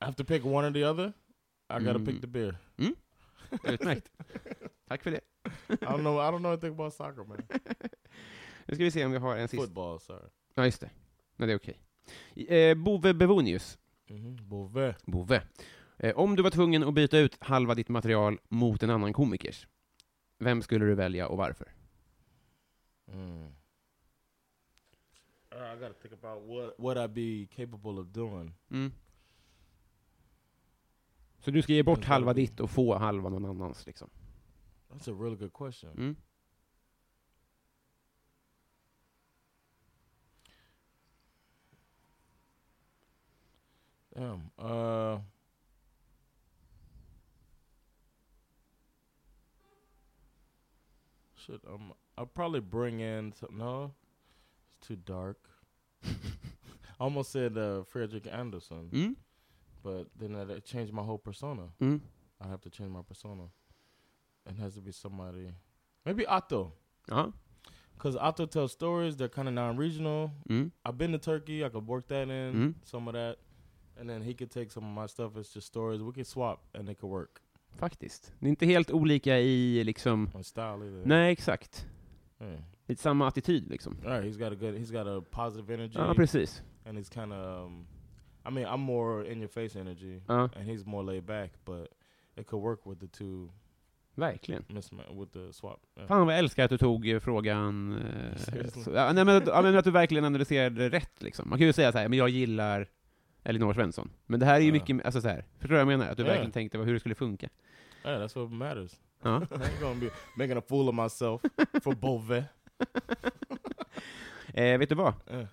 I 0.01 0.05
have 0.05 0.15
to 0.15 0.23
pick 0.23 0.45
one 0.45 0.67
or 0.67 0.71
the 0.71 0.83
other. 0.83 1.13
I 1.69 1.79
gotta 1.79 1.99
Mm. 1.99 2.05
pick 2.05 2.21
the 2.21 2.27
beer. 2.27 2.55
Utmärkt. 3.63 4.11
Tack 4.87 5.03
för 5.03 5.11
det. 5.11 5.21
I 5.69 5.73
don't 5.75 5.97
know. 5.99 6.15
I 6.17 6.31
don't 6.31 6.39
know 6.39 6.51
anything 6.51 6.73
about 6.73 6.93
soccer, 6.93 7.23
man. 7.23 7.37
Nu 8.65 8.75
ska 8.75 8.83
vi 8.83 8.91
se 8.91 9.05
om 9.05 9.11
vi 9.11 9.17
har 9.17 9.35
en 9.37 9.47
sista. 9.47 9.65
Football, 9.65 9.99
sorry. 9.99 10.29
Ja, 10.55 10.65
just 10.65 10.81
det. 10.81 10.89
Nej, 11.35 11.47
det 11.47 11.53
är 11.53 11.57
okej. 11.57 12.57
Eh, 12.57 12.75
Bove 12.77 13.13
Bevonius. 13.13 13.77
Mm-hmm. 14.11 14.49
Bove. 14.49 14.95
Bove. 15.05 15.41
Eh, 15.97 16.17
om 16.17 16.35
du 16.35 16.43
var 16.43 16.49
tvungen 16.49 16.83
att 16.83 16.93
byta 16.93 17.17
ut 17.17 17.37
halva 17.39 17.75
ditt 17.75 17.89
material 17.89 18.39
mot 18.49 18.83
en 18.83 18.89
annan 18.89 19.13
komikers, 19.13 19.67
vem 20.39 20.61
skulle 20.61 20.85
du 20.85 20.95
välja 20.95 21.27
och 21.27 21.37
varför? 21.37 21.73
Mm. 23.07 23.47
Uh, 25.53 25.73
I 25.73 25.79
gotta 25.79 25.93
think 25.93 26.13
about 26.23 26.43
what 26.47 26.73
what 26.77 26.97
I'd 26.97 27.13
be 27.13 27.47
capable 27.55 28.01
of 28.01 28.07
doing. 28.07 28.53
Mm. 28.71 28.91
Så 31.39 31.51
du 31.51 31.61
ska 31.61 31.73
ge 31.73 31.83
bort 31.83 32.05
halva 32.05 32.33
ditt 32.33 32.59
och 32.59 32.69
få 32.69 32.97
halva 32.97 33.29
någon 33.29 33.45
annans, 33.45 33.85
liksom? 33.85 34.09
That's 34.89 35.11
a 35.11 35.23
really 35.23 35.35
good 35.35 35.53
question. 35.53 35.91
Mm. 35.97 36.15
Damn. 44.15 44.51
Uh. 44.59 45.19
Shit. 51.35 51.61
Um. 51.67 51.93
I'll 52.17 52.25
probably 52.25 52.59
bring 52.59 52.99
in. 52.99 53.33
Some, 53.33 53.57
no, 53.57 53.93
it's 54.67 54.87
too 54.87 54.95
dark. 54.97 55.37
I 56.05 56.09
almost 56.99 57.31
said 57.31 57.57
uh, 57.57 57.83
Frederick 57.83 58.27
Anderson, 58.31 58.89
Mm. 58.91 59.15
but 59.83 60.07
then 60.19 60.33
that 60.33 60.63
changed 60.65 60.93
my 60.93 61.01
whole 61.01 61.17
persona. 61.17 61.63
Mm. 61.81 62.01
I 62.43 62.47
have 62.47 62.61
to 62.61 62.69
change 62.69 62.91
my 62.91 63.01
persona. 63.07 63.43
It 64.47 64.55
has 64.59 64.75
to 64.75 64.81
be 64.81 64.91
somebody. 64.91 65.49
Maybe 66.05 66.25
Otto. 66.25 66.73
Ja. 67.09 67.27
Because 67.95 68.15
Otto 68.15 68.45
tells 68.45 68.71
stories. 68.71 69.15
They're 69.15 69.29
kind 69.29 69.47
of 69.47 69.53
non-regional. 69.53 70.31
Mm. 70.49 70.71
I've 70.85 70.97
been 70.97 71.11
to 71.11 71.17
Turkey. 71.19 71.63
I 71.63 71.69
could 71.69 71.87
work 71.87 72.07
that 72.09 72.29
in, 72.29 72.53
Mm. 72.53 72.73
some 72.83 73.07
of 73.07 73.13
that, 73.13 73.37
and 74.01 74.09
then 74.09 74.21
he 74.21 74.33
could 74.33 74.51
take 74.51 74.69
some 74.71 74.85
of 74.87 75.03
my 75.03 75.07
stuff. 75.07 75.35
It's 75.37 75.53
just 75.55 75.67
stories. 75.67 76.01
We 76.01 76.11
could 76.11 76.27
swap, 76.27 76.59
and 76.73 76.89
it 76.89 76.99
could 76.99 77.11
work. 77.11 77.41
Faktiskt. 77.79 78.33
Ni 78.39 78.49
är 78.49 78.49
inte 78.49 78.65
helt 78.65 78.91
olika 78.91 79.39
i, 79.39 79.83
liksom... 79.83 80.29
On 80.33 80.43
style 80.43 80.85
either. 80.85 81.01
Nej, 81.05 81.31
exakt. 81.31 81.85
Yeah. 82.39 82.59
Lite 82.87 83.01
samma 83.01 83.27
attityd, 83.27 83.69
liksom. 83.69 83.97
All 84.05 84.11
right. 84.11 84.25
He's 84.25 84.37
got 84.39 84.51
a 84.51 84.55
good. 84.55 84.75
He's 84.75 84.91
got 84.91 85.07
a 85.07 85.21
positive 85.31 85.73
energy, 85.73 85.97
Ja, 85.99 86.13
precis. 86.13 86.63
and 86.85 86.97
he's 86.97 87.09
kind 87.09 87.33
of. 87.33 87.65
Um, 87.65 87.87
I 88.45 88.49
mean, 88.49 88.65
I'm 88.67 88.79
more 88.81 89.31
in 89.31 89.39
your 89.39 89.47
face 89.49 89.79
energy, 89.79 90.21
Ja, 90.27 90.49
and 90.55 90.69
he's 90.69 90.85
more 90.85 91.03
laid 91.03 91.23
back. 91.25 91.51
But 91.65 91.87
it 92.35 92.47
could 92.47 92.63
work 92.63 92.85
with 92.85 92.99
the 92.99 93.07
two 93.07 93.49
verkligen. 94.15 94.63
with 95.19 95.31
the 95.33 95.53
swap. 95.53 95.79
Yeah. 95.97 96.07
Fan 96.07 96.25
vad 96.25 96.33
jag 96.33 96.39
älskar 96.39 96.63
att 96.63 96.69
du 96.69 96.77
tog 96.77 97.09
eh, 97.09 97.19
frågan... 97.19 97.97
Eh, 97.97 98.67
så, 98.83 98.91
ja, 98.91 99.13
nej, 99.13 99.25
men, 99.25 99.43
men 99.45 99.75
att 99.77 99.85
du 99.85 99.91
verkligen 99.91 100.25
analyserade 100.25 100.89
rätt, 100.89 101.21
liksom. 101.23 101.49
Man 101.49 101.57
kan 101.59 101.67
ju 101.67 101.73
säga 101.73 101.91
så 101.91 101.97
här, 101.97 102.07
men 102.09 102.17
jag 102.17 102.29
gillar 102.29 102.87
Elinor 103.43 103.73
Svensson. 103.73 104.09
Men 104.25 104.39
det 104.39 104.45
här 104.45 104.55
är 104.55 104.59
ju 104.59 104.67
Ja. 104.67 104.73
mycket, 104.73 105.05
alltså 105.05 105.21
så 105.21 105.27
här, 105.27 105.45
förstår 105.59 105.67
du 105.67 105.73
vad 105.73 105.93
jag 105.93 105.99
menar? 105.99 106.11
Att 106.11 106.17
du 106.17 106.23
Ja. 106.23 106.27
verkligen 106.29 106.51
tänkte 106.51 106.77
på 106.77 106.83
hur 106.83 106.93
det 106.93 106.99
skulle 106.99 107.15
funka. 107.15 107.49
Yeah, 108.05 108.21
that's 108.23 108.39
what 108.41 108.51
matters. 108.51 108.91
Ja. 109.23 109.37
I 109.51 109.53
ain't 109.55 109.81
gonna 109.81 109.99
be 109.99 110.09
making 110.35 110.57
a 110.57 110.61
fool 110.69 110.89
of 110.89 110.95
myself 110.95 111.41
for 111.83 111.95
Bove. 111.95 112.43
Eh, 114.53 114.77
vet 114.77 114.89
du 114.89 114.95
vad? 114.95 115.13
Yeah. 115.31 115.45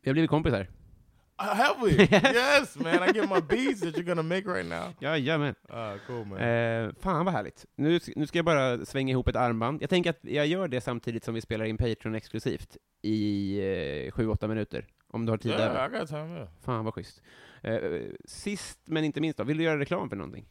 Vi 0.00 0.10
har 0.10 0.12
blivit 0.12 0.30
kompisar. 0.30 0.60
Uh, 0.60 1.46
have 1.48 1.74
we? 1.86 2.02
yes, 2.34 2.76
man. 2.76 2.94
I 2.94 3.12
get 3.12 3.30
my 3.30 3.40
beats 3.48 3.80
that 3.80 3.94
you're 3.96 4.02
gonna 4.02 4.22
make 4.22 4.42
right 4.48 4.66
now. 4.68 4.92
Jajamän. 5.00 5.54
Ah, 5.68 5.94
cool, 6.06 6.24
man. 6.26 6.38
Eh, 6.38 6.90
fan 7.00 7.24
vad 7.24 7.34
härligt. 7.34 7.66
Nu, 7.76 8.00
nu 8.16 8.26
ska 8.26 8.38
jag 8.38 8.44
bara 8.44 8.84
svänga 8.84 9.10
ihop 9.12 9.28
ett 9.28 9.36
armband. 9.36 9.82
Jag 9.82 9.90
tänker 9.90 10.10
att 10.10 10.18
jag 10.22 10.46
gör 10.46 10.68
det 10.68 10.80
samtidigt 10.80 11.24
som 11.24 11.34
vi 11.34 11.40
spelar 11.40 11.64
in 11.64 11.76
Patreon 11.76 12.14
exklusivt 12.14 12.76
i 13.02 13.58
eh, 13.58 14.12
7-8 14.12 14.48
minuter. 14.48 14.86
Om 15.14 15.26
du 15.26 15.32
har 15.32 15.36
tid 15.38 15.52
över. 15.52 15.86
I 15.86 15.98
got 15.98 16.08
time. 16.08 16.34
Yeah. 16.36 16.48
Fan 16.60 16.84
vad 16.84 16.94
schysst. 16.94 17.22
Eh, 17.62 17.80
sist 18.24 18.78
men 18.84 19.04
inte 19.04 19.20
minst 19.20 19.38
då, 19.38 19.44
vill 19.44 19.56
du 19.58 19.64
göra 19.64 19.78
reklam 19.78 20.08
för 20.08 20.16
någonting? 20.16 20.46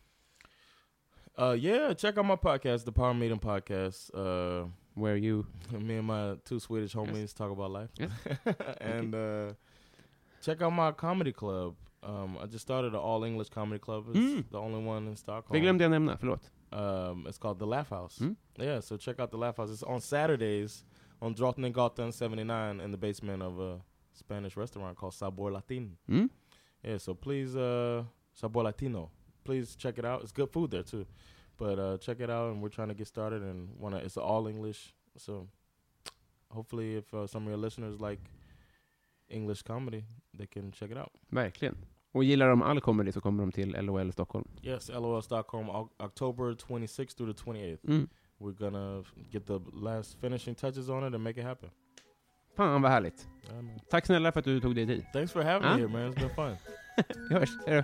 Uh, 1.39 1.55
yeah. 1.55 1.95
Check 1.95 2.17
out 2.17 2.25
my 2.25 2.37
podcast, 2.37 2.85
the 2.85 2.91
Power 2.91 3.13
Meeting 3.13 3.39
Podcast. 3.39 4.11
Uh, 4.13 4.67
Where 4.93 5.17
you... 5.17 5.45
me 5.79 5.97
and 5.97 6.07
my 6.07 6.35
two 6.43 6.59
Swedish 6.59 6.95
homies 6.95 7.33
talk 7.33 7.51
about 7.51 7.71
life. 7.71 7.91
Yes. 7.97 8.11
and 8.81 9.15
uh, 9.15 9.53
check 10.41 10.61
out 10.61 10.73
my 10.73 10.91
comedy 10.91 11.31
club. 11.31 11.75
Um, 12.03 12.37
I 12.43 12.45
just 12.47 12.61
started 12.63 12.93
an 12.93 12.99
all 12.99 13.23
English 13.23 13.49
comedy 13.49 13.79
club. 13.79 14.05
It's 14.09 14.17
Mm. 14.17 14.43
the 14.51 14.57
only 14.57 14.83
one 14.87 15.07
in 15.09 15.15
Stockholm. 15.15 15.53
Det 15.53 15.59
glömde 15.59 15.83
jag 15.83 15.91
nämna, 15.91 16.17
förlåt. 16.17 16.51
Um, 16.71 17.27
it's 17.27 17.37
called 17.39 17.59
the 17.59 17.65
Laugh 17.65 17.89
House. 17.89 18.23
Mm. 18.23 18.35
Yeah, 18.57 18.81
so 18.81 18.97
check 18.97 19.19
out 19.19 19.31
the 19.31 19.37
Laugh 19.37 19.57
House. 19.57 19.73
It's 19.73 19.83
on 19.83 20.01
Saturdays 20.01 20.85
on 21.19 21.35
Drottninggatan 21.35 22.11
79 22.11 22.81
in 22.81 22.91
the 22.91 22.97
basement 22.97 23.43
of 23.43 23.59
a 23.59 23.81
Spanish 24.13 24.57
restaurant 24.57 24.97
called 24.97 25.13
Sabor 25.13 25.51
Latin. 25.51 25.97
Mm? 26.09 26.29
Yeah, 26.83 26.97
so 26.97 27.13
please, 27.13 27.55
uh, 27.55 28.03
Sabor 28.33 28.63
Latino. 28.63 29.09
Please 29.43 29.75
check 29.75 29.97
it 29.97 30.05
out. 30.05 30.21
It's 30.21 30.31
good 30.31 30.49
food 30.51 30.71
there 30.71 30.83
too. 30.83 31.05
But 31.57 31.79
uh, 31.79 31.97
check 31.97 32.19
it 32.19 32.29
out, 32.29 32.51
and 32.51 32.61
we're 32.61 32.69
trying 32.69 32.89
to 32.89 32.93
get 32.95 33.07
started. 33.07 33.41
And 33.41 33.69
wanna, 33.77 33.97
it's 33.97 34.17
all 34.17 34.47
English. 34.47 34.93
So 35.17 35.47
hopefully, 36.49 36.95
if 36.95 37.13
uh, 37.13 37.27
some 37.27 37.43
of 37.43 37.49
your 37.49 37.57
listeners 37.57 37.99
like 37.99 38.19
English 39.29 39.61
comedy, 39.61 40.05
they 40.33 40.47
can 40.47 40.71
check 40.71 40.91
it 40.91 40.97
out. 40.97 41.11
Verkligen. 41.29 41.75
Och 42.13 42.23
gillar 42.23 42.49
de 42.49 42.63
all 42.63 42.81
comedy 42.81 43.11
så 43.11 43.21
kommer 43.21 43.43
de 43.43 43.51
till 43.51 43.85
LOL 43.85 44.11
Stockholm. 44.11 44.47
Yes, 44.61 44.89
LOL 44.89 45.21
Stockholm, 45.21 45.69
October 45.99 46.53
26th 46.53 47.15
through 47.15 47.33
the 47.33 47.43
28th. 47.43 47.79
Mm. 47.83 48.07
we're 48.41 48.51
gonna 48.51 49.03
get 49.29 49.45
the 49.45 49.59
last 49.71 50.17
finishing 50.19 50.55
touches 50.55 50.89
on 50.89 51.03
it 51.03 51.13
and 51.13 51.23
make 51.23 51.37
it 51.37 51.43
happen. 51.43 51.69
Fan 52.57 52.81
vad 52.81 52.91
härligt. 52.91 53.27
Tack 53.89 54.05
snälla 54.05 54.31
för 54.31 54.39
att 54.39 54.45
du 54.45 54.59
tog 54.59 54.75
dig 54.75 54.87
tid. 54.87 55.05
Thanks 55.13 55.31
for 55.33 55.41
having 55.41 55.61
me 55.61 55.75
here, 55.75 55.87
man. 55.87 56.13
It's 56.13 56.19
been 56.19 56.29
fun. 56.29 56.55
Vi 57.29 57.35
hörs. 57.35 57.49
Hej 57.67 57.83